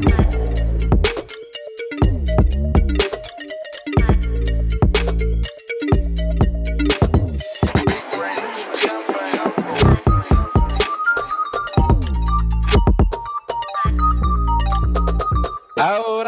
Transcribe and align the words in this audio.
Thank 0.00 0.34
you. 0.34 0.47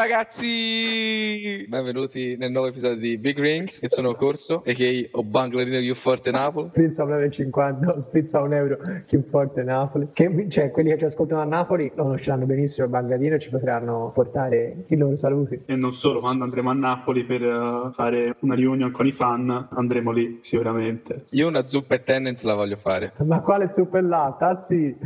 Ragazzi! 0.00 1.66
Benvenuti 1.68 2.34
nel 2.38 2.50
nuovo 2.50 2.68
episodio 2.68 2.96
di 2.96 3.18
Big 3.18 3.38
Rings. 3.38 3.80
Io 3.82 3.90
sono 3.90 4.14
Corso, 4.14 4.64
e 4.64 4.72
che 4.72 5.10
ho 5.12 5.22
Bangladino 5.22 5.78
più 5.78 5.94
forte 5.94 6.30
Napoli. 6.30 6.68
Sprizza 6.70 7.04
1,50 7.04 8.00
sprizza 8.06 8.40
un 8.40 8.54
euro 8.54 8.78
più 9.06 9.22
forte 9.28 9.62
Napoli. 9.62 10.08
Che, 10.14 10.46
cioè, 10.48 10.70
quelli 10.70 10.88
che 10.88 10.98
ci 10.98 11.04
ascoltano 11.04 11.42
a 11.42 11.44
Napoli 11.44 11.92
lo 11.94 12.04
conosceranno 12.04 12.46
benissimo 12.46 12.86
il 12.86 12.92
Bangladino 12.92 13.34
e 13.34 13.40
ci 13.40 13.50
potranno 13.50 14.10
portare 14.14 14.84
i 14.86 14.96
loro 14.96 15.16
saluti. 15.16 15.60
E 15.66 15.76
non 15.76 15.92
solo, 15.92 16.18
quando 16.18 16.44
andremo 16.44 16.70
a 16.70 16.74
Napoli 16.74 17.24
per 17.24 17.42
uh, 17.42 17.92
fare 17.92 18.36
una 18.40 18.54
reunion 18.54 18.90
con 18.92 19.06
i 19.06 19.12
fan, 19.12 19.68
andremo 19.70 20.12
lì 20.12 20.38
sicuramente. 20.40 21.24
Io 21.32 21.46
una 21.46 21.66
zuppa 21.66 21.96
e 21.96 22.02
tendenza 22.02 22.46
la 22.46 22.54
voglio 22.54 22.76
fare. 22.76 23.12
Ma 23.18 23.40
quale 23.40 23.68
zuppa 23.74 23.98
è 23.98 24.02
là? 24.02 24.34
Tazzi? 24.38 24.96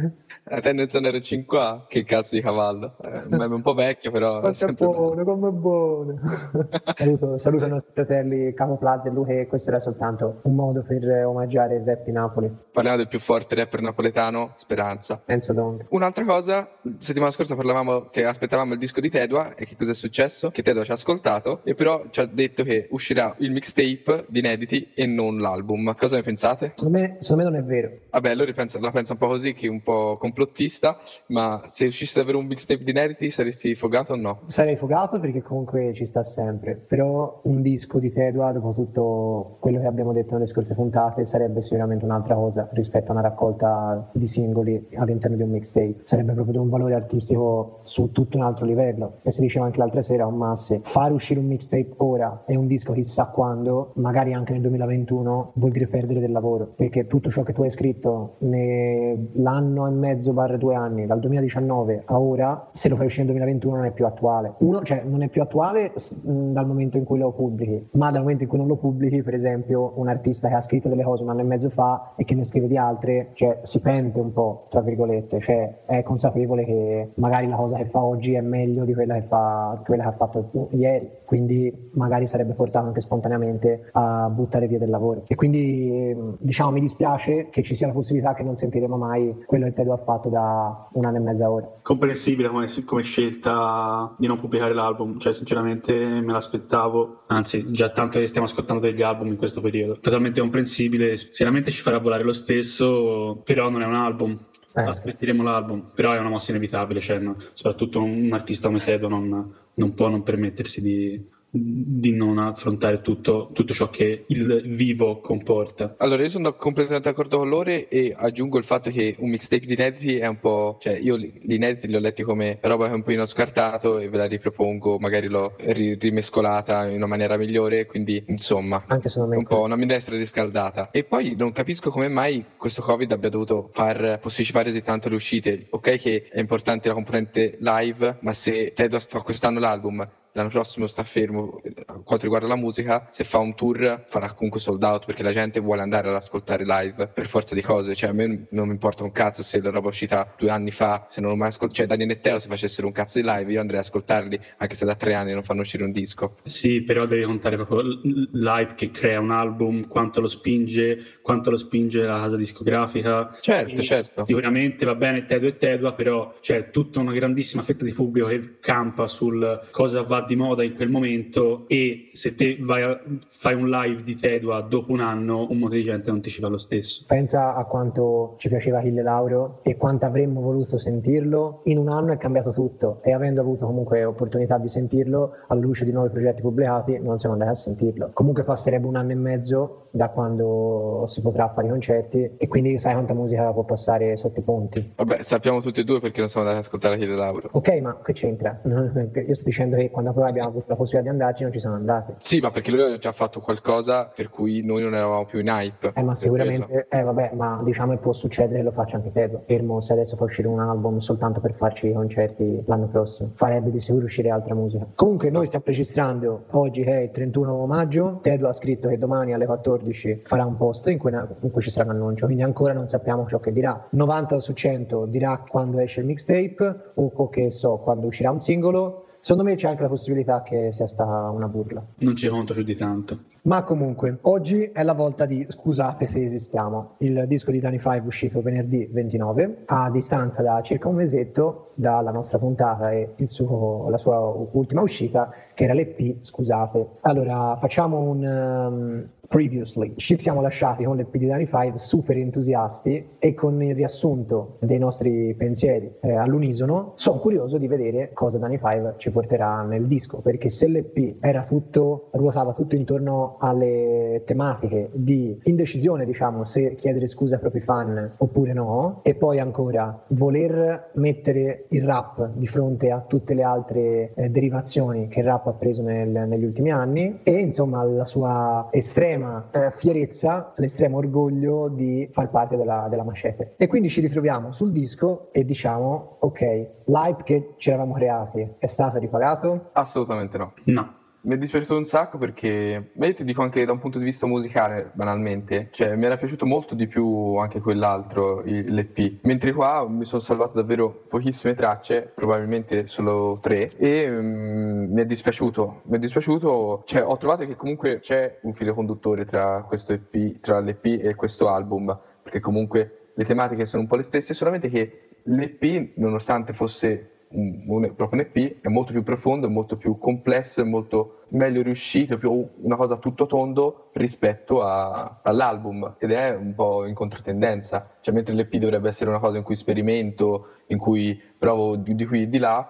La 0.44 0.60
tendenza 0.60 1.00
R5 1.00 1.44
qua? 1.46 1.84
Che 1.88 2.04
cazzo 2.04 2.36
di 2.36 2.42
cavallo? 2.42 2.96
Eh, 3.02 3.28
è 3.28 3.44
un 3.44 3.62
po' 3.62 3.74
vecchio 3.74 4.12
però. 4.12 4.38
Quanto 4.38 4.66
è 4.66 4.83
buono, 4.86 5.24
come 5.24 5.48
è 5.48 5.52
buono. 5.52 6.20
saluto, 6.94 7.38
saluto 7.38 7.66
i 7.66 7.68
nostri 7.68 7.92
fratelli 7.92 8.54
Capo 8.54 8.76
Plaza 8.76 9.08
e 9.08 9.12
Luca 9.12 9.32
e 9.32 9.46
questo 9.46 9.70
era 9.70 9.80
soltanto 9.80 10.40
un 10.42 10.54
modo 10.54 10.82
per 10.82 11.24
omaggiare 11.26 11.76
il 11.76 11.84
rap 11.84 12.04
di 12.04 12.12
Napoli. 12.12 12.50
Parliamo 12.72 12.96
del 12.96 13.08
più 13.08 13.20
forte 13.20 13.54
rapper 13.54 13.80
napoletano, 13.80 14.52
Speranza. 14.56 15.22
Enzo 15.26 15.52
Dong. 15.52 15.86
Un'altra 15.90 16.24
cosa, 16.24 16.68
settimana 16.98 17.30
scorsa 17.30 17.54
parlavamo 17.54 18.08
che 18.10 18.24
aspettavamo 18.24 18.72
il 18.72 18.78
disco 18.78 19.00
di 19.00 19.10
Tedua 19.10 19.54
e 19.54 19.64
che 19.64 19.76
cosa 19.76 19.92
è 19.92 19.94
successo? 19.94 20.50
Che 20.50 20.62
Tedua 20.62 20.84
ci 20.84 20.90
ha 20.90 20.94
ascoltato 20.94 21.60
e 21.64 21.74
però 21.74 22.04
ci 22.10 22.20
ha 22.20 22.26
detto 22.26 22.62
che 22.62 22.86
uscirà 22.90 23.34
il 23.38 23.50
mixtape 23.50 24.26
di 24.28 24.38
inediti 24.38 24.92
e 24.94 25.06
non 25.06 25.38
l'album. 25.38 25.94
Cosa 25.94 26.16
ne 26.16 26.22
pensate? 26.22 26.74
Secondo 26.76 26.98
me, 26.98 27.16
secondo 27.20 27.44
me 27.44 27.50
non 27.50 27.60
è 27.60 27.64
vero. 27.64 27.90
Vabbè, 28.10 28.34
lui 28.34 28.52
pensa, 28.52 28.78
la 28.80 28.90
pensa 28.90 29.12
un 29.12 29.18
po' 29.18 29.28
così, 29.28 29.52
che 29.54 29.66
è 29.66 29.70
un 29.70 29.82
po' 29.82 30.16
complottista, 30.18 30.98
ma 31.28 31.64
se 31.66 31.86
uscisse 31.86 32.18
davvero 32.18 32.38
un 32.38 32.46
mixtape 32.46 32.84
di 32.84 32.90
inediti 32.90 33.30
saresti 33.30 33.74
fogato 33.74 34.12
o 34.12 34.16
no? 34.16 34.42
Sarei 34.48 34.73
fogato 34.76 35.20
perché 35.20 35.42
comunque 35.42 35.92
ci 35.94 36.04
sta 36.04 36.22
sempre, 36.22 36.74
però 36.74 37.40
un 37.44 37.62
disco 37.62 37.98
di 37.98 38.10
Tedua, 38.10 38.52
dopo 38.52 38.72
tutto 38.72 39.56
quello 39.60 39.80
che 39.80 39.86
abbiamo 39.86 40.12
detto 40.12 40.34
nelle 40.34 40.46
scorse 40.46 40.74
puntate, 40.74 41.26
sarebbe 41.26 41.62
sicuramente 41.62 42.04
un'altra 42.04 42.34
cosa 42.34 42.68
rispetto 42.72 43.08
a 43.08 43.12
una 43.12 43.22
raccolta 43.22 44.10
di 44.12 44.26
singoli 44.26 44.88
all'interno 44.94 45.36
di 45.36 45.42
un 45.42 45.50
mixtape. 45.50 46.00
Sarebbe 46.04 46.32
proprio 46.32 46.54
di 46.54 46.58
un 46.60 46.68
valore 46.68 46.94
artistico 46.94 47.80
su 47.82 48.10
tutto 48.10 48.36
un 48.36 48.42
altro 48.42 48.64
livello. 48.64 49.14
E 49.22 49.30
si 49.30 49.40
diceva 49.40 49.66
anche 49.66 49.78
l'altra 49.78 50.02
sera 50.02 50.24
a 50.24 50.26
un 50.26 50.36
masse, 50.36 50.80
fare 50.82 51.12
uscire 51.12 51.40
un 51.40 51.46
mixtape 51.46 51.94
ora 51.98 52.42
e 52.46 52.56
un 52.56 52.66
disco 52.66 52.92
chissà 52.92 53.26
quando, 53.26 53.92
magari 53.94 54.32
anche 54.32 54.52
nel 54.52 54.62
2021, 54.62 55.52
vuol 55.54 55.70
dire 55.70 55.86
perdere 55.86 56.20
del 56.20 56.32
lavoro, 56.32 56.72
perché 56.74 57.06
tutto 57.06 57.30
ciò 57.30 57.42
che 57.42 57.52
tu 57.52 57.62
hai 57.62 57.70
scritto 57.70 58.36
nell'anno 58.38 59.86
e 59.86 59.90
mezzo 59.90 60.32
barra 60.32 60.56
due 60.56 60.74
anni, 60.74 61.06
dal 61.06 61.20
2019 61.20 62.02
a 62.06 62.18
ora, 62.18 62.68
se 62.72 62.88
lo 62.88 62.96
fai 62.96 63.06
uscire 63.06 63.24
nel 63.24 63.34
2021 63.34 63.76
non 63.76 63.84
è 63.86 63.92
più 63.92 64.06
attuale. 64.06 64.54
Uno, 64.64 64.82
cioè 64.82 65.02
non 65.04 65.22
è 65.22 65.28
più 65.28 65.42
attuale 65.42 65.92
mh, 65.92 66.52
dal 66.52 66.66
momento 66.66 66.96
in 66.96 67.04
cui 67.04 67.18
lo 67.18 67.32
pubblichi, 67.32 67.88
ma 67.92 68.10
dal 68.10 68.22
momento 68.22 68.44
in 68.44 68.48
cui 68.48 68.56
non 68.56 68.66
lo 68.66 68.76
pubblichi, 68.76 69.22
per 69.22 69.34
esempio, 69.34 69.92
un 69.96 70.08
artista 70.08 70.48
che 70.48 70.54
ha 70.54 70.62
scritto 70.62 70.88
delle 70.88 71.02
cose 71.02 71.22
un 71.22 71.28
anno 71.28 71.40
e 71.40 71.44
mezzo 71.44 71.68
fa 71.68 72.14
e 72.16 72.24
che 72.24 72.34
ne 72.34 72.44
scrive 72.44 72.66
di 72.66 72.78
altre, 72.78 73.32
cioè 73.34 73.60
si 73.62 73.80
pente 73.80 74.18
un 74.18 74.32
po', 74.32 74.66
tra 74.70 74.80
virgolette, 74.80 75.40
cioè 75.40 75.82
è 75.84 76.02
consapevole 76.02 76.64
che 76.64 77.10
magari 77.16 77.46
la 77.46 77.56
cosa 77.56 77.76
che 77.76 77.84
fa 77.90 78.02
oggi 78.02 78.32
è 78.32 78.40
meglio 78.40 78.84
di 78.84 78.94
quella 78.94 79.14
che, 79.16 79.26
fa, 79.26 79.82
quella 79.84 80.04
che 80.04 80.08
ha 80.08 80.12
fatto 80.12 80.68
ieri, 80.70 81.10
quindi 81.26 81.90
magari 81.92 82.26
sarebbe 82.26 82.54
portato 82.54 82.86
anche 82.86 83.00
spontaneamente 83.00 83.90
a 83.92 84.30
buttare 84.30 84.66
via 84.66 84.78
del 84.78 84.88
lavoro. 84.88 85.24
E 85.26 85.34
quindi 85.34 86.16
diciamo 86.38 86.70
mi 86.70 86.80
dispiace 86.80 87.48
che 87.50 87.62
ci 87.62 87.74
sia 87.74 87.86
la 87.86 87.92
possibilità 87.92 88.32
che 88.32 88.42
non 88.42 88.56
sentiremo 88.56 88.96
mai 88.96 89.42
quello 89.44 89.66
che 89.66 89.72
Tedo 89.74 89.92
ha 89.92 89.98
fatto 89.98 90.30
da 90.30 90.88
un 90.92 91.04
anno 91.04 91.18
e 91.18 91.20
mezza 91.20 91.50
ora. 91.50 91.70
Comprensibile 91.82 92.48
come, 92.48 92.66
come 92.86 93.02
scelta 93.02 94.14
di 94.16 94.26
non 94.26 94.36
pubblicare 94.36 94.52
l'album, 94.58 95.18
cioè 95.18 95.34
sinceramente 95.34 95.92
me 95.94 96.32
l'aspettavo, 96.32 97.22
anzi 97.26 97.70
già 97.70 97.90
tanto 97.90 98.18
che 98.18 98.26
stiamo 98.26 98.46
ascoltando 98.46 98.82
degli 98.82 99.02
album 99.02 99.28
in 99.28 99.36
questo 99.36 99.60
periodo, 99.60 99.98
totalmente 99.98 100.40
comprensibile, 100.40 101.16
sicuramente 101.16 101.70
ci 101.70 101.82
farà 101.82 101.98
volare 101.98 102.24
lo 102.24 102.32
stesso, 102.32 103.40
però 103.44 103.68
non 103.68 103.82
è 103.82 103.86
un 103.86 103.94
album, 103.94 104.38
eh. 104.74 104.82
aspetteremo 104.82 105.42
l'album, 105.42 105.90
però 105.94 106.12
è 106.12 106.18
una 106.18 106.28
mossa 106.28 106.50
inevitabile, 106.50 107.00
cioè, 107.00 107.18
no, 107.18 107.36
soprattutto 107.54 108.02
un 108.02 108.30
artista 108.32 108.68
come 108.68 108.80
Tedo 108.80 109.08
non, 109.08 109.54
non 109.74 109.94
può 109.94 110.08
non 110.08 110.22
permettersi 110.22 110.82
di, 110.82 111.32
di 111.56 112.12
non 112.12 112.38
affrontare 112.38 113.00
tutto, 113.00 113.50
tutto, 113.52 113.72
ciò 113.72 113.88
che 113.88 114.24
il 114.26 114.62
vivo 114.64 115.20
comporta. 115.20 115.94
Allora, 115.98 116.24
io 116.24 116.28
sono 116.28 116.56
completamente 116.56 117.08
d'accordo 117.08 117.38
con 117.38 117.48
loro 117.48 117.70
e 117.70 118.12
aggiungo 118.16 118.58
il 118.58 118.64
fatto 118.64 118.90
che 118.90 119.14
un 119.18 119.30
mixtape 119.30 119.64
di 119.64 119.74
inediti 119.74 120.16
è 120.16 120.26
un 120.26 120.40
po'. 120.40 120.78
cioè, 120.80 120.98
io 120.98 121.16
gli 121.16 121.52
inediti 121.52 121.86
li 121.86 121.94
ho 121.94 122.00
letti 122.00 122.24
come 122.24 122.58
roba 122.60 122.86
che 122.86 122.90
è 122.90 122.94
un 122.94 123.02
po' 123.02 123.26
scartato 123.26 123.98
e 123.98 124.08
ve 124.08 124.16
la 124.16 124.24
ripropongo, 124.24 124.98
magari 124.98 125.28
l'ho 125.28 125.54
ri- 125.58 125.94
rimescolata 125.94 126.88
in 126.88 126.96
una 126.96 127.06
maniera 127.06 127.36
migliore, 127.36 127.86
quindi 127.86 128.24
insomma, 128.26 128.82
Anche 128.88 129.08
è 129.08 129.20
un 129.20 129.44
po' 129.44 129.60
una 129.60 129.76
minestra 129.76 130.16
riscaldata. 130.16 130.90
E 130.90 131.04
poi 131.04 131.36
non 131.36 131.52
capisco 131.52 131.90
come 131.90 132.08
mai 132.08 132.44
questo 132.56 132.82
Covid 132.82 133.12
abbia 133.12 133.28
dovuto 133.28 133.70
far 133.72 134.18
posticipare 134.20 134.66
così 134.66 134.82
tanto 134.82 135.08
le 135.08 135.14
uscite. 135.14 135.66
Ok, 135.70 135.98
che 135.98 136.28
è 136.28 136.40
importante 136.40 136.88
la 136.88 136.94
componente 136.94 137.56
live, 137.60 138.18
ma 138.22 138.32
se 138.32 138.72
Tedo 138.74 138.98
fa 138.98 139.20
quest'anno 139.20 139.60
l'album 139.60 140.08
l'anno 140.34 140.48
prossimo 140.48 140.86
sta 140.86 141.04
fermo 141.04 141.60
quanto 142.02 142.24
riguarda 142.24 142.46
la 142.46 142.56
musica 142.56 143.08
se 143.10 143.24
fa 143.24 143.38
un 143.38 143.54
tour 143.54 144.04
farà 144.06 144.32
comunque 144.32 144.60
sold 144.60 144.82
out 144.82 145.06
perché 145.06 145.22
la 145.22 145.32
gente 145.32 145.60
vuole 145.60 145.82
andare 145.82 146.08
ad 146.08 146.14
ascoltare 146.14 146.64
live 146.64 147.08
per 147.08 147.26
forza 147.26 147.54
di 147.54 147.62
cose. 147.62 147.94
Cioè 147.94 148.10
a 148.10 148.12
me 148.12 148.46
non 148.50 148.66
mi 148.66 148.72
importa 148.72 149.04
un 149.04 149.12
cazzo 149.12 149.42
se 149.42 149.60
la 149.60 149.70
roba 149.70 149.86
è 149.86 149.90
uscita 149.90 150.34
due 150.36 150.50
anni 150.50 150.70
fa 150.70 151.06
se 151.08 151.20
non 151.20 151.30
l'ho 151.30 151.36
mai 151.36 151.48
ascoltato 151.48 151.74
cioè 151.74 151.86
Daniel 151.86 152.10
e 152.10 152.20
Teo 152.20 152.38
se 152.38 152.48
facessero 152.48 152.86
un 152.86 152.92
cazzo 152.92 153.20
di 153.20 153.24
live 153.26 153.52
io 153.52 153.60
andrei 153.60 153.78
ad 153.78 153.84
ascoltarli 153.84 154.40
anche 154.58 154.74
se 154.74 154.84
da 154.84 154.94
tre 154.96 155.14
anni 155.14 155.32
non 155.32 155.42
fanno 155.42 155.60
uscire 155.60 155.84
un 155.84 155.92
disco. 155.92 156.36
Sì 156.44 156.82
però 156.82 157.06
devi 157.06 157.22
contare 157.22 157.56
proprio 157.56 157.82
live 158.02 158.74
che 158.74 158.90
crea 158.90 159.20
un 159.20 159.30
album 159.30 159.86
quanto 159.86 160.20
lo 160.20 160.28
spinge 160.28 160.98
quanto 161.22 161.50
lo 161.50 161.56
spinge 161.56 162.02
la 162.02 162.18
casa 162.18 162.36
discografica. 162.36 163.36
Certo 163.40 163.80
e 163.80 163.84
certo. 163.84 164.24
sicuramente 164.24 164.84
va 164.84 164.96
bene 164.96 165.24
Tedua 165.24 165.48
e 165.48 165.56
Tedua 165.56 165.92
però 165.94 166.34
c'è 166.40 166.70
tutta 166.70 166.98
una 166.98 167.12
grandissima 167.12 167.62
fetta 167.62 167.84
di 167.84 167.92
pubblico 167.92 168.26
che 168.26 168.56
campa 168.58 169.06
sul 169.06 169.68
cosa 169.70 170.02
va 170.02 170.22
di 170.26 170.36
moda 170.36 170.62
in 170.62 170.74
quel 170.74 170.90
momento 170.90 171.64
e 171.68 172.10
se 172.12 172.34
te 172.34 172.56
vai 172.60 172.82
a, 172.82 173.00
fai 173.28 173.54
un 173.54 173.68
live 173.68 174.02
di 174.02 174.14
Tedua 174.14 174.60
dopo 174.60 174.92
un 174.92 175.00
anno 175.00 175.46
un 175.48 175.58
mondo 175.58 175.74
di 175.74 175.82
gente 175.82 176.10
non 176.10 176.20
ti 176.20 176.30
ci 176.30 176.40
va 176.40 176.48
lo 176.48 176.58
stesso. 176.58 177.04
Pensa 177.06 177.54
a 177.54 177.64
quanto 177.64 178.34
ci 178.38 178.48
piaceva 178.48 178.78
Achille 178.78 179.02
Lauro 179.02 179.60
e 179.62 179.76
quanto 179.76 180.04
avremmo 180.04 180.40
voluto 180.40 180.78
sentirlo. 180.78 181.60
In 181.64 181.78
un 181.78 181.88
anno 181.88 182.12
è 182.12 182.16
cambiato 182.16 182.52
tutto 182.52 183.00
e 183.02 183.12
avendo 183.12 183.40
avuto 183.40 183.66
comunque 183.66 184.04
opportunità 184.04 184.58
di 184.58 184.68
sentirlo 184.68 185.32
alla 185.48 185.60
luce 185.60 185.84
di 185.84 185.92
nuovi 185.92 186.10
progetti 186.10 186.40
pubblicati 186.40 186.98
non 186.98 187.18
siamo 187.18 187.34
andati 187.34 187.50
a 187.52 187.54
sentirlo. 187.54 188.10
Comunque 188.12 188.44
passerebbe 188.44 188.86
un 188.86 188.96
anno 188.96 189.12
e 189.12 189.16
mezzo 189.16 189.88
da 189.90 190.08
quando 190.08 191.04
si 191.08 191.20
potrà 191.20 191.52
fare 191.54 191.68
i 191.68 191.70
concerti 191.70 192.32
e 192.36 192.48
quindi 192.48 192.78
sai 192.78 192.94
quanta 192.94 193.14
musica 193.14 193.52
può 193.52 193.64
passare 193.64 194.16
sotto 194.16 194.40
i 194.40 194.42
ponti. 194.42 194.92
Vabbè 194.96 195.22
sappiamo 195.22 195.60
tutti 195.60 195.80
e 195.80 195.84
due 195.84 196.00
perché 196.00 196.20
non 196.20 196.28
siamo 196.28 196.46
andati 196.46 196.64
ad 196.64 196.68
ascoltare 196.68 196.96
Achille 196.96 197.16
Lauro. 197.16 197.48
Ok 197.52 197.68
ma 197.80 198.00
che 198.02 198.12
c'entra? 198.12 198.60
Io 198.64 199.34
sto 199.34 199.44
dicendo 199.44 199.76
che 199.76 199.90
quando 199.90 200.10
poi 200.14 200.28
abbiamo 200.28 200.48
avuto 200.48 200.66
la 200.68 200.76
possibilità 200.76 201.12
di 201.12 201.20
andarci 201.20 201.42
non 201.42 201.52
ci 201.52 201.60
siamo 201.60 201.74
andati. 201.74 202.14
Sì, 202.18 202.40
ma 202.40 202.50
perché 202.50 202.70
lui 202.70 202.80
aveva 202.80 202.98
già 202.98 203.12
fatto 203.12 203.40
qualcosa 203.40 204.10
per 204.14 204.30
cui 204.30 204.62
noi 204.64 204.82
non 204.82 204.94
eravamo 204.94 205.26
più 205.26 205.40
in 205.40 205.48
hype. 205.48 205.92
Eh, 205.94 206.02
ma 206.02 206.14
sicuramente, 206.14 206.86
eh, 206.88 207.02
vabbè, 207.02 207.32
ma 207.34 207.60
diciamo 207.62 207.92
che 207.92 207.98
può 207.98 208.12
succedere 208.12 208.58
che 208.58 208.64
lo 208.64 208.72
faccia 208.72 208.96
anche 208.96 209.12
Tedro. 209.12 209.42
Fermo 209.46 209.80
se 209.80 209.92
adesso 209.92 210.16
fa 210.16 210.24
uscire 210.24 210.48
un 210.48 210.60
album 210.60 210.98
soltanto 210.98 211.40
per 211.40 211.54
farci 211.54 211.88
i 211.88 211.92
concerti 211.92 212.62
l'anno 212.66 212.86
prossimo. 212.86 213.30
Farebbe 213.34 213.70
di 213.70 213.80
sicuro 213.80 214.04
uscire 214.04 214.30
altra 214.30 214.54
musica. 214.54 214.86
Comunque, 214.94 215.30
noi 215.30 215.46
stiamo 215.46 215.64
registrando 215.66 216.44
oggi 216.52 216.84
che 216.84 216.90
è 216.90 217.02
il 217.02 217.10
31 217.10 217.66
maggio. 217.66 218.20
Tedro 218.22 218.48
ha 218.48 218.52
scritto 218.52 218.88
che 218.88 218.98
domani 218.98 219.34
alle 219.34 219.46
14 219.46 220.22
farà 220.24 220.44
un 220.44 220.56
post 220.56 220.86
in 220.86 220.98
cui, 220.98 221.10
in 221.12 221.50
cui 221.50 221.62
ci 221.62 221.70
sarà 221.70 221.90
un 221.90 221.96
annuncio, 221.96 222.26
quindi 222.26 222.42
ancora 222.44 222.72
non 222.72 222.88
sappiamo 222.88 223.26
ciò 223.26 223.40
che 223.40 223.52
dirà. 223.52 223.88
90 223.90 224.40
su 224.40 224.52
100 224.52 225.06
dirà 225.06 225.42
quando 225.48 225.78
esce 225.80 226.00
il 226.00 226.06
mixtape 226.06 226.92
o 226.94 227.28
che 227.28 227.50
so, 227.50 227.78
quando 227.78 228.06
uscirà 228.06 228.30
un 228.30 228.40
singolo 228.40 229.03
Secondo 229.24 229.48
me 229.48 229.56
c'è 229.56 229.68
anche 229.68 229.80
la 229.80 229.88
possibilità 229.88 230.42
che 230.42 230.70
sia 230.70 230.86
stata 230.86 231.30
una 231.30 231.48
burla. 231.48 231.82
Non 232.00 232.14
ci 232.14 232.28
conto 232.28 232.52
più 232.52 232.62
di 232.62 232.74
tanto. 232.74 233.20
Ma 233.44 233.62
comunque, 233.62 234.18
oggi 234.20 234.64
è 234.64 234.82
la 234.82 234.92
volta 234.92 235.24
di 235.24 235.46
Scusate 235.48 236.06
se 236.06 236.22
esistiamo. 236.22 236.96
Il 236.98 237.24
disco 237.26 237.50
di 237.50 237.58
Danny 237.58 237.78
Five 237.78 238.02
uscito 238.04 238.42
venerdì 238.42 238.86
29, 238.92 239.62
a 239.64 239.90
distanza 239.90 240.42
da 240.42 240.60
circa 240.60 240.88
un 240.88 240.96
mesetto 240.96 241.70
dalla 241.72 242.10
nostra 242.10 242.36
puntata 242.36 242.92
e 242.92 243.14
suo, 243.24 243.88
la 243.88 243.96
sua 243.96 244.18
ultima 244.18 244.82
uscita, 244.82 245.32
che 245.54 245.64
era 245.64 245.72
l'EP 245.72 246.16
Scusate. 246.20 246.86
Allora, 247.00 247.56
facciamo 247.58 248.00
un, 248.00 248.24
um, 248.26 249.08
Previously. 249.28 249.94
Ci 249.96 250.18
siamo 250.18 250.40
lasciati 250.40 250.84
con 250.84 250.96
l'EP 250.96 251.16
di 251.16 251.26
Danny 251.26 251.46
5 251.46 251.78
super 251.78 252.16
entusiasti 252.16 253.08
e 253.18 253.34
con 253.34 253.62
il 253.62 253.74
riassunto 253.74 254.56
dei 254.60 254.78
nostri 254.78 255.34
pensieri 255.34 255.90
eh, 256.00 256.12
all'unisono 256.14 256.92
sono 256.96 257.18
curioso 257.18 257.58
di 257.58 257.66
vedere 257.66 258.10
cosa 258.12 258.38
Danny 258.38 258.58
5 258.58 258.94
ci 258.98 259.10
porterà 259.10 259.62
nel 259.62 259.86
disco 259.86 260.18
perché 260.18 260.50
se 260.50 260.68
l'EP 260.68 261.16
era 261.20 261.42
tutto, 261.44 262.08
ruotava 262.12 262.52
tutto 262.52 262.76
intorno 262.76 263.36
alle 263.40 264.22
tematiche 264.24 264.90
di 264.92 265.38
indecisione 265.44 266.04
diciamo 266.04 266.44
se 266.44 266.74
chiedere 266.74 267.06
scusa 267.06 267.36
ai 267.36 267.40
propri 267.40 267.60
fan 267.60 268.14
oppure 268.18 268.52
no 268.52 269.00
e 269.02 269.14
poi 269.14 269.38
ancora 269.38 270.04
voler 270.08 270.90
mettere 270.94 271.66
il 271.70 271.84
rap 271.84 272.30
di 272.34 272.46
fronte 272.46 272.90
a 272.90 273.00
tutte 273.00 273.34
le 273.34 273.42
altre 273.42 274.12
eh, 274.14 274.28
derivazioni 274.28 275.08
che 275.08 275.20
il 275.20 275.26
rap 275.26 275.46
ha 275.46 275.52
preso 275.52 275.82
nel, 275.82 276.08
negli 276.08 276.44
ultimi 276.44 276.70
anni 276.70 277.20
e 277.22 277.32
insomma 277.32 277.82
la 277.84 278.04
sua 278.04 278.68
estrema 278.70 279.13
l'estrema 279.14 279.48
eh, 279.52 279.70
fierezza, 279.70 280.52
l'estremo 280.56 280.98
orgoglio 280.98 281.68
di 281.68 282.08
far 282.12 282.30
parte 282.30 282.56
della, 282.56 282.86
della 282.88 283.04
Macete. 283.04 283.54
E 283.56 283.66
quindi 283.66 283.88
ci 283.88 284.00
ritroviamo 284.00 284.52
sul 284.52 284.72
disco 284.72 285.28
e 285.32 285.44
diciamo, 285.44 286.18
ok, 286.20 286.40
l'hype 286.84 287.22
che 287.22 287.54
ci 287.56 287.70
eravamo 287.70 287.94
creati 287.94 288.54
è 288.58 288.66
stato 288.66 288.98
ripagato? 288.98 289.70
Assolutamente 289.72 290.38
no. 290.38 290.52
No 290.64 291.02
mi 291.24 291.34
è 291.34 291.38
dispiaciuto 291.38 291.76
un 291.76 291.84
sacco 291.84 292.18
perché, 292.18 292.90
ma 292.94 293.06
io 293.06 293.14
ti 293.14 293.24
dico 293.24 293.42
anche 293.42 293.64
da 293.64 293.72
un 293.72 293.78
punto 293.78 293.98
di 293.98 294.04
vista 294.04 294.26
musicale, 294.26 294.90
banalmente, 294.92 295.68
cioè 295.72 295.96
mi 295.96 296.04
era 296.04 296.18
piaciuto 296.18 296.44
molto 296.44 296.74
di 296.74 296.86
più 296.86 297.36
anche 297.36 297.60
quell'altro, 297.60 298.42
l'EP, 298.44 299.20
mentre 299.22 299.52
qua 299.52 299.86
mi 299.88 300.04
sono 300.04 300.20
salvato 300.20 300.52
davvero 300.52 301.04
pochissime 301.08 301.54
tracce, 301.54 302.12
probabilmente 302.14 302.86
solo 302.86 303.38
tre, 303.40 303.70
e 303.76 304.08
um, 304.08 304.88
mi 304.90 305.00
è 305.00 305.06
dispiaciuto, 305.06 305.82
mi 305.84 305.96
è 305.96 305.98
dispiaciuto, 305.98 306.82
cioè 306.84 307.02
ho 307.02 307.16
trovato 307.16 307.46
che 307.46 307.56
comunque 307.56 308.00
c'è 308.00 308.40
un 308.42 308.52
filo 308.52 308.74
conduttore 308.74 309.24
tra 309.24 309.64
questo 309.66 309.94
EP, 309.94 310.40
tra 310.40 310.60
l'EP 310.60 310.84
e 310.84 311.14
questo 311.14 311.48
album, 311.48 311.98
perché 312.22 312.40
comunque 312.40 313.08
le 313.14 313.24
tematiche 313.24 313.64
sono 313.64 313.82
un 313.82 313.88
po' 313.88 313.96
le 313.96 314.02
stesse, 314.02 314.34
solamente 314.34 314.68
che 314.68 315.08
l'EP, 315.22 315.92
nonostante 315.94 316.52
fosse 316.52 317.13
un, 317.34 317.64
un, 317.66 317.94
proprio 317.94 318.20
un 318.20 318.28
EP 318.32 318.60
è 318.60 318.68
molto 318.68 318.92
più 318.92 319.02
profondo, 319.02 319.48
molto 319.48 319.76
più 319.76 319.98
complesso, 319.98 320.60
è 320.60 320.64
molto 320.64 321.24
meglio 321.28 321.62
riuscito, 321.62 322.16
più 322.16 322.48
una 322.62 322.76
cosa 322.76 322.96
tutto 322.98 323.26
tondo 323.26 323.90
rispetto 323.92 324.62
a, 324.62 325.20
all'album 325.22 325.96
ed 325.98 326.12
è 326.12 326.34
un 326.34 326.54
po' 326.54 326.86
in 326.86 326.94
controtendenza, 326.94 327.96
cioè 328.00 328.14
mentre 328.14 328.34
l'EP 328.34 328.56
dovrebbe 328.56 328.88
essere 328.88 329.10
una 329.10 329.18
cosa 329.18 329.36
in 329.36 329.42
cui 329.42 329.56
sperimento, 329.56 330.48
in 330.68 330.78
cui 330.78 331.20
provo 331.38 331.76
di, 331.76 331.94
di 331.94 332.06
qui 332.06 332.22
e 332.22 332.28
di 332.28 332.38
là, 332.38 332.68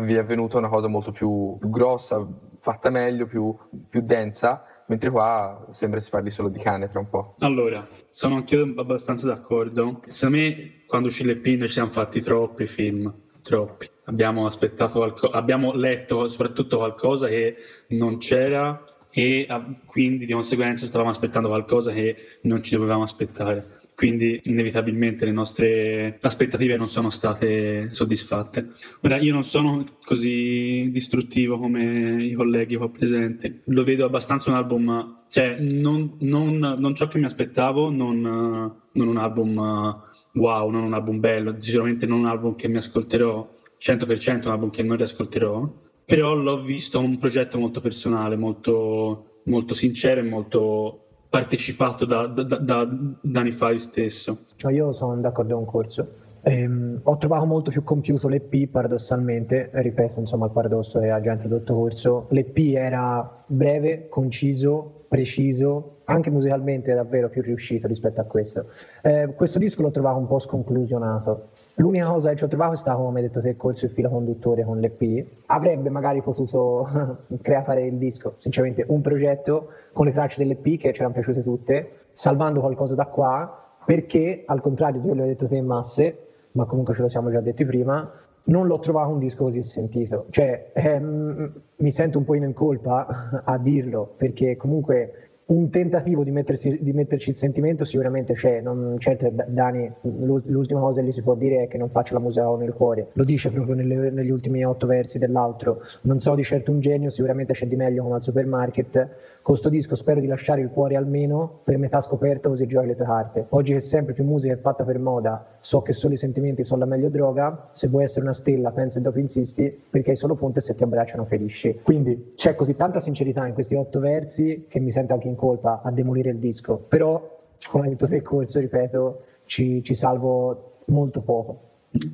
vi 0.00 0.14
è 0.14 0.24
venuta 0.24 0.58
una 0.58 0.68
cosa 0.68 0.88
molto 0.88 1.12
più, 1.12 1.56
più 1.58 1.68
grossa, 1.68 2.26
fatta 2.60 2.90
meglio, 2.90 3.26
più, 3.26 3.54
più 3.88 4.00
densa 4.00 4.64
mentre 4.88 5.10
qua 5.10 5.66
sembra 5.72 5.98
si 5.98 6.10
parli 6.10 6.30
solo 6.30 6.48
di 6.48 6.60
cane 6.60 6.88
tra 6.88 7.00
un 7.00 7.08
po'. 7.08 7.34
Allora, 7.40 7.84
sono 8.08 8.36
anch'io 8.36 8.72
abbastanza 8.76 9.26
d'accordo. 9.26 10.02
Secondo 10.04 10.38
me 10.38 10.84
quando 10.86 11.08
uscì 11.08 11.24
l'EP 11.24 11.44
noi 11.44 11.66
ci 11.66 11.74
siamo 11.74 11.90
fatti 11.90 12.20
troppi 12.20 12.66
film 12.66 13.12
troppi. 13.46 13.88
Abbiamo 14.06 14.44
aspettato 14.44 14.98
qualcosa, 14.98 15.36
abbiamo 15.36 15.72
letto 15.72 16.26
soprattutto 16.26 16.78
qualcosa 16.78 17.28
che 17.28 17.56
non 17.88 18.18
c'era 18.18 18.84
e 19.10 19.46
quindi 19.86 20.26
di 20.26 20.32
conseguenza 20.32 20.84
stavamo 20.84 21.10
aspettando 21.10 21.48
qualcosa 21.48 21.92
che 21.92 22.16
non 22.42 22.62
ci 22.64 22.74
dovevamo 22.74 23.04
aspettare. 23.04 23.75
Quindi 23.96 24.38
inevitabilmente 24.44 25.24
le 25.24 25.32
nostre 25.32 26.18
aspettative 26.20 26.76
non 26.76 26.86
sono 26.86 27.08
state 27.08 27.88
soddisfatte. 27.90 28.72
Ora 29.00 29.16
io 29.16 29.32
non 29.32 29.42
sono 29.42 29.86
così 30.04 30.90
distruttivo 30.92 31.58
come 31.58 32.22
i 32.22 32.34
colleghi 32.34 32.76
qua 32.76 32.90
presenti, 32.90 33.62
lo 33.64 33.84
vedo 33.84 34.04
abbastanza 34.04 34.50
un 34.50 34.56
album, 34.56 35.22
cioè 35.30 35.56
non, 35.60 36.16
non, 36.18 36.58
non 36.58 36.94
ciò 36.94 37.08
che 37.08 37.18
mi 37.18 37.24
aspettavo, 37.24 37.88
non, 37.88 38.20
non 38.20 39.08
un 39.08 39.16
album 39.16 40.02
wow, 40.32 40.68
non 40.68 40.82
un 40.82 40.92
album 40.92 41.18
bello, 41.18 41.56
sicuramente 41.58 42.04
non 42.04 42.18
un 42.18 42.26
album 42.26 42.54
che 42.54 42.68
mi 42.68 42.76
ascolterò 42.76 43.50
100%, 43.80 44.44
un 44.44 44.52
album 44.52 44.70
che 44.70 44.82
non 44.82 44.98
riascolterò, 44.98 45.72
però 46.04 46.34
l'ho 46.34 46.60
visto 46.60 47.00
un 47.00 47.16
progetto 47.16 47.58
molto 47.58 47.80
personale, 47.80 48.36
molto, 48.36 49.40
molto 49.44 49.72
sincero 49.72 50.20
e 50.20 50.24
molto 50.24 51.05
partecipato 51.28 52.04
da, 52.04 52.26
da, 52.26 52.42
da, 52.42 52.58
da 52.58 52.88
Danny 53.20 53.52
Five 53.52 53.78
stesso. 53.78 54.38
Io 54.70 54.92
sono 54.92 55.16
d'accordo 55.16 55.54
con 55.56 55.64
Corso. 55.64 56.08
Ehm, 56.42 57.00
ho 57.02 57.16
trovato 57.16 57.44
molto 57.44 57.70
più 57.70 57.82
compiuto 57.82 58.28
l'EP 58.28 58.68
paradossalmente, 58.68 59.70
ripeto 59.72 60.20
insomma 60.20 60.46
il 60.46 60.52
paradosso 60.52 61.00
che 61.00 61.10
ha 61.10 61.20
già 61.20 61.32
introdotto 61.32 61.74
Corso, 61.74 62.26
l'EP 62.30 62.56
era 62.76 63.42
breve, 63.46 64.08
conciso, 64.08 65.04
preciso, 65.08 66.02
anche 66.04 66.30
musicalmente 66.30 66.94
davvero 66.94 67.28
più 67.28 67.42
riuscito 67.42 67.88
rispetto 67.88 68.20
a 68.20 68.24
questo. 68.24 68.66
Eh, 69.02 69.32
questo 69.34 69.58
disco 69.58 69.82
l'ho 69.82 69.90
trovato 69.90 70.18
un 70.18 70.26
po' 70.28 70.38
sconclusionato. 70.38 71.48
L'unica 71.78 72.06
cosa 72.06 72.30
che 72.30 72.36
ci 72.36 72.44
ho 72.44 72.48
trovato 72.48 72.72
è 72.72 72.76
stato, 72.76 73.02
come 73.02 73.20
hai 73.20 73.26
detto 73.26 73.42
te, 73.42 73.54
corso 73.54 73.84
il 73.84 73.90
filo 73.90 74.08
conduttore 74.08 74.64
con 74.64 74.80
l'EP. 74.80 75.26
Avrebbe 75.46 75.90
magari 75.90 76.22
potuto 76.22 76.88
creare 77.42 77.84
il 77.84 77.98
disco, 77.98 78.36
sinceramente, 78.38 78.84
un 78.88 79.02
progetto 79.02 79.68
con 79.92 80.06
le 80.06 80.12
tracce 80.12 80.42
dell'EP 80.42 80.78
che 80.78 80.92
ci 80.94 81.00
erano 81.00 81.12
piaciute 81.12 81.42
tutte, 81.42 81.90
salvando 82.14 82.60
qualcosa 82.60 82.94
da 82.94 83.04
qua, 83.04 83.74
perché 83.84 84.44
al 84.46 84.62
contrario 84.62 85.00
di 85.00 85.06
quello 85.06 85.22
che 85.22 85.28
hai 85.28 85.34
detto 85.34 85.48
te 85.48 85.56
in 85.56 85.66
masse, 85.66 86.26
ma 86.52 86.64
comunque 86.64 86.94
ce 86.94 87.02
lo 87.02 87.08
siamo 87.10 87.30
già 87.30 87.40
detti 87.40 87.66
prima, 87.66 88.10
non 88.44 88.66
l'ho 88.66 88.78
trovato 88.78 89.10
un 89.10 89.18
disco 89.18 89.44
così 89.44 89.62
sentito. 89.62 90.26
Cioè, 90.30 90.70
ehm, 90.72 91.52
mi 91.76 91.90
sento 91.90 92.16
un 92.16 92.24
po' 92.24 92.34
in 92.34 92.54
colpa 92.54 93.42
a 93.44 93.58
dirlo, 93.58 94.14
perché 94.16 94.56
comunque 94.56 95.25
un 95.46 95.70
tentativo 95.70 96.24
di, 96.24 96.32
mettersi, 96.32 96.78
di, 96.82 96.92
metterci 96.92 97.30
il 97.30 97.36
sentimento 97.36 97.84
sicuramente 97.84 98.34
c'è, 98.34 98.60
non, 98.60 98.96
certo 98.98 99.30
Dani 99.46 99.92
l'ultima 100.00 100.80
cosa 100.80 101.00
che 101.00 101.06
gli 101.06 101.12
si 101.12 101.22
può 101.22 101.36
dire 101.36 101.62
è 101.62 101.68
che 101.68 101.78
non 101.78 101.88
faccio 101.90 102.14
la 102.14 102.20
musica 102.20 102.46
con 102.46 102.64
il 102.64 102.72
cuore, 102.72 103.10
lo 103.12 103.22
dice 103.22 103.50
proprio 103.50 103.76
nelle, 103.76 104.10
negli 104.10 104.30
ultimi 104.30 104.64
otto 104.64 104.86
versi 104.86 105.18
dell'altro, 105.18 105.82
non 106.02 106.18
so 106.18 106.34
di 106.34 106.42
certo 106.42 106.72
un 106.72 106.80
genio, 106.80 107.10
sicuramente 107.10 107.52
c'è 107.52 107.66
di 107.66 107.76
meglio 107.76 108.02
come 108.02 108.16
al 108.16 108.22
supermarket, 108.22 109.08
con 109.46 109.56
sto 109.56 109.68
disco 109.68 109.94
spero 109.94 110.18
di 110.18 110.26
lasciare 110.26 110.60
il 110.60 110.70
cuore 110.70 110.96
almeno 110.96 111.60
per 111.62 111.78
metà 111.78 112.00
scoperto 112.00 112.48
così 112.48 112.66
giochi 112.66 112.88
le 112.88 112.96
tue 112.96 113.04
carte. 113.04 113.46
Oggi 113.50 113.74
che 113.74 113.80
sempre 113.80 114.12
più 114.12 114.24
musica 114.24 114.54
è 114.54 114.58
fatta 114.58 114.82
per 114.82 114.98
moda, 114.98 115.58
so 115.60 115.82
che 115.82 115.92
solo 115.92 116.14
i 116.14 116.16
sentimenti 116.16 116.64
sono 116.64 116.80
la 116.80 116.86
meglio 116.86 117.08
droga, 117.10 117.70
se 117.72 117.86
vuoi 117.86 118.02
essere 118.02 118.22
una 118.22 118.32
stella 118.32 118.72
pensa 118.72 118.98
e 118.98 119.02
dopo 119.02 119.20
insisti, 119.20 119.72
perché 119.88 120.10
hai 120.10 120.16
solo 120.16 120.34
punti 120.34 120.58
e 120.58 120.62
se 120.62 120.74
ti 120.74 120.82
abbracciano 120.82 121.26
ferisci. 121.26 121.78
Quindi 121.80 122.32
c'è 122.34 122.56
così 122.56 122.74
tanta 122.74 122.98
sincerità 122.98 123.46
in 123.46 123.54
questi 123.54 123.76
otto 123.76 124.00
versi 124.00 124.64
che 124.68 124.80
mi 124.80 124.90
sento 124.90 125.12
anche 125.12 125.28
in 125.28 125.36
colpa 125.36 125.80
a 125.80 125.92
demolire 125.92 126.30
il 126.30 126.38
disco, 126.38 126.78
però 126.78 127.38
come 127.70 127.84
hai 127.84 127.90
detto 127.90 128.08
te 128.08 128.22
corso, 128.22 128.58
ripeto, 128.58 129.22
ci, 129.44 129.80
ci 129.84 129.94
salvo 129.94 130.78
molto 130.86 131.20
poco. 131.20 131.60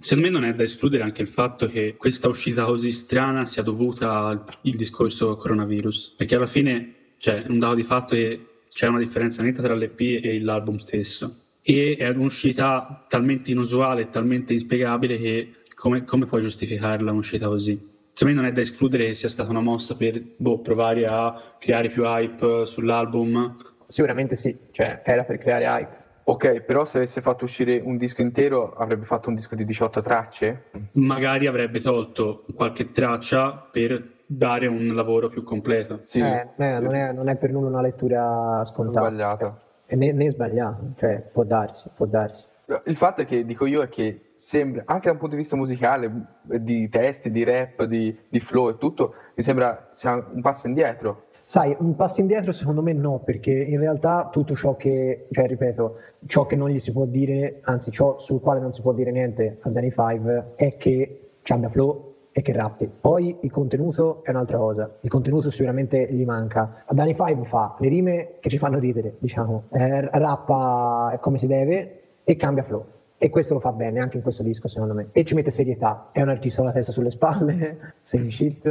Secondo 0.00 0.28
me 0.28 0.38
non 0.38 0.44
è 0.44 0.54
da 0.54 0.64
escludere 0.64 1.02
anche 1.02 1.22
il 1.22 1.28
fatto 1.28 1.66
che 1.66 1.96
questa 1.96 2.28
uscita 2.28 2.66
così 2.66 2.92
strana 2.92 3.46
sia 3.46 3.62
dovuta 3.62 4.26
al 4.26 4.44
discorso 4.60 5.34
coronavirus, 5.36 6.12
perché 6.18 6.34
alla 6.34 6.46
fine 6.46 6.96
cioè 7.22 7.44
un 7.46 7.58
dato 7.58 7.76
di 7.76 7.84
fatto 7.84 8.16
che 8.16 8.46
c'è 8.68 8.88
una 8.88 8.98
differenza 8.98 9.44
netta 9.44 9.62
tra 9.62 9.76
l'EP 9.76 10.00
e 10.24 10.40
l'album 10.40 10.74
stesso. 10.78 11.32
E 11.62 11.94
è 11.96 12.08
un'uscita 12.08 13.06
talmente 13.08 13.52
inusuale, 13.52 14.08
talmente 14.08 14.54
inspiegabile 14.54 15.16
che 15.18 15.52
come, 15.76 16.02
come 16.02 16.26
puoi 16.26 16.42
giustificarla 16.42 17.12
un'uscita 17.12 17.46
così? 17.46 17.80
Secondo 18.12 18.34
me 18.34 18.42
non 18.42 18.50
è 18.50 18.52
da 18.52 18.60
escludere 18.60 19.06
che 19.06 19.14
sia 19.14 19.28
stata 19.28 19.50
una 19.50 19.60
mossa 19.60 19.94
per 19.94 20.20
boh, 20.36 20.62
provare 20.62 21.06
a 21.06 21.40
creare 21.60 21.90
più 21.90 22.02
hype 22.02 22.66
sull'album. 22.66 23.56
Sicuramente 23.86 24.34
sì, 24.34 24.56
cioè 24.72 25.02
era 25.04 25.22
per 25.22 25.38
creare 25.38 25.64
hype. 25.64 26.00
Ok, 26.24 26.62
però 26.62 26.84
se 26.84 26.96
avesse 26.96 27.20
fatto 27.20 27.44
uscire 27.44 27.78
un 27.78 27.98
disco 27.98 28.20
intero 28.20 28.72
avrebbe 28.72 29.04
fatto 29.04 29.28
un 29.28 29.36
disco 29.36 29.54
di 29.54 29.64
18 29.64 30.00
tracce? 30.00 30.64
Magari 30.94 31.46
avrebbe 31.46 31.80
tolto 31.80 32.44
qualche 32.52 32.90
traccia 32.90 33.68
per 33.70 34.11
dare 34.36 34.66
un 34.66 34.86
lavoro 34.88 35.28
più 35.28 35.42
completo. 35.42 36.00
Sì, 36.04 36.20
Eh, 36.20 36.48
eh, 36.56 36.78
non, 36.80 36.94
è, 36.94 37.12
non 37.12 37.28
è 37.28 37.36
per 37.36 37.50
nulla 37.52 37.68
una 37.68 37.82
lettura 37.82 38.62
scontata. 38.64 39.06
sbagliata. 39.08 39.60
E 39.86 39.96
né, 39.96 40.12
né 40.12 40.30
sbagliata, 40.30 40.80
cioè 40.96 41.20
può 41.32 41.44
darsi, 41.44 41.88
può 41.94 42.06
darsi. 42.06 42.44
Il 42.84 42.96
fatto 42.96 43.20
è 43.20 43.24
che 43.26 43.44
dico 43.44 43.66
io 43.66 43.82
è 43.82 43.88
che 43.88 44.32
sembra, 44.36 44.84
anche 44.86 45.06
da 45.06 45.12
un 45.12 45.18
punto 45.18 45.34
di 45.34 45.42
vista 45.42 45.56
musicale, 45.56 46.10
di 46.42 46.88
testi, 46.88 47.30
di 47.30 47.44
rap, 47.44 47.84
di, 47.84 48.16
di 48.28 48.40
flow 48.40 48.70
e 48.70 48.78
tutto, 48.78 49.14
mi 49.34 49.42
sembra 49.42 49.88
sia 49.92 50.14
un 50.32 50.40
passo 50.40 50.68
indietro. 50.68 51.24
Sai, 51.44 51.76
un 51.80 51.94
passo 51.96 52.20
indietro 52.22 52.52
secondo 52.52 52.80
me 52.80 52.94
no, 52.94 53.18
perché 53.18 53.50
in 53.50 53.78
realtà 53.78 54.28
tutto 54.32 54.54
ciò 54.54 54.74
che, 54.76 55.26
cioè 55.30 55.46
ripeto, 55.46 55.96
ciò 56.26 56.46
che 56.46 56.56
non 56.56 56.70
gli 56.70 56.78
si 56.78 56.92
può 56.92 57.04
dire, 57.04 57.60
anzi 57.64 57.90
ciò 57.90 58.18
sul 58.18 58.40
quale 58.40 58.60
non 58.60 58.72
si 58.72 58.80
può 58.80 58.94
dire 58.94 59.10
niente 59.10 59.58
a 59.60 59.68
Danny 59.68 59.90
Five 59.90 60.52
è 60.56 60.76
che 60.78 61.32
c'abbia 61.42 61.68
flow 61.68 62.11
e 62.32 62.42
che 62.42 62.52
rappi. 62.52 62.90
Poi 63.00 63.38
il 63.42 63.50
contenuto 63.50 64.22
è 64.24 64.30
un'altra 64.30 64.56
cosa, 64.56 64.96
il 65.00 65.10
contenuto 65.10 65.50
sicuramente 65.50 66.08
gli 66.10 66.24
manca. 66.24 66.82
A 66.86 66.94
Danny 66.94 67.14
Five 67.14 67.44
fa 67.44 67.76
le 67.78 67.88
rime 67.88 68.34
che 68.40 68.48
ci 68.48 68.58
fanno 68.58 68.78
ridere, 68.78 69.16
diciamo, 69.18 69.64
eh, 69.70 70.08
rappa 70.10 71.18
come 71.20 71.38
si 71.38 71.46
deve 71.46 72.00
e 72.24 72.36
cambia 72.36 72.62
flow. 72.62 72.84
E 73.22 73.30
questo 73.30 73.54
lo 73.54 73.60
fa 73.60 73.70
bene 73.70 74.00
anche 74.00 74.16
in 74.16 74.22
questo 74.24 74.42
disco, 74.42 74.66
secondo 74.66 74.94
me. 74.94 75.10
E 75.12 75.22
ci 75.22 75.36
mette 75.36 75.52
serietà. 75.52 76.08
È 76.10 76.20
un 76.20 76.28
artista 76.28 76.56
con 76.56 76.66
la 76.66 76.72
testa 76.72 76.90
sulle 76.90 77.12
spalle. 77.12 77.94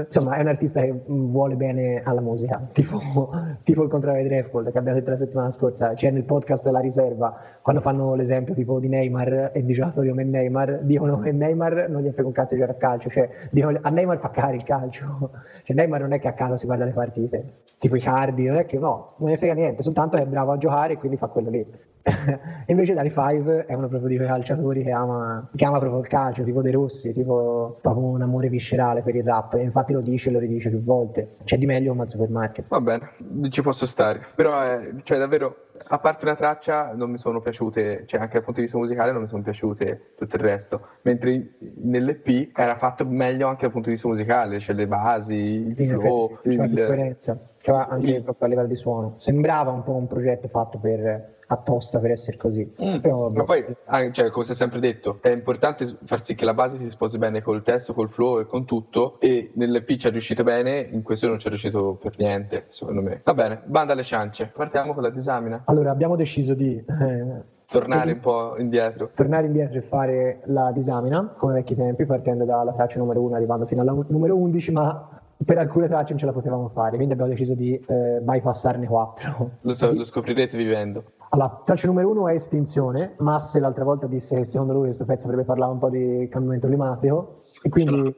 Insomma, 0.08 0.36
è 0.36 0.42
un 0.42 0.48
artista 0.48 0.82
che 0.82 0.94
vuole 1.06 1.56
bene 1.56 2.02
alla 2.04 2.20
musica. 2.20 2.62
Tipo, 2.74 3.00
tipo 3.64 3.84
il 3.84 3.90
contrario 3.90 4.24
di 4.24 4.28
Drefgold 4.28 4.74
che 4.74 4.78
abbiamo 4.78 4.98
detto 5.00 5.12
la 5.12 5.18
settimana 5.18 5.52
scorsa. 5.52 5.94
C'è 5.94 6.12
nel 6.12 6.26
podcast 6.26 6.66
della 6.66 6.82
riserva, 6.82 7.34
quando 7.62 7.82
fanno 7.82 8.14
l'esempio 8.14 8.54
tipo 8.54 8.78
di 8.82 8.90
Neymar 8.90 9.52
e 9.54 9.64
di 9.64 9.72
giocatori 9.72 10.10
come 10.10 10.26
Neymar, 10.26 10.80
dicono 10.82 11.18
che 11.20 11.32
Neymar 11.32 11.88
non 11.88 12.02
gli 12.02 12.12
frega 12.12 12.28
un 12.28 12.34
cazzo 12.34 12.54
di 12.54 12.60
giocare 12.60 12.78
a 12.78 12.82
calcio. 12.82 13.10
Cioè, 13.10 13.30
dicono, 13.52 13.80
a 13.82 13.90
Neymar 13.90 14.20
fa 14.20 14.32
cagare 14.32 14.58
il 14.58 14.64
calcio. 14.64 15.30
Cioè, 15.64 15.76
Neymar 15.78 16.02
non 16.02 16.12
è 16.12 16.20
che 16.20 16.28
a 16.28 16.34
casa 16.34 16.58
si 16.58 16.66
guarda 16.66 16.84
le 16.84 16.92
partite. 16.92 17.54
Tipo 17.80 17.96
i 17.96 18.02
cardi, 18.02 18.48
non 18.48 18.58
è 18.58 18.66
che 18.66 18.78
no, 18.78 19.14
non 19.20 19.30
ne 19.30 19.38
frega 19.38 19.54
niente, 19.54 19.82
soltanto 19.82 20.18
è 20.18 20.26
bravo 20.26 20.52
a 20.52 20.58
giocare 20.58 20.94
e 20.94 20.98
quindi 20.98 21.16
fa 21.16 21.28
quello 21.28 21.50
lì. 21.50 21.66
Invece 22.68 22.94
Dani 22.94 23.10
Five 23.10 23.66
è 23.66 23.74
uno 23.74 23.88
proprio 23.88 24.10
di 24.10 24.16
quei 24.16 24.28
calciatori 24.28 24.84
che 24.84 24.92
ama, 24.92 25.48
che 25.56 25.66
ama 25.66 25.80
proprio 25.80 26.00
il 26.02 26.08
calcio, 26.08 26.44
tipo 26.44 26.62
De 26.62 26.72
Rossi, 26.72 27.12
tipo 27.14 27.78
proprio 27.82 28.06
un 28.06 28.22
amore 28.22 28.50
viscerale 28.50 29.02
per 29.02 29.16
il 29.16 29.24
rap. 29.24 29.54
E 29.56 29.62
infatti 29.62 29.94
lo 29.94 30.02
dice 30.02 30.30
e 30.30 30.32
lo 30.32 30.40
ridice 30.40 30.70
più 30.70 30.82
volte. 30.84 31.36
C'è 31.44 31.58
di 31.58 31.66
meglio 31.66 31.90
come 31.92 32.04
al 32.04 32.10
supermarket. 32.10 32.66
Va 32.70 32.82
bene, 32.82 33.12
ci 33.50 33.62
posso 33.62 33.86
stare. 33.86 34.26
Però, 34.36 34.64
eh, 34.64 34.94
cioè, 35.04 35.18
davvero, 35.18 35.68
a 35.88 36.00
parte 36.00 36.26
una 36.26 36.36
traccia, 36.36 36.94
non 36.94 37.12
mi 37.12 37.18
sono 37.18 37.40
piaciute, 37.40 38.04
cioè, 38.06 38.20
anche 38.20 38.34
dal 38.34 38.44
punto 38.44 38.60
di 38.60 38.66
vista 38.66 38.78
musicale, 38.78 39.12
non 39.12 39.22
mi 39.22 39.28
sono 39.28 39.42
piaciute 39.44 40.12
tutto 40.16 40.36
il 40.36 40.42
resto. 40.42 40.88
Mentre 41.04 41.52
nell'EP 41.76 42.50
era 42.56 42.76
fatto 42.76 43.06
meglio 43.06 43.48
anche 43.48 43.62
dal 43.62 43.72
punto 43.72 43.88
di 43.88 43.94
vista 43.94 44.08
musicale, 44.08 44.60
cioè 44.60 44.76
le 44.76 44.88
basi, 44.88 45.36
il 45.36 45.76
Sì, 45.76 45.88
flow, 45.88 46.40
il- 46.44 46.68
differenza. 46.70 47.38
Cioè, 47.62 47.86
anche 47.90 48.22
proprio 48.22 48.48
a 48.48 48.50
livello 48.50 48.68
di 48.68 48.76
suono. 48.76 49.16
Sembrava 49.18 49.72
un 49.72 49.84
po' 49.84 49.94
un 49.94 50.08
progetto 50.08 50.48
fatto 50.48 50.80
per, 50.80 51.40
apposta 51.52 52.00
per 52.00 52.12
essere 52.12 52.38
così. 52.38 52.66
Però, 53.02 53.30
Ma 53.30 53.44
poi, 53.44 53.64
ah, 53.86 54.12
cioè, 54.12 54.30
come 54.30 54.46
si 54.46 54.52
è 54.52 54.56
sempre 54.56 54.80
detto, 54.80 55.20
è 55.22 55.30
importante 55.30 55.86
far 56.06 56.22
sì 56.22 56.34
che 56.34 56.46
la 56.46 56.54
base 56.54 56.78
si 56.78 56.90
sposi 56.90 57.18
bene 57.18 57.42
col 57.42 57.62
testo, 57.62 57.94
col 57.94 58.10
flow 58.10 58.40
e 58.40 58.46
con 58.46 58.66
tutto. 58.66 59.20
E 59.20 59.52
nell'EP 59.54 59.98
ci 59.98 60.08
è 60.08 60.12
riuscito 60.12 60.44
bene, 60.44 60.80
in 60.80 61.04
questo 61.04 61.28
non 61.28 61.40
ci 61.40 61.48
è 61.48 61.50
riuscito 61.50 61.98
per 62.02 62.14
niente, 62.18 62.66
secondo 62.70 63.02
me. 63.02 63.22
Va 63.24 63.34
bene, 63.34 63.62
banda 63.66 63.94
alle 63.94 64.04
ciance. 64.04 64.52
Partiamo 64.54 64.94
con 64.94 65.04
la 65.04 65.10
disamina. 65.10 65.64
Allora, 65.66 65.92
abbiamo 65.92 66.16
deciso 66.16 66.54
di 66.54 66.76
eh, 66.78 67.44
Tornare 67.72 68.12
un 68.12 68.20
po' 68.20 68.58
indietro. 68.58 69.12
tornare 69.16 69.46
indietro 69.46 69.78
e 69.78 69.82
fare 69.82 70.42
la 70.46 70.72
disamina 70.74 71.34
come 71.38 71.54
vecchi 71.54 71.74
tempi, 71.74 72.06
partendo 72.06 72.44
dalla 72.44 72.74
traccia 72.74 72.98
numero 72.98 73.22
1 73.22 73.36
arrivando 73.36 73.66
fino 73.66 73.80
alla 73.82 73.96
numero 74.08 74.36
11, 74.36 74.72
ma 74.74 75.21
per 75.44 75.58
alcune 75.58 75.88
tracce 75.88 76.10
non 76.10 76.20
ce 76.20 76.26
la 76.26 76.34
potevamo 76.34 76.70
fare, 76.70 76.96
quindi 76.96 77.14
abbiamo 77.14 77.32
deciso 77.32 77.54
di 77.54 77.74
eh, 77.74 78.20
bypassarne 78.22 78.86
4. 78.86 79.52
Lo, 79.62 79.74
so- 79.74 79.94
lo 79.94 80.04
scoprirete 80.04 80.58
vivendo. 80.58 81.04
Allora, 81.30 81.62
traccia 81.64 81.88
numero 81.88 82.10
1 82.10 82.28
è 82.28 82.34
Estinzione, 82.34 83.14
Masse 83.20 83.62
l'altra 83.62 83.86
volta 83.86 84.06
disse 84.06 84.36
che 84.36 84.44
secondo 84.44 84.74
lui 84.74 84.88
questo 84.88 85.06
pezzo 85.06 85.28
avrebbe 85.28 85.46
parlato 85.46 85.72
un 85.72 85.80
po' 85.80 85.90
di 85.90 86.28
cambiamento 86.30 86.68
climatico, 86.68 87.44
e 87.64 87.70
quindi 87.70 88.14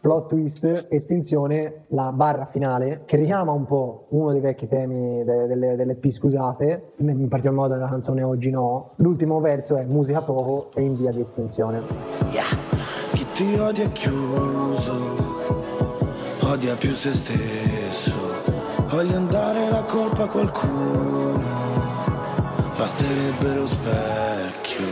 plot 0.00 0.28
twist, 0.28 0.86
Estinzione, 0.88 1.84
la 1.88 2.12
barra 2.12 2.46
finale, 2.46 3.02
che 3.04 3.16
richiama 3.16 3.52
un 3.52 3.64
po' 3.64 4.06
uno 4.10 4.32
dei 4.32 4.40
vecchi 4.40 4.66
temi 4.66 5.22
de- 5.24 5.46
delle, 5.46 5.76
delle 5.76 5.94
P, 5.94 6.10
scusate, 6.10 6.92
in 6.96 7.28
particolar 7.28 7.52
modo 7.52 7.74
della 7.74 7.88
canzone 7.88 8.22
Oggi 8.22 8.50
no. 8.50 8.92
L'ultimo 8.96 9.40
verso 9.40 9.76
è 9.76 9.84
musica 9.84 10.22
poco 10.22 10.70
e 10.74 10.82
in 10.82 10.94
via 10.94 11.10
di 11.10 11.20
estinzione. 11.20 11.80
Yeah. 12.32 12.42
Chi 13.12 13.26
ti 13.34 13.58
odia 13.58 13.84
è 13.84 13.92
chiuso, 13.92 15.27
odia 16.48 16.74
più 16.76 16.94
se 16.94 17.14
stesso. 17.14 18.12
Voglio 18.88 19.16
andare 19.16 19.68
la 19.70 19.82
colpa 19.84 20.22
a 20.22 20.28
qualcuno, 20.28 21.42
basterebbe 22.76 23.54
lo 23.54 23.66
specchio. 23.66 24.86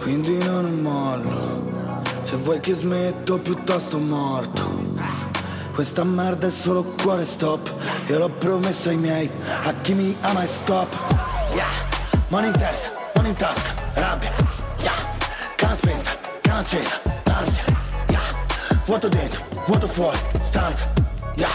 Quindi 0.00 0.36
non 0.44 0.80
mollo, 0.80 2.02
se 2.22 2.36
vuoi 2.36 2.60
che 2.60 2.74
smetto 2.74 3.38
piuttosto 3.38 3.98
morto. 3.98 4.88
Questa 5.72 6.04
merda 6.04 6.48
è 6.48 6.50
solo 6.50 6.84
cuore 7.02 7.24
stop, 7.24 7.72
io 8.08 8.18
l'ho 8.18 8.28
promesso 8.28 8.90
ai 8.90 8.96
miei, 8.96 9.30
a 9.64 9.72
chi 9.80 9.94
mi 9.94 10.14
ama 10.20 10.42
e 10.42 10.46
stop. 10.46 10.94
Yeah, 11.54 11.64
money 12.28 12.48
in 12.48 12.56
testa, 12.58 12.92
money 13.14 13.30
in 13.30 13.36
tasca, 13.36 13.72
rabbia. 13.94 14.30
Yeah, 14.80 14.92
canna 15.56 15.74
spenta, 15.74 16.10
canna 16.42 16.58
accesa, 16.58 17.00
vuoto 18.90 19.06
dentro, 19.06 19.44
vuoto 19.68 19.86
fuori, 19.86 20.18
stanza. 20.40 20.92
Yeah, 21.36 21.48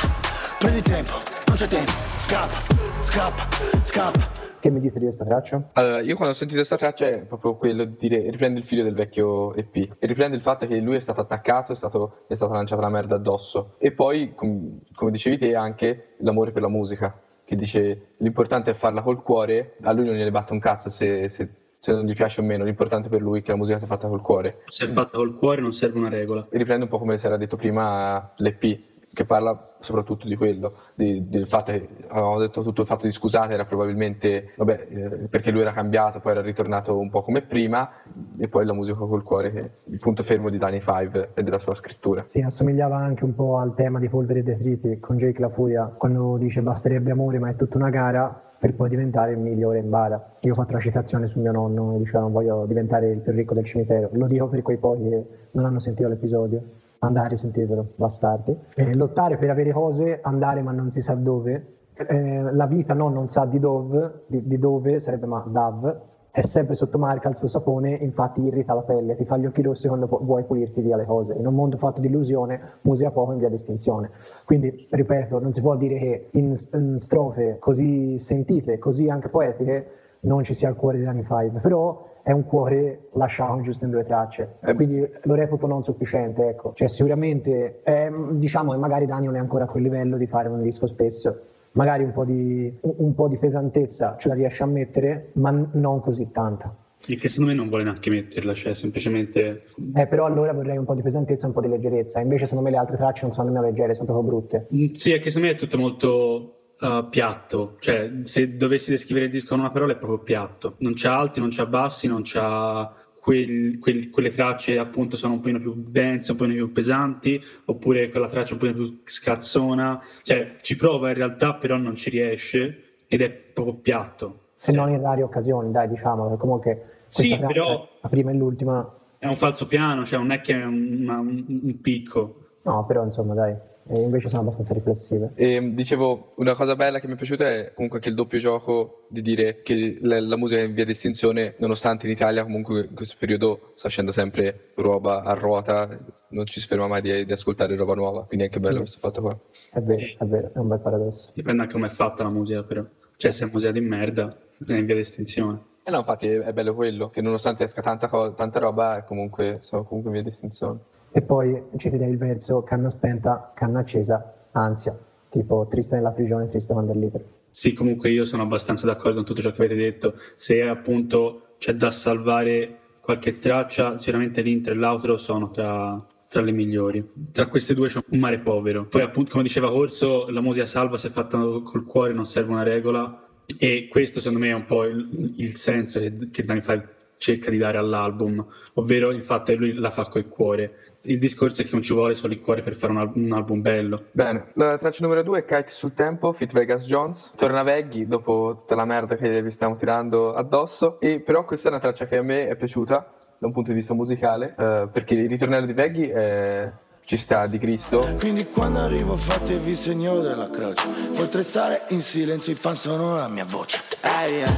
prendi 0.58 0.82
tempo, 0.82 1.12
non 1.48 1.58
c'è 1.58 1.68
tempo, 1.68 1.92
scappa, 2.20 2.56
scappa, 3.01 3.48
scappa. 3.84 4.32
Che 4.58 4.70
mi 4.70 4.80
dite 4.80 5.00
di 5.00 5.04
questa 5.04 5.25
traccia? 5.25 5.72
Allora, 5.74 6.00
io 6.00 6.15
quando 6.15 6.34
ho 6.34 6.38
sentito 6.38 6.60
questa 6.60 6.77
traccia 6.77 7.08
è 7.08 7.25
proprio 7.25 7.58
quello 7.58 7.84
di 7.84 7.98
dire 8.00 8.30
riprende 8.30 8.60
il 8.60 8.65
figlio 8.65 8.84
del 8.84 8.94
vecchio 8.94 9.54
EP 9.54 9.75
e 9.75 10.08
riprende 10.08 10.38
il 10.38 10.42
fatto 10.42 10.65
che 10.65 10.77
lui 10.77 10.96
è 10.96 11.01
stato 11.01 11.20
attaccato, 11.20 11.74
è, 11.74 11.75
stato, 11.75 12.20
è 12.30 12.36
stata 12.36 12.54
lanciata 12.54 12.82
la 12.82 12.88
merda 12.88 13.15
addosso. 13.15 13.75
E 13.80 13.92
poi, 13.92 14.34
com- 14.34 14.80
come 14.94 15.12
dicevi 15.12 15.38
te, 15.38 15.56
anche 15.56 16.15
l'amore 16.20 16.54
per 16.54 16.62
la 16.62 16.70
musica, 16.70 17.22
che 17.44 17.56
dice 17.58 18.13
l'importante 18.20 18.72
è 18.72 18.74
farla 18.75 19.01
col 19.01 19.22
cuore, 19.22 19.75
a 19.82 19.92
lui 19.92 20.06
non 20.06 20.15
gliene 20.15 20.32
batte 20.32 20.54
un 20.54 20.60
cazzo 20.60 20.89
se, 20.89 21.27
se- 21.27 21.64
se 21.86 21.92
non 21.92 22.06
gli 22.06 22.15
piace 22.15 22.42
o 22.42 22.44
meno, 22.44 22.63
l'importante 22.63 23.10
per 23.10 23.22
lui 23.22 23.39
è 23.39 23.42
che 23.44 23.51
la 23.51 23.58
musica 23.58 23.77
sia 23.77 23.86
fatta 23.86 24.08
col 24.08 24.22
cuore. 24.22 24.63
Se 24.65 24.86
è 24.86 24.88
fatta 24.88 25.18
col 25.18 25.38
cuore 25.38 25.62
non 25.62 25.72
serve 25.72 26.00
una 26.00 26.10
regola. 26.10 26.48
Riprende 26.50 26.86
un 26.86 26.89
po' 26.89 26.98
come 26.98 27.15
si 27.20 27.27
era 27.27 27.38
detto 27.38 27.58
prima 27.58 28.32
l'EP, 28.38 28.77
che 29.13 29.24
parla 29.24 29.56
soprattutto 29.80 30.27
di 30.27 30.36
quello, 30.36 30.72
di- 30.96 31.30
del 31.30 31.46
fatto 31.46 31.72
che 31.72 31.88
avevamo 32.08 32.39
detto 32.39 32.63
tutto 32.63 32.82
il 32.82 32.88
fatto 32.88 33.06
di 33.06 33.12
scusate 33.12 33.54
era 33.54 33.65
probabilmente, 33.65 34.54
vabbè, 34.56 34.88
eh, 34.89 35.27
perché 35.30 35.51
lui 35.51 35.62
era 35.62 35.74
cambiato, 35.74 36.20
poi 36.22 36.32
era 36.32 36.42
ritornato 36.42 36.98
un 36.98 37.12
po' 37.12 37.22
come 37.22 37.44
prima, 37.44 37.88
e 38.36 38.48
poi 38.48 38.65
la 38.65 38.74
musica 38.74 38.98
col 38.98 39.22
cuore, 39.22 39.51
che 39.51 39.60
è 39.60 39.72
il 39.89 40.00
punto 40.00 40.24
fermo 40.24 40.50
di 40.50 40.58
Danny 40.58 40.82
Five 40.82 41.34
e 41.36 41.44
della 41.44 41.60
sua 41.60 41.75
scrittura. 41.75 42.24
Sì, 42.25 42.42
assomigliava 42.42 42.98
anche 42.98 43.24
un 43.25 43.36
po' 43.36 43.60
al 43.60 43.75
tema 43.75 44.00
di 44.00 44.10
Polvere 44.10 44.39
e 44.39 44.44
Detriti 44.44 44.98
con 45.00 45.18
Jake 45.18 45.39
La 45.39 45.50
Furia, 45.50 45.86
quando 45.96 46.38
dice 46.38 46.63
basterebbe 46.63 47.12
amore 47.12 47.38
ma 47.38 47.50
è 47.50 47.56
tutta 47.56 47.77
una 47.77 47.92
gara 47.92 48.39
per 48.57 48.74
poi 48.75 48.89
diventare 48.89 49.31
il 49.31 49.39
migliore 49.39 49.79
in 49.79 49.89
bara. 49.89 50.33
Io 50.41 50.51
ho 50.51 50.55
fatto 50.55 50.74
la 50.74 50.79
citazione 50.79 51.27
su 51.27 51.39
mio 51.39 51.51
nonno 51.51 51.97
diceva 51.97 52.25
voglio 52.27 52.65
diventare 52.65 53.12
il 53.12 53.19
più 53.19 53.31
ricco 53.31 53.53
del 53.53 53.65
cimitero. 53.65 54.09
Lo 54.13 54.27
dico 54.27 54.47
per 54.47 54.62
quei 54.62 54.77
pochi 54.77 55.09
che 55.09 55.25
non 55.51 55.65
hanno 55.65 55.79
sentito 55.79 56.07
l'episodio. 56.07 56.62
Andare, 57.00 57.29
risentitelo, 57.29 57.93
bastardi. 57.95 58.57
Eh, 58.74 58.95
lottare 58.95 59.38
per 59.38 59.50
avere 59.50 59.71
cose, 59.71 60.19
andare 60.21 60.62
ma 60.62 60.71
non 60.71 60.91
si 60.91 61.01
sa 61.01 61.13
dove. 61.13 61.74
Eh, 61.93 62.41
la 62.51 62.65
vita 62.65 62.93
no, 62.93 63.09
non 63.09 63.27
sa 63.27 63.45
di 63.45 63.59
dove, 63.59 64.24
di, 64.27 64.45
di 64.47 64.57
dove 64.57 65.00
sarebbe 65.00 65.27
ma 65.27 65.43
Dav, 65.47 66.01
è 66.36 66.42
sempre 66.42 66.75
sotto 66.75 66.98
marca 66.98 67.30
il 67.30 67.38
suo 67.38 67.48
sapone, 67.48 67.92
infatti 67.92 68.42
irrita 68.42 68.74
la 68.74 68.82
pelle, 68.82 69.15
ti 69.15 69.24
fa 69.24 69.38
gli 69.38 69.46
occhi 69.46 69.62
rossi 69.62 69.88
quando 69.88 70.06
pu- 70.06 70.22
vuoi 70.22 70.44
pulirti 70.44 70.82
via 70.82 70.98
le 70.98 71.06
cose. 71.06 71.34
In 71.34 71.48
un 71.48 71.54
mondo 71.54 71.77
fatto 71.77 72.01
di 72.01 72.08
illusione, 72.08 72.60
musica 72.82 73.10
poco 73.10 73.32
in 73.32 73.38
via 73.38 73.48
di 73.48 73.56
estinzione. 73.56 74.10
Quindi, 74.44 74.86
ripeto, 74.89 75.39
non 75.39 75.54
si 75.54 75.62
può 75.62 75.77
dire 75.77 75.98
che 75.98 76.27
in, 76.32 76.54
in 76.74 77.00
strofe 77.00 77.56
così 77.60 78.20
sentite, 78.20 78.77
così 78.80 79.08
anche 79.08 79.30
poetiche, 79.30 79.88
non 80.22 80.44
ci 80.44 80.54
sia 80.54 80.68
il 80.68 80.75
cuore 80.75 80.98
di 80.98 81.06
Danny 81.06 81.24
Five, 81.24 81.62
però 81.62 82.06
è 82.22 82.34
un 82.34 82.44
cuore 82.44 83.08
lasciato 83.13 83.62
giusto 83.62 83.86
in 83.86 83.92
due 83.92 84.04
tracce, 84.04 84.56
Eh. 84.60 84.74
quindi 84.74 85.10
lo 85.22 85.36
reputo 85.36 85.68
non 85.68 85.86
sufficiente, 85.86 86.50
ecco. 86.50 86.74
Cioè 86.74 86.89
sicuramente, 86.89 87.80
ehm, 87.84 88.32
diciamo 88.34 88.74
che 88.74 88.77
magari 88.77 89.06
Dani 89.06 89.27
non 89.27 89.38
è 89.38 89.39
ancora 89.39 89.63
a 89.63 89.68
quel 89.68 89.84
livello 89.84 90.18
di 90.18 90.27
fare 90.27 90.50
un 90.50 90.62
disco 90.62 90.86
spesso, 90.86 91.39
magari 91.75 92.03
un 92.03 92.12
po' 92.12 92.25
di, 92.25 92.74
un, 92.82 93.13
po' 93.13 93.27
di 93.27 93.38
pesantezza 93.38 94.15
ce 94.17 94.27
la 94.27 94.34
riesce 94.34 94.63
a 94.63 94.67
mettere, 94.67 95.32
ma 95.36 95.51
non 95.74 96.00
così 96.01 96.29
tanta. 96.32 96.74
E 97.08 97.15
che 97.15 97.27
secondo 97.27 97.51
me 97.51 97.58
non 97.58 97.67
vuole 97.70 97.84
neanche 97.84 98.10
metterla, 98.10 98.53
cioè 98.53 98.74
semplicemente 98.74 99.63
Eh, 99.94 100.08
però 100.08 100.25
allora 100.25 100.53
vorrei 100.53 100.77
un 100.77 100.86
po' 100.86 100.96
di 100.96 101.01
pesantezza 101.01 101.46
e 101.46 101.48
un 101.48 101.53
po' 101.53 101.62
di 101.62 101.67
leggerezza, 101.67 102.20
invece 102.20 102.46
secondo 102.46 102.65
me 102.70 102.72
le 102.72 102.79
altre 102.82 102.98
tracce 102.98 103.25
non 103.25 103.34
sono 103.34 103.48
nemmeno 103.48 103.65
leggere, 103.65 103.94
sono 103.94 104.05
proprio 104.08 104.25
brutte. 104.27 104.67
Mm, 104.74 104.94
Sì, 104.94 105.12
è 105.12 105.20
che 105.20 105.29
secondo 105.29 105.48
me 105.50 105.53
è 105.53 105.58
tutto 105.58 105.77
molto 105.77 106.55
uh, 106.79 107.08
piatto, 107.10 107.75
cioè 107.79 108.10
se 108.24 108.55
dovessi 108.55 108.89
descrivere 108.91 109.25
il 109.25 109.32
disco 109.32 109.50
con 109.50 109.60
una 109.60 109.70
parola 109.72 109.94
è 109.94 109.98
proprio 109.98 110.22
piatto, 110.22 110.75
non 110.79 110.94
c'ha 110.96 111.17
alti, 111.17 111.39
non 111.39 111.50
c'ha 111.51 111.65
bassi, 111.67 112.08
non 112.08 112.22
c'ha 112.24 112.89
quel- 113.25 113.79
quel- 113.79 114.12
quelle 114.12 114.29
tracce 114.29 114.77
appunto 114.77 115.17
sono 115.17 115.34
un 115.34 115.39
po' 115.39 115.50
più 115.58 115.74
dense, 115.88 116.29
un 116.32 116.38
po' 116.38 116.46
più 116.46 116.72
pesanti, 116.72 117.41
oppure 117.65 118.10
quella 118.10 118.27
traccia 118.27 118.53
un 118.53 118.60
po' 118.60 118.72
più 118.72 119.00
scazzona, 119.03 120.00
cioè 120.22 120.58
ci 120.62 120.75
prova 120.75 121.08
in 121.10 121.15
realtà 121.15 121.55
però 121.55 121.75
non 121.75 121.96
ci 121.96 122.12
riesce 122.12 122.94
ed 123.08 123.22
è 123.24 123.32
proprio 123.32 123.77
piatto. 123.77 124.39
Se 124.55 124.72
Cioè, 124.72 124.79
non 124.79 124.91
in 124.91 125.01
rare 125.01 125.24
occasioni, 125.24 125.72
dai, 125.72 125.88
diciamo, 125.88 126.29
che 126.29 126.38
comunque 126.38 126.82
Sì, 127.10 127.36
però- 127.39 127.88
la 128.00 128.10
prima 128.10 128.29
e 128.29 128.36
l'ultima, 128.36 128.88
è 129.17 129.25
un 129.25 129.36
falso 129.36 129.65
piano, 129.65 130.05
cioè 130.05 130.20
non 130.20 130.29
è 130.29 130.41
che 130.41 130.53
è 130.53 130.63
un, 130.63 131.08
un- 131.10 131.60
un 131.63 131.82
picco. 131.82 132.36
no, 132.62 132.86
però 132.86 133.03
insomma, 133.03 133.34
dai, 133.34 133.55
e 133.88 134.00
invece 134.00 134.30
sono 134.30 134.42
abbastanza 134.42 134.74
riflessive. 134.74 135.32
E 135.36 135.62
dicevo, 135.74 136.34
una 136.38 136.56
cosa 136.56 136.75
bella 136.75 137.00
che 137.00 137.08
mi 137.08 137.13
è 137.13 137.18
piaciuta 137.18 137.48
è 137.50 137.72
comunque 137.74 138.00
anche 138.00 138.10
il 138.10 138.15
doppio 138.15 138.39
gioco 138.39 139.06
di 139.10 139.22
dire 139.22 139.62
che 139.62 139.98
la, 140.01 140.20
la 140.20 140.38
musica 140.38 140.62
è 140.62 140.63
in 140.65 140.74
via 140.74 140.86
di 140.86 140.92
estinzione, 140.92 141.56
nonostante 141.60 142.08
in 142.08 142.12
Italia 142.13 142.44
comunque 142.44 142.86
in 142.89 142.96
questo 142.96 143.15
periodo 143.20 143.74
sta 143.75 143.88
uscendo 143.88 144.12
sempre 144.12 144.72
roba 144.75 145.22
a 145.22 145.34
ruota, 145.34 145.88
non 146.30 146.46
ci 146.46 146.60
si 146.60 146.68
ferma 146.68 146.88
mai 146.88 147.01
di, 147.01 147.25
di 147.25 147.32
ascoltare 147.32 147.75
roba 147.75 147.94
nuova, 147.94 148.25
quindi 148.25 148.46
è 148.46 148.48
anche 148.48 148.60
bello 148.60 148.80
questo 148.80 149.00
fatto 149.00 149.22
qua. 149.22 149.39
È 149.72 149.80
vero, 149.80 150.00
Sì. 150.00 150.15
è 150.18 150.25
vero, 150.25 150.51
è 150.54 150.58
un 150.58 150.68
bel 150.68 150.80
paradosso. 150.80 151.30
Dipende 151.34 151.62
anche 151.62 151.74
come 151.74 151.88
è 151.88 151.92
fatta 151.92 152.24
la 152.24 152.30
musica 152.30 152.63
però. 152.63 152.84
Cioè 153.18 153.32
se 153.32 153.46
è 153.46 153.50
musica 153.51 153.72
di 153.72 153.82
merda 153.82 154.36
è 154.68 154.74
in 154.74 154.86
via 154.86 154.96
di 154.96 155.01
estinzione. 155.01 155.74
E 155.84 155.92
no, 155.92 156.00
infatti 156.00 156.27
è, 156.27 156.51
bello 156.51 156.74
quello, 156.74 157.10
che 157.10 157.22
nonostante 157.22 157.63
esca 157.63 157.84
tanta, 157.84 158.08
co- 158.08 158.34
tanta 158.34 158.58
roba, 158.58 158.98
è 158.98 159.04
comunque, 159.04 159.60
sono 159.62 159.84
comunque 159.84 160.10
in 160.10 160.15
via 160.15 160.24
di 160.24 160.36
estinzione. 160.36 160.80
E 161.17 161.22
poi 161.22 161.63
ci 161.77 161.89
direi 161.89 162.12
il 162.12 162.17
verso 162.17 162.62
canna 162.63 162.89
spenta, 162.89 163.53
canna 163.55 163.79
accesa, 163.79 164.34
ansia, 164.51 165.00
tipo 165.29 165.65
triste 165.69 165.95
nella 165.95 166.12
prigione, 166.12 166.50
triste 166.50 166.74
quando 166.74 166.91
è 166.91 166.95
libero. 166.95 167.24
Sì, 167.50 167.72
comunque 167.72 168.10
io 168.10 168.25
sono 168.25 168.43
abbastanza 168.43 168.86
d'accordo 168.86 169.15
con 169.15 169.24
tutto 169.24 169.41
ciò 169.41 169.51
che 169.51 169.63
avete 169.63 169.79
detto. 169.79 170.15
Se 170.36 170.62
appunto 170.67 171.53
c'è 171.57 171.72
da 171.75 171.89
salvare 171.89 172.79
qualche 173.00 173.39
traccia, 173.39 173.98
sicuramente 173.98 174.41
l'intro 174.41 174.74
e 174.74 174.75
l'outro 174.75 175.15
sono 175.15 175.51
tra, 175.51 175.95
tra 176.27 176.41
le 176.41 176.51
migliori. 176.51 177.10
Tra 177.31 177.48
queste 177.48 177.74
due 177.74 177.88
c'è 177.88 178.01
un 178.10 178.19
mare 178.19 178.39
povero. 178.39 178.86
Poi 178.86 179.01
appunto, 179.01 179.31
come 179.31 179.43
diceva 179.43 179.72
Corso, 179.72 180.29
la 180.29 180.41
musica 180.41 180.65
salva 180.65 180.98
se 180.98 181.07
fatta 181.07 181.38
col 181.38 181.86
cuore, 181.86 182.12
non 182.12 182.25
serve 182.25 182.51
una 182.51 182.63
regola. 182.63 183.25
E 183.57 183.88
questo 183.89 184.19
secondo 184.19 184.43
me 184.43 184.50
è 184.50 184.53
un 184.53 184.65
po' 184.65 184.84
il, 184.84 185.34
il 185.38 185.55
senso 185.55 186.00
che, 186.00 186.29
che 186.29 186.43
Danny 186.43 186.62
Five 186.62 186.95
cerca 187.17 187.50
di 187.50 187.57
dare 187.57 187.77
all'album, 187.77 188.45
ovvero 188.74 189.12
il 189.12 189.22
fatto 189.22 189.51
che 189.51 189.57
lui 189.57 189.74
la 189.74 189.89
fa 189.89 190.07
col 190.07 190.27
cuore. 190.27 190.94
Il 191.05 191.19
discorso 191.19 191.62
è 191.62 191.65
che 191.65 191.71
non 191.74 191.81
ci 191.81 191.93
vuole 191.93 192.15
solo 192.15 192.33
il 192.33 192.39
cuore 192.41 192.62
per 192.62 192.74
fare 192.75 192.91
un, 192.93 193.00
al- 193.00 193.12
un 193.15 193.31
album 193.33 193.62
bello. 193.62 194.05
Bene, 194.12 194.47
la 194.53 194.77
traccia 194.77 195.03
numero 195.03 195.24
2 195.24 195.39
è 195.39 195.45
Kite 195.45 195.69
sul 195.71 195.93
tempo, 195.93 196.33
Fit 196.33 196.51
Vegas 196.51 196.85
Jones. 196.85 197.33
Torna 197.35 197.63
Veggie 197.63 198.07
dopo 198.07 198.57
tutta 198.59 198.75
la 198.75 198.85
merda 198.85 199.15
che 199.15 199.41
vi 199.41 199.51
stiamo 199.51 199.75
tirando 199.75 200.33
addosso. 200.33 201.00
E 201.00 201.19
però 201.19 201.45
questa 201.45 201.67
è 201.67 201.71
una 201.71 201.79
traccia 201.79 202.05
che 202.05 202.17
a 202.17 202.21
me 202.24 202.47
è 202.47 202.55
piaciuta 202.55 203.12
da 203.38 203.47
un 203.47 203.53
punto 203.53 203.69
di 203.71 203.77
vista 203.77 203.93
musicale, 203.93 204.55
eh, 204.57 204.88
perché 204.91 205.13
il 205.15 205.27
ritornello 205.29 205.65
di 205.65 205.74
Veggie 205.74 206.12
è- 206.12 206.71
ci 207.07 207.17
sta 207.17 207.45
di 207.45 207.59
Cristo. 207.59 208.03
Quindi 208.17 208.47
quando 208.47 208.79
arrivo 208.79 209.15
fatevi 209.15 209.75
segno 209.75 210.21
della 210.21 210.50
croce 210.50 210.88
Potrei 211.15 211.43
stare 211.43 211.85
in 211.89 212.01
silenzio, 212.01 212.51
i 212.51 212.55
fan 212.55 212.74
sono 212.75 213.13
la 213.15 213.27
mia 213.27 213.45
voce 213.45 213.77
Ehi, 214.01 214.38
ehi, 214.41 214.50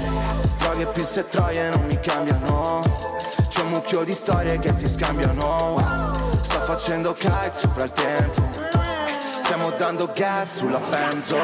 droghe, 0.58 0.86
pisse 0.94 1.20
e 1.20 1.28
troie 1.28 1.70
non 1.70 1.86
mi 1.86 2.00
cambiano 2.00 2.82
C'è 3.50 3.64
un 3.64 3.72
mucchio 3.72 4.06
di 4.06 4.14
storie 4.14 4.60
che 4.60 4.72
si 4.72 4.88
scambiano 4.88 6.17
facendo 6.68 7.14
kite 7.14 7.54
sopra 7.54 7.86
il 7.86 7.92
tempo 7.92 8.42
Stiamo 9.42 9.72
dando 9.72 10.12
gas 10.14 10.58
sulla 10.58 10.82
benzo 10.90 11.38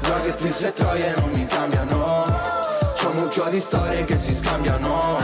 Droghe, 0.00 0.32
pisse 0.40 0.68
e 0.68 0.72
troie 0.72 1.14
non 1.18 1.30
mi 1.30 1.44
cambiano. 1.44 2.24
C'è 2.94 3.08
un 3.08 3.16
mucchio 3.16 3.44
di 3.50 3.60
storie 3.60 4.04
che 4.04 4.16
si 4.16 4.34
scambiano. 4.34 5.18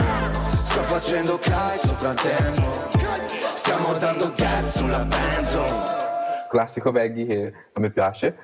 Sto 0.61 0.81
facendo 0.81 1.39
kite 1.39 1.87
sopra 1.87 2.11
il 2.11 2.21
tempo 2.21 2.67
Stiamo 3.55 3.93
dando 3.97 4.31
gas 4.35 4.77
sulla 4.77 5.03
benzo 5.03 5.97
classico 6.47 6.91
Veggie 6.91 7.25
che 7.25 7.53
a 7.73 7.79
me 7.79 7.89
piace 7.89 8.35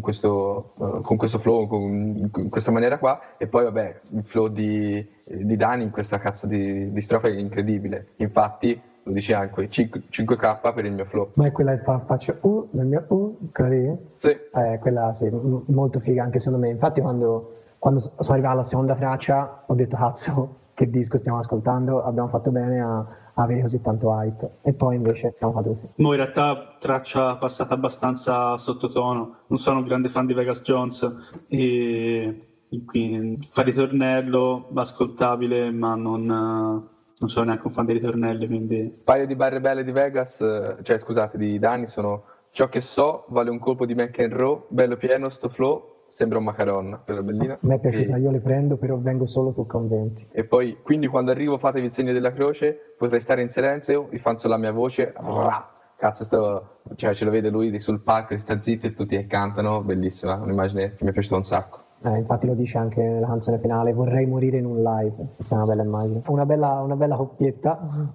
questo, 0.00 0.74
eh, 0.80 1.00
con 1.02 1.16
questo 1.16 1.38
flow, 1.38 1.66
con, 1.66 2.30
in 2.34 2.48
questa 2.50 2.70
maniera 2.70 2.98
qua. 2.98 3.18
E 3.38 3.46
poi 3.46 3.64
vabbè 3.64 4.00
il 4.12 4.22
flow 4.22 4.48
di, 4.48 5.06
di 5.26 5.56
Dani 5.56 5.82
in 5.82 5.90
questa 5.90 6.18
cazzo 6.18 6.46
di, 6.46 6.92
di 6.92 7.00
strofa 7.00 7.28
è 7.28 7.32
incredibile. 7.32 8.08
Infatti 8.16 8.92
lo 9.04 9.12
dice 9.12 9.34
anche 9.34 9.68
5, 9.68 10.02
5k 10.08 10.72
per 10.72 10.84
il 10.84 10.92
mio 10.92 11.04
flow 11.04 11.30
Ma 11.34 11.46
è 11.46 11.52
quella 11.52 11.76
che 11.76 11.82
fa, 11.82 12.00
faccio 12.00 12.38
uh, 12.42 12.68
nel 12.72 12.86
mio 12.86 13.04
uh, 13.08 13.38
quella 13.52 13.68
lì? 13.68 13.96
sì, 14.18 14.28
Eh, 14.28 14.78
quella 14.80 15.12
sì, 15.14 15.26
m- 15.28 15.64
molto 15.66 15.98
figa 16.00 16.22
anche 16.22 16.38
secondo 16.38 16.64
me. 16.64 16.70
Infatti 16.70 17.00
quando, 17.00 17.52
quando 17.78 18.00
sono 18.00 18.14
arrivato 18.28 18.54
alla 18.54 18.62
seconda 18.64 18.94
traccia 18.94 19.64
ho 19.66 19.74
detto 19.74 19.96
cazzo 19.96 20.56
che 20.74 20.90
disco 20.90 21.18
stiamo 21.18 21.38
ascoltando, 21.38 22.02
abbiamo 22.02 22.28
fatto 22.28 22.50
bene 22.50 22.80
a, 22.80 23.06
avere 23.34 23.62
così 23.62 23.80
tanto 23.80 24.10
hype. 24.12 24.58
E 24.62 24.72
poi 24.72 24.96
invece 24.96 25.32
siamo 25.36 25.52
caduti. 25.52 25.88
Mo 25.96 26.10
in 26.10 26.16
realtà 26.16 26.76
traccia 26.78 27.36
passata 27.36 27.74
abbastanza 27.74 28.56
sottotono, 28.58 29.38
non 29.48 29.58
sono 29.58 29.78
un 29.78 29.84
grande 29.84 30.08
fan 30.08 30.26
di 30.26 30.34
Vegas 30.34 30.62
Jones 30.62 31.08
e 31.48 32.48
quindi 32.84 33.38
fa 33.48 33.62
ritornello 33.62 34.68
ascoltabile 34.74 35.70
ma 35.70 35.94
non, 35.94 36.88
non 37.18 37.28
sono 37.28 37.46
neanche 37.46 37.66
un 37.66 37.72
fan 37.72 37.84
dei 37.84 37.94
ritornelli 37.94 38.46
quindi 38.46 38.80
un 38.80 39.02
paio 39.04 39.26
di 39.26 39.36
barre 39.36 39.60
belle 39.60 39.84
di 39.84 39.92
Vegas 39.92 40.40
eh, 40.40 40.76
cioè 40.82 40.98
scusate 40.98 41.38
di 41.38 41.58
Dani 41.58 41.86
sono 41.86 42.24
ciò 42.50 42.68
che 42.68 42.80
so 42.80 43.24
vale 43.28 43.50
un 43.50 43.58
colpo 43.58 43.86
di 43.86 43.94
McEnroe 43.94 44.64
bello 44.68 44.96
pieno 44.96 45.28
sto 45.28 45.48
flow 45.48 45.92
sembra 46.08 46.38
un 46.38 46.44
macaron 46.44 47.00
quella 47.04 47.22
bellina 47.22 47.54
A 47.54 47.58
me 47.60 47.74
è 47.76 47.80
piaciuta, 47.80 48.16
e, 48.16 48.20
io 48.20 48.30
le 48.30 48.40
prendo, 48.40 48.76
però 48.76 48.96
vengo 48.98 49.26
solo 49.26 49.52
su 49.52 49.66
conventi. 49.66 50.26
e 50.30 50.44
poi 50.44 50.78
quindi 50.82 51.06
quando 51.06 51.30
arrivo 51.30 51.58
fatevi 51.58 51.86
il 51.86 51.92
segno 51.92 52.12
della 52.12 52.32
croce 52.32 52.94
potrei 52.96 53.20
stare 53.20 53.42
in 53.42 53.50
silenzio 53.50 54.08
i 54.12 54.18
fan 54.18 54.36
sulla 54.36 54.56
mia 54.56 54.72
voce 54.72 55.12
Rah! 55.16 55.72
cazzo 55.96 56.24
sto 56.24 56.78
cioè 56.96 57.14
ce 57.14 57.24
lo 57.24 57.30
vede 57.30 57.48
lui 57.48 57.78
sul 57.78 58.00
palco 58.00 58.36
sta 58.38 58.60
zitto 58.60 58.86
e 58.86 58.92
tutti 58.92 59.16
che 59.16 59.26
cantano 59.26 59.82
bellissima 59.82 60.34
un'immagine 60.34 60.94
che 60.96 61.04
mi 61.04 61.10
è 61.10 61.12
piaciuta 61.12 61.36
un 61.36 61.44
sacco 61.44 61.83
Eh, 62.04 62.18
infatti 62.18 62.46
lo 62.46 62.54
dice 62.54 62.76
anche 62.76 63.02
nella 63.02 63.26
canzone 63.26 63.58
finale, 63.58 63.94
vorrei 63.94 64.26
morire 64.26 64.58
in 64.58 64.66
un 64.66 64.82
live. 64.82 65.28
Questa 65.36 65.54
è 65.54 65.58
una 65.58 65.66
bella 65.66 65.84
immagine. 65.84 66.22
Una 66.26 66.44
bella, 66.44 66.80
una 66.82 66.96
bella 66.96 67.16
coppietta, 67.16 68.14